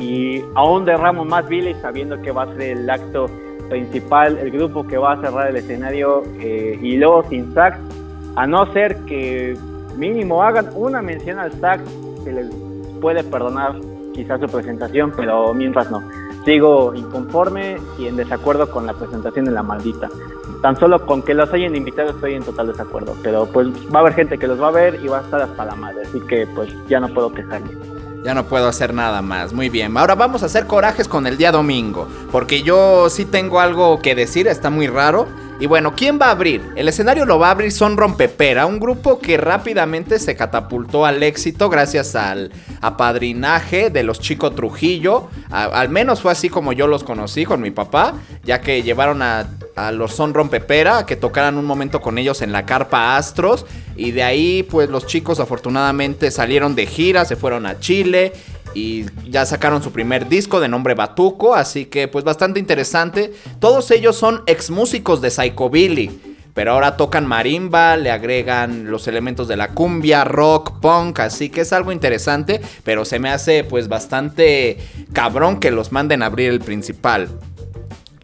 y 0.00 0.42
aún 0.54 0.84
derramo 0.84 1.24
más 1.24 1.46
bilis 1.48 1.76
sabiendo 1.82 2.20
que 2.22 2.32
va 2.32 2.44
a 2.44 2.54
ser 2.54 2.78
el 2.78 2.90
acto 2.90 3.26
principal, 3.68 4.38
el 4.38 4.50
grupo 4.50 4.86
que 4.86 4.98
va 4.98 5.12
a 5.12 5.20
cerrar 5.20 5.48
el 5.48 5.56
escenario 5.56 6.24
eh, 6.40 6.78
y 6.80 6.96
luego 6.96 7.24
sin 7.28 7.54
sax, 7.54 7.78
a 8.36 8.46
no 8.46 8.70
ser 8.72 8.96
que 9.04 9.56
mínimo 9.96 10.42
hagan 10.42 10.70
una 10.74 11.02
mención 11.02 11.38
al 11.38 11.52
sax, 11.52 11.82
se 12.24 12.32
les 12.32 12.50
puede 13.00 13.22
perdonar 13.22 13.76
quizás 14.12 14.40
su 14.40 14.46
presentación, 14.46 15.12
pero 15.16 15.54
mientras 15.54 15.90
no. 15.90 16.02
Sigo 16.44 16.94
inconforme 16.94 17.76
y 17.98 18.06
en 18.06 18.16
desacuerdo 18.16 18.70
con 18.70 18.86
la 18.86 18.94
presentación 18.94 19.44
de 19.44 19.50
la 19.50 19.62
maldita. 19.62 20.08
Tan 20.62 20.76
solo 20.76 21.04
con 21.06 21.22
que 21.22 21.34
los 21.34 21.52
hayan 21.52 21.76
invitado 21.76 22.10
estoy 22.10 22.34
en 22.34 22.42
total 22.42 22.68
desacuerdo, 22.68 23.14
pero 23.22 23.46
pues 23.46 23.68
va 23.94 23.98
a 23.98 24.02
haber 24.02 24.14
gente 24.14 24.38
que 24.38 24.46
los 24.46 24.60
va 24.60 24.68
a 24.68 24.72
ver 24.72 24.98
y 25.02 25.08
va 25.08 25.18
a 25.18 25.22
estar 25.22 25.40
hasta 25.40 25.64
la 25.64 25.74
madre, 25.74 26.02
así 26.02 26.20
que 26.22 26.46
pues 26.54 26.70
ya 26.88 26.98
no 27.00 27.08
puedo 27.08 27.32
quejarme. 27.32 27.89
Ya 28.22 28.34
no 28.34 28.46
puedo 28.46 28.68
hacer 28.68 28.92
nada 28.92 29.22
más. 29.22 29.52
Muy 29.52 29.70
bien. 29.70 29.96
Ahora 29.96 30.14
vamos 30.14 30.42
a 30.42 30.46
hacer 30.46 30.66
corajes 30.66 31.08
con 31.08 31.26
el 31.26 31.38
día 31.38 31.52
domingo. 31.52 32.06
Porque 32.30 32.62
yo 32.62 33.08
sí 33.08 33.24
tengo 33.24 33.60
algo 33.60 34.00
que 34.00 34.14
decir. 34.14 34.46
Está 34.46 34.68
muy 34.68 34.86
raro. 34.88 35.26
Y 35.58 35.66
bueno, 35.66 35.94
¿quién 35.94 36.18
va 36.18 36.26
a 36.26 36.30
abrir? 36.30 36.62
El 36.74 36.88
escenario 36.88 37.26
lo 37.26 37.38
va 37.38 37.48
a 37.48 37.50
abrir 37.50 37.70
Son 37.70 37.96
Rompepera. 37.96 38.66
Un 38.66 38.80
grupo 38.80 39.18
que 39.18 39.36
rápidamente 39.36 40.18
se 40.18 40.34
catapultó 40.34 41.04
al 41.04 41.22
éxito 41.22 41.68
gracias 41.68 42.14
al 42.14 42.50
apadrinaje 42.80 43.90
de 43.90 44.02
los 44.02 44.20
Chico 44.20 44.52
Trujillo. 44.52 45.28
Al 45.50 45.90
menos 45.90 46.20
fue 46.20 46.32
así 46.32 46.48
como 46.48 46.72
yo 46.72 46.86
los 46.86 47.04
conocí 47.04 47.44
con 47.44 47.60
mi 47.60 47.70
papá. 47.70 48.14
Ya 48.42 48.60
que 48.60 48.82
llevaron 48.82 49.20
a, 49.22 49.48
a 49.76 49.92
los 49.92 50.14
Son 50.14 50.34
Rompepera 50.34 50.98
a 50.98 51.06
que 51.06 51.16
tocaran 51.16 51.58
un 51.58 51.66
momento 51.66 52.00
con 52.00 52.18
ellos 52.18 52.42
en 52.42 52.52
la 52.52 52.64
carpa 52.64 53.16
Astros. 53.16 53.66
Y 54.00 54.12
de 54.12 54.22
ahí, 54.22 54.62
pues 54.62 54.88
los 54.88 55.06
chicos 55.06 55.40
afortunadamente 55.40 56.30
salieron 56.30 56.74
de 56.74 56.86
gira, 56.86 57.26
se 57.26 57.36
fueron 57.36 57.66
a 57.66 57.80
Chile 57.80 58.32
y 58.72 59.04
ya 59.28 59.44
sacaron 59.44 59.82
su 59.82 59.92
primer 59.92 60.26
disco 60.26 60.58
de 60.58 60.68
nombre 60.68 60.94
Batuco, 60.94 61.54
así 61.54 61.84
que 61.84 62.08
pues 62.08 62.24
bastante 62.24 62.58
interesante. 62.58 63.34
Todos 63.58 63.90
ellos 63.90 64.16
son 64.16 64.42
ex 64.46 64.70
músicos 64.70 65.20
de 65.20 65.30
Psychobilly, 65.30 66.18
pero 66.54 66.72
ahora 66.72 66.96
tocan 66.96 67.26
marimba, 67.26 67.98
le 67.98 68.10
agregan 68.10 68.90
los 68.90 69.06
elementos 69.06 69.48
de 69.48 69.58
la 69.58 69.68
cumbia, 69.74 70.24
rock, 70.24 70.80
punk, 70.80 71.20
así 71.20 71.50
que 71.50 71.60
es 71.60 71.74
algo 71.74 71.92
interesante, 71.92 72.62
pero 72.82 73.04
se 73.04 73.18
me 73.18 73.28
hace 73.28 73.64
pues 73.64 73.88
bastante 73.88 74.78
cabrón 75.12 75.60
que 75.60 75.70
los 75.70 75.92
manden 75.92 76.22
a 76.22 76.26
abrir 76.26 76.48
el 76.48 76.60
principal. 76.60 77.28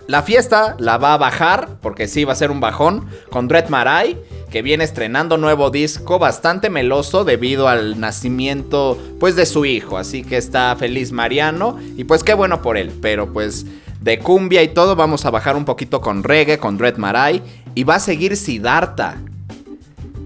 La 0.07 0.23
fiesta 0.23 0.77
la 0.79 0.97
va 0.99 1.15
a 1.15 1.19
bajar, 1.19 1.81
porque 1.83 2.09
sí 2.09 2.25
va 2.25 2.33
a 2.33 2.37
ser 2.37 2.51
un 2.51 2.61
bajón, 2.61 3.11
con 3.29 3.49
Dread 3.49 3.69
Marai, 3.69 4.17
que 4.51 4.63
viene 4.63 4.85
estrenando 4.85 5.37
nuevo 5.37 5.71
disco 5.71 6.19
bastante 6.19 6.71
meloso 6.71 7.25
debido 7.25 7.69
al 7.69 8.01
nacimiento 8.01 8.99
pues 9.19 9.37
de 9.37 9.47
su 9.47 9.65
hijo, 9.65 9.99
así 9.99 10.23
que 10.23 10.37
está 10.37 10.75
feliz 10.77 11.13
Mariano 11.13 11.79
y 11.97 12.05
pues 12.05 12.23
qué 12.23 12.35
bueno 12.35 12.63
por 12.63 12.77
él, 12.77 12.93
pero 13.03 13.33
pues 13.33 13.67
de 14.01 14.19
cumbia 14.19 14.63
y 14.63 14.69
todo 14.69 14.95
vamos 14.95 15.25
a 15.25 15.31
bajar 15.31 15.57
un 15.57 15.65
poquito 15.65 16.01
con 16.01 16.23
reggae, 16.23 16.59
con 16.59 16.79
Dread 16.79 16.97
Marai 16.97 17.43
y 17.75 17.85
va 17.85 17.97
a 17.97 18.01
seguir 18.01 18.37
Siddhartha, 18.37 19.17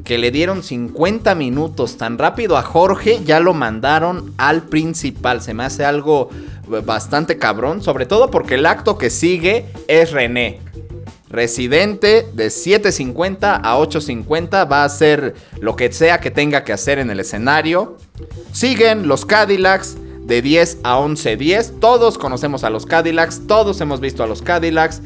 que 0.04 0.18
le 0.18 0.30
dieron 0.30 0.62
50 0.62 1.34
minutos 1.34 1.96
tan 1.96 2.18
rápido 2.18 2.56
a 2.56 2.62
Jorge, 2.62 3.20
ya 3.24 3.40
lo 3.40 3.54
mandaron 3.54 4.34
al 4.38 4.62
principal. 4.62 5.40
Se 5.40 5.54
me 5.54 5.64
hace 5.64 5.84
algo 5.84 6.30
bastante 6.84 7.38
cabrón, 7.38 7.82
sobre 7.82 8.06
todo 8.06 8.30
porque 8.30 8.56
el 8.56 8.66
acto 8.66 8.98
que 8.98 9.08
sigue 9.08 9.66
es 9.88 10.12
René. 10.12 10.58
Residente 11.30 12.26
de 12.34 12.48
7.50 12.48 13.60
a 13.62 13.78
8.50 13.78 14.70
va 14.70 14.82
a 14.82 14.84
hacer 14.84 15.36
lo 15.60 15.76
que 15.76 15.92
sea 15.92 16.18
que 16.18 16.32
tenga 16.32 16.64
que 16.64 16.72
hacer 16.72 16.98
en 16.98 17.08
el 17.08 17.20
escenario. 17.20 17.96
Siguen 18.52 19.06
los 19.06 19.24
Cadillacs 19.24 19.96
de 20.24 20.42
10 20.42 20.78
a 20.82 20.98
11.10. 20.98 21.78
Todos 21.78 22.18
conocemos 22.18 22.64
a 22.64 22.70
los 22.70 22.84
Cadillacs, 22.84 23.46
todos 23.46 23.80
hemos 23.80 24.00
visto 24.00 24.24
a 24.24 24.26
los 24.26 24.42
Cadillacs. 24.42 25.02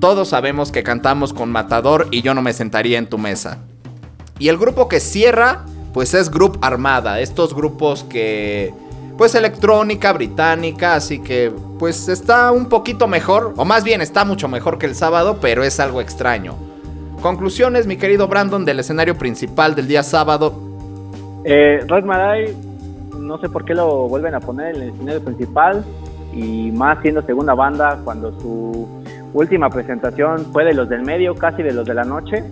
Todos 0.00 0.28
sabemos 0.28 0.72
que 0.72 0.82
cantamos 0.82 1.34
con 1.34 1.52
Matador 1.52 2.08
y 2.10 2.22
yo 2.22 2.32
no 2.32 2.40
me 2.40 2.54
sentaría 2.54 2.96
en 2.96 3.06
tu 3.06 3.18
mesa. 3.18 3.58
Y 4.38 4.48
el 4.48 4.56
grupo 4.56 4.88
que 4.88 5.00
cierra, 5.00 5.66
pues 5.92 6.14
es 6.14 6.30
Group 6.30 6.58
Armada. 6.62 7.20
Estos 7.20 7.54
grupos 7.54 8.04
que, 8.04 8.72
pues 9.16 9.34
electrónica 9.34 10.12
británica, 10.12 10.94
así 10.94 11.20
que, 11.20 11.52
pues 11.78 12.08
está 12.08 12.52
un 12.52 12.68
poquito 12.68 13.08
mejor, 13.08 13.54
o 13.56 13.64
más 13.64 13.82
bien 13.82 14.02
está 14.02 14.24
mucho 14.24 14.48
mejor 14.48 14.78
que 14.78 14.86
el 14.86 14.94
sábado, 14.94 15.38
pero 15.40 15.64
es 15.64 15.80
algo 15.80 16.00
extraño. 16.00 16.54
Conclusiones, 17.22 17.86
mi 17.86 17.96
querido 17.96 18.28
Brandon, 18.28 18.64
del 18.64 18.80
escenario 18.80 19.16
principal 19.16 19.74
del 19.74 19.88
día 19.88 20.02
sábado. 20.02 20.54
Eh, 21.44 21.80
Marai, 22.04 22.54
no 23.18 23.38
sé 23.38 23.48
por 23.48 23.64
qué 23.64 23.74
lo 23.74 24.08
vuelven 24.08 24.34
a 24.34 24.40
poner 24.40 24.76
en 24.76 24.82
el 24.82 24.88
escenario 24.90 25.24
principal 25.24 25.84
y 26.32 26.70
más 26.72 27.00
siendo 27.00 27.22
segunda 27.22 27.54
banda 27.54 27.98
cuando 28.04 28.38
su 28.40 28.86
última 29.32 29.70
presentación 29.70 30.44
fue 30.52 30.64
de 30.64 30.74
los 30.74 30.88
del 30.88 31.02
medio, 31.02 31.34
casi 31.34 31.62
de 31.62 31.72
los 31.72 31.86
de 31.86 31.94
la 31.94 32.04
noche. 32.04 32.44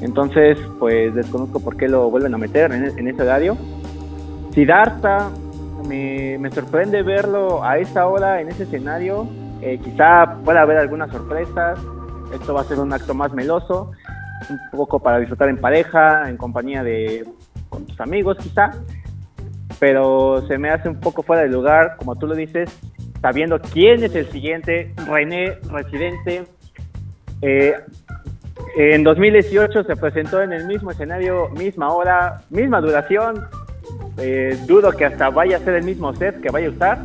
Entonces, 0.00 0.58
pues 0.78 1.14
desconozco 1.14 1.58
por 1.60 1.76
qué 1.76 1.88
lo 1.88 2.10
vuelven 2.10 2.34
a 2.34 2.38
meter 2.38 2.70
en, 2.72 2.96
en 2.96 3.08
ese 3.08 3.22
horario. 3.22 3.56
Siddhartha, 4.54 5.30
me, 5.86 6.50
sorprende 6.50 7.02
verlo 7.02 7.62
a 7.64 7.78
esa 7.78 8.06
hora 8.06 8.40
en 8.40 8.48
ese 8.48 8.64
escenario. 8.64 9.28
Eh, 9.62 9.78
quizá 9.82 10.38
pueda 10.44 10.62
haber 10.62 10.78
algunas 10.78 11.10
sorpresas. 11.10 11.78
Esto 12.32 12.54
va 12.54 12.62
a 12.62 12.64
ser 12.64 12.78
un 12.80 12.92
acto 12.92 13.14
más 13.14 13.32
meloso, 13.32 13.92
un 14.50 14.58
poco 14.72 14.98
para 14.98 15.18
disfrutar 15.18 15.48
en 15.48 15.58
pareja, 15.58 16.28
en 16.28 16.36
compañía 16.36 16.82
de 16.82 17.26
tus 17.86 18.00
amigos 18.00 18.36
quizá. 18.38 18.72
Pero 19.78 20.46
se 20.48 20.58
me 20.58 20.70
hace 20.70 20.88
un 20.88 21.00
poco 21.00 21.22
fuera 21.22 21.42
de 21.42 21.48
lugar, 21.48 21.96
como 21.98 22.16
tú 22.16 22.26
lo 22.26 22.34
dices, 22.34 22.70
sabiendo 23.20 23.60
quién 23.60 24.02
es 24.02 24.14
el 24.14 24.26
siguiente, 24.30 24.92
René 25.06 25.58
Residente. 25.70 26.44
Eh, 27.42 27.74
en 28.76 29.04
2018 29.04 29.84
se 29.84 29.96
presentó 29.96 30.42
en 30.42 30.52
el 30.52 30.66
mismo 30.66 30.90
escenario, 30.90 31.48
misma 31.50 31.92
hora, 31.92 32.42
misma 32.50 32.80
duración. 32.80 33.46
Eh, 34.18 34.58
dudo 34.66 34.92
que 34.92 35.04
hasta 35.04 35.30
vaya 35.30 35.56
a 35.56 35.60
ser 35.60 35.74
el 35.74 35.84
mismo 35.84 36.14
set 36.14 36.40
que 36.40 36.50
vaya 36.50 36.68
a 36.68 36.70
usar. 36.70 36.98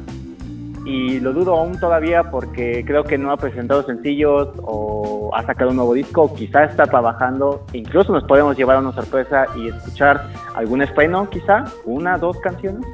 Y 0.85 1.19
lo 1.19 1.31
dudo 1.31 1.55
aún 1.57 1.79
todavía 1.79 2.31
porque 2.31 2.83
creo 2.85 3.03
que 3.03 3.17
no 3.17 3.31
ha 3.31 3.37
presentado 3.37 3.83
sencillos 3.83 4.49
o 4.63 5.29
ha 5.35 5.45
sacado 5.45 5.69
un 5.69 5.75
nuevo 5.75 5.93
disco. 5.93 6.23
O 6.23 6.33
quizá 6.33 6.63
está 6.65 6.85
trabajando. 6.85 7.65
Incluso 7.73 8.11
nos 8.13 8.23
podemos 8.23 8.57
llevar 8.57 8.77
a 8.77 8.79
una 8.79 8.91
sorpresa 8.91 9.45
y 9.55 9.67
escuchar 9.67 10.29
algún 10.55 10.81
estreno, 10.81 11.29
quizá, 11.29 11.65
una, 11.85 12.17
dos 12.17 12.39
canciones. 12.39 12.85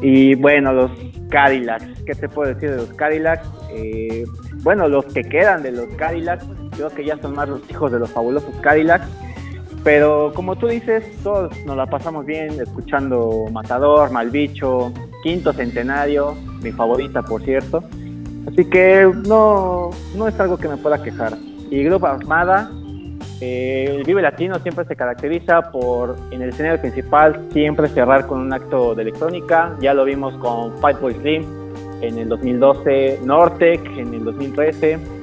Y 0.00 0.34
bueno, 0.34 0.72
los 0.72 0.90
Cadillacs. 1.30 2.02
¿Qué 2.04 2.14
te 2.14 2.28
puedo 2.28 2.52
decir 2.52 2.70
de 2.70 2.76
los 2.76 2.92
Cadillacs? 2.94 3.48
Eh, 3.70 4.24
bueno, 4.62 4.88
los 4.88 5.04
que 5.06 5.22
quedan 5.22 5.62
de 5.62 5.72
los 5.72 5.86
Cadillacs, 5.96 6.44
creo 6.74 6.90
que 6.90 7.04
ya 7.04 7.16
son 7.18 7.34
más 7.34 7.48
los 7.48 7.68
hijos 7.70 7.92
de 7.92 7.98
los 7.98 8.10
fabulosos 8.10 8.54
Cadillacs. 8.60 9.06
Pero 9.86 10.32
como 10.34 10.56
tú 10.56 10.66
dices, 10.66 11.04
todos 11.22 11.64
nos 11.64 11.76
la 11.76 11.86
pasamos 11.86 12.26
bien 12.26 12.60
escuchando 12.60 13.44
Matador, 13.52 14.10
Malbicho, 14.10 14.92
Quinto 15.22 15.52
Centenario, 15.52 16.34
mi 16.60 16.72
favorita 16.72 17.22
por 17.22 17.40
cierto. 17.44 17.84
Así 18.48 18.64
que 18.68 19.08
no, 19.28 19.90
no 20.16 20.26
es 20.26 20.40
algo 20.40 20.56
que 20.56 20.66
me 20.66 20.76
pueda 20.76 21.00
quejar. 21.00 21.34
Y 21.70 21.84
Grupo 21.84 22.08
Armada, 22.08 22.68
eh, 23.40 23.94
el 23.96 24.02
Vive 24.02 24.22
Latino 24.22 24.58
siempre 24.58 24.84
se 24.86 24.96
caracteriza 24.96 25.70
por 25.70 26.16
en 26.32 26.42
el 26.42 26.48
escenario 26.48 26.80
principal 26.80 27.46
siempre 27.52 27.86
cerrar 27.86 28.26
con 28.26 28.40
un 28.40 28.52
acto 28.52 28.96
de 28.96 29.02
electrónica. 29.02 29.76
Ya 29.80 29.94
lo 29.94 30.04
vimos 30.04 30.34
con 30.38 30.76
Fight 30.78 30.98
Boy 31.00 31.14
Slim 31.14 31.44
en 32.00 32.18
el 32.18 32.28
2012, 32.28 33.20
Nortec 33.22 33.86
en 33.96 34.12
el 34.12 34.24
2013. 34.24 35.15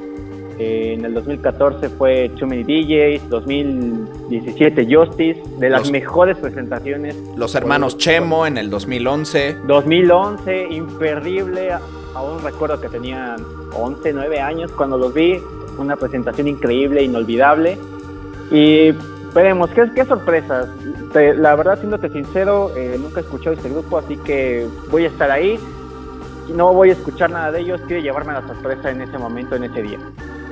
Eh, 0.59 0.93
en 0.97 1.05
el 1.05 1.13
2014 1.13 1.89
fue 1.89 2.29
Too 2.37 2.47
Many 2.47 2.63
DJs, 2.63 3.29
2017 3.29 4.87
Justice, 4.95 5.41
de 5.59 5.69
las 5.69 5.81
Los- 5.81 5.91
mejores 5.91 6.37
presentaciones. 6.37 7.15
Los 7.35 7.55
hermanos 7.55 7.97
Chemo 7.97 8.45
en 8.45 8.57
el 8.57 8.69
2011. 8.69 9.57
2011, 9.67 10.67
imperdible. 10.71 11.69
Aún 12.15 12.41
recuerdo 12.43 12.79
que 12.79 12.89
tenían 12.89 13.37
11, 13.75 14.13
9 14.13 14.39
años 14.39 14.71
cuando 14.71 14.97
los 14.97 15.13
vi. 15.13 15.39
Una 15.77 15.95
presentación 15.95 16.47
increíble, 16.47 17.01
inolvidable. 17.03 17.77
Y 18.51 18.91
veremos, 19.33 19.69
qué, 19.71 19.89
qué 19.95 20.05
sorpresas. 20.05 20.69
Te- 21.11 21.33
la 21.35 21.55
verdad, 21.55 21.79
siéndote 21.79 22.09
sincero, 22.09 22.71
eh, 22.77 22.97
nunca 22.99 23.19
he 23.19 23.23
escuchado 23.23 23.55
este 23.55 23.69
grupo, 23.69 23.97
así 23.97 24.17
que 24.17 24.67
voy 24.91 25.05
a 25.05 25.07
estar 25.07 25.31
ahí. 25.31 25.59
No 26.53 26.73
voy 26.73 26.89
a 26.89 26.93
escuchar 26.93 27.31
nada 27.31 27.51
de 27.51 27.61
ellos, 27.61 27.79
quiero 27.87 28.03
llevarme 28.03 28.33
la 28.33 28.45
sorpresa 28.45 28.91
en 28.91 29.01
ese 29.01 29.17
momento, 29.17 29.55
en 29.55 29.63
ese 29.63 29.81
día. 29.81 29.97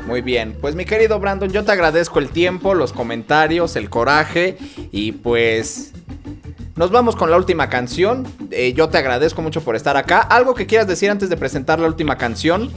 Muy 0.08 0.22
bien, 0.22 0.56
pues 0.60 0.76
mi 0.76 0.86
querido 0.86 1.20
Brandon, 1.20 1.50
yo 1.52 1.64
te 1.64 1.72
agradezco 1.72 2.20
el 2.20 2.30
tiempo, 2.30 2.74
los 2.74 2.92
comentarios, 2.92 3.76
el 3.76 3.90
coraje 3.90 4.58
y 4.92 5.14
pues 5.14 5.94
nos 6.76 6.92
vamos 6.92 7.16
con 7.16 7.30
la 7.32 7.38
última 7.38 7.70
canción. 7.70 8.26
Eh, 8.52 8.74
yo 8.74 8.90
te 8.90 8.98
agradezco 8.98 9.42
mucho 9.42 9.62
por 9.62 9.76
estar 9.76 9.98
acá. 9.98 10.20
¿Algo 10.20 10.56
que 10.56 10.66
quieras 10.66 10.88
decir 10.88 11.10
antes 11.10 11.30
de 11.30 11.38
presentar 11.38 11.80
la 11.80 11.88
última 11.88 12.18
canción? 12.18 12.70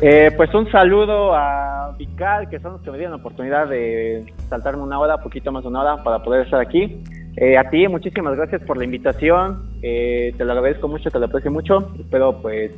Eh, 0.00 0.30
pues 0.36 0.54
un 0.54 0.70
saludo 0.70 1.34
a 1.34 1.96
Vical, 1.98 2.48
que 2.48 2.60
son 2.60 2.74
los 2.74 2.82
que 2.82 2.90
me 2.92 2.98
dieron 2.98 3.16
la 3.16 3.20
oportunidad 3.20 3.66
de 3.66 4.32
saltarme 4.48 4.82
una 4.82 5.00
hora, 5.00 5.18
poquito 5.18 5.50
más 5.50 5.64
de 5.64 5.68
una 5.68 5.80
hora, 5.80 6.04
para 6.04 6.22
poder 6.22 6.44
estar 6.44 6.60
aquí. 6.60 7.02
Eh, 7.36 7.58
a 7.58 7.68
ti, 7.68 7.86
muchísimas 7.88 8.36
gracias 8.36 8.62
por 8.62 8.76
la 8.76 8.84
invitación. 8.84 9.78
Eh, 9.82 10.32
te 10.36 10.44
lo 10.44 10.52
agradezco 10.52 10.86
mucho, 10.86 11.10
te 11.10 11.18
lo 11.18 11.26
aprecio 11.26 11.50
mucho. 11.50 11.92
Espero 11.98 12.40
pues 12.40 12.70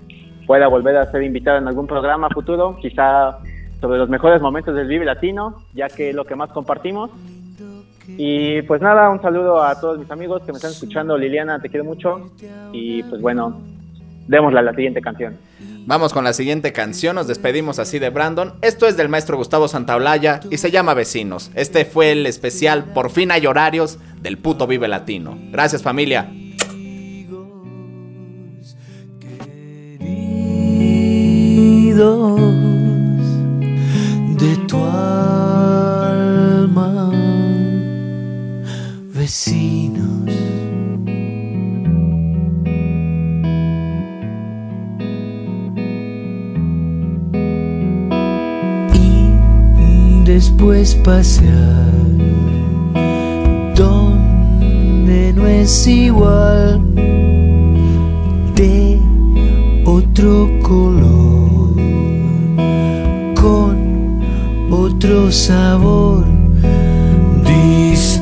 pueda 0.51 0.67
volver 0.67 0.97
a 0.97 1.09
ser 1.13 1.23
invitado 1.23 1.59
en 1.59 1.69
algún 1.69 1.87
programa 1.87 2.29
futuro, 2.29 2.77
quizá 2.83 3.39
sobre 3.81 3.99
los 4.01 4.09
mejores 4.09 4.43
momentos 4.43 4.75
del 4.75 4.89
Vive 4.89 5.05
Latino, 5.05 5.63
ya 5.75 5.89
que 5.89 6.11
es 6.11 6.15
lo 6.17 6.25
que 6.25 6.35
más 6.35 6.51
compartimos. 6.51 7.09
Y 8.09 8.61
pues 8.63 8.83
nada, 8.83 9.11
un 9.11 9.23
saludo 9.23 9.63
a 9.63 9.79
todos 9.79 10.01
mis 10.01 10.11
amigos 10.11 10.43
que 10.43 10.51
me 10.51 10.57
están 10.57 10.73
escuchando. 10.73 11.17
Liliana, 11.17 11.61
te 11.61 11.69
quiero 11.69 11.85
mucho. 11.85 12.33
Y 12.73 13.05
pues 13.05 13.21
bueno, 13.21 13.61
démosle 14.27 14.59
a 14.59 14.63
la 14.63 14.75
siguiente 14.75 15.01
canción. 15.01 15.37
Vamos 15.87 16.13
con 16.13 16.25
la 16.25 16.33
siguiente 16.33 16.73
canción, 16.73 17.15
nos 17.15 17.29
despedimos 17.29 17.79
así 17.79 18.01
de 18.01 18.11
Brandon. 18.11 18.55
Esto 18.61 18.89
es 18.89 18.97
del 18.97 19.09
maestro 19.09 19.37
Gustavo 19.37 19.69
Santaolalla 19.69 20.41
y 20.51 20.57
se 20.57 20.73
llama 20.73 20.95
Vecinos. 20.95 21.53
Este 21.55 21.85
fue 21.85 22.11
el 22.11 22.27
especial 22.27 22.87
Por 22.93 23.11
fin 23.11 23.31
hay 23.31 23.47
horarios 23.47 24.01
del 24.21 24.37
puto 24.37 24.67
Vive 24.67 24.89
Latino. 24.89 25.39
Gracias 25.53 25.85
familia. 25.85 26.29
De 34.41 34.57
tu 34.67 34.77
alma, 34.79 36.31
vecinos. 39.15 40.31
Y 48.95 50.25
después 50.25 50.95
pasear 51.05 51.93
donde 53.77 55.33
no 55.35 55.47
es 55.47 55.87
igual 55.87 56.81
de 58.57 58.99
otro 59.85 60.49
color, 60.63 61.30
otro 65.03 65.33
sabor, 65.33 66.27
distintos 67.43 68.19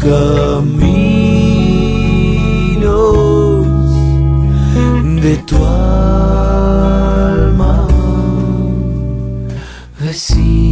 caminos 0.00 0.74
de 5.22 5.36
tu 5.46 5.56
alma, 5.64 6.66
vecinos. 10.00 10.63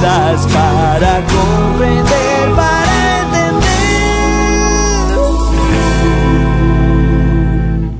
Para 0.00 1.24
comprender, 1.26 2.54
para 2.54 3.22
entender. 3.22 3.62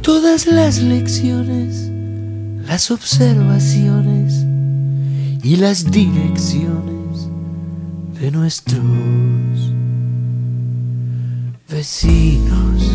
Todas 0.03 0.47
las 0.47 0.79
lecciones, 0.79 1.91
las 2.67 2.91
observaciones 2.91 4.45
y 5.43 5.57
las 5.57 5.91
direcciones 5.91 7.29
de 8.21 8.31
nuestros 8.31 8.83
vecinos. 11.69 12.93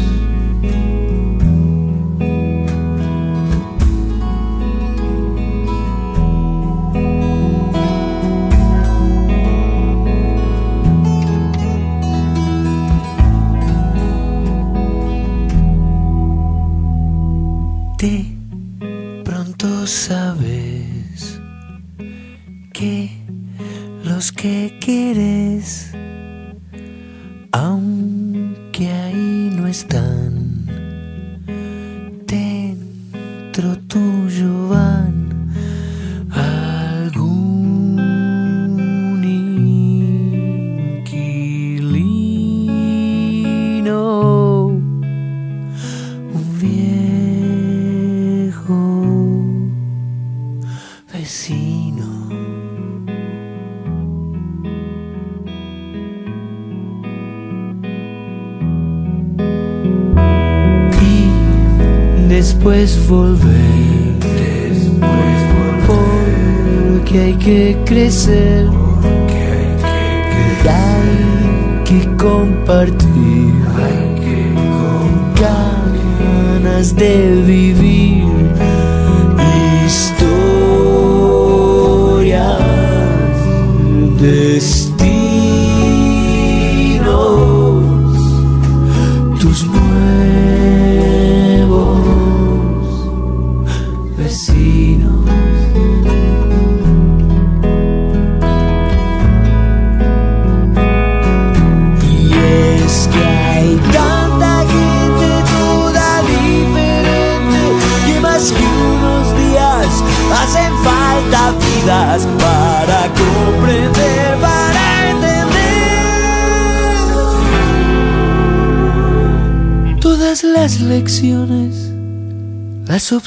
De 77.01 77.41
vivir. 77.41 78.00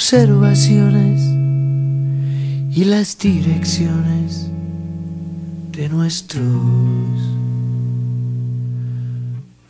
Observaciones 0.05 1.23
y 2.77 2.85
las 2.85 3.17
direcciones 3.19 4.51
de 5.73 5.89
nuestros 5.89 6.45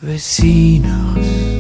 vecinos. 0.03 1.54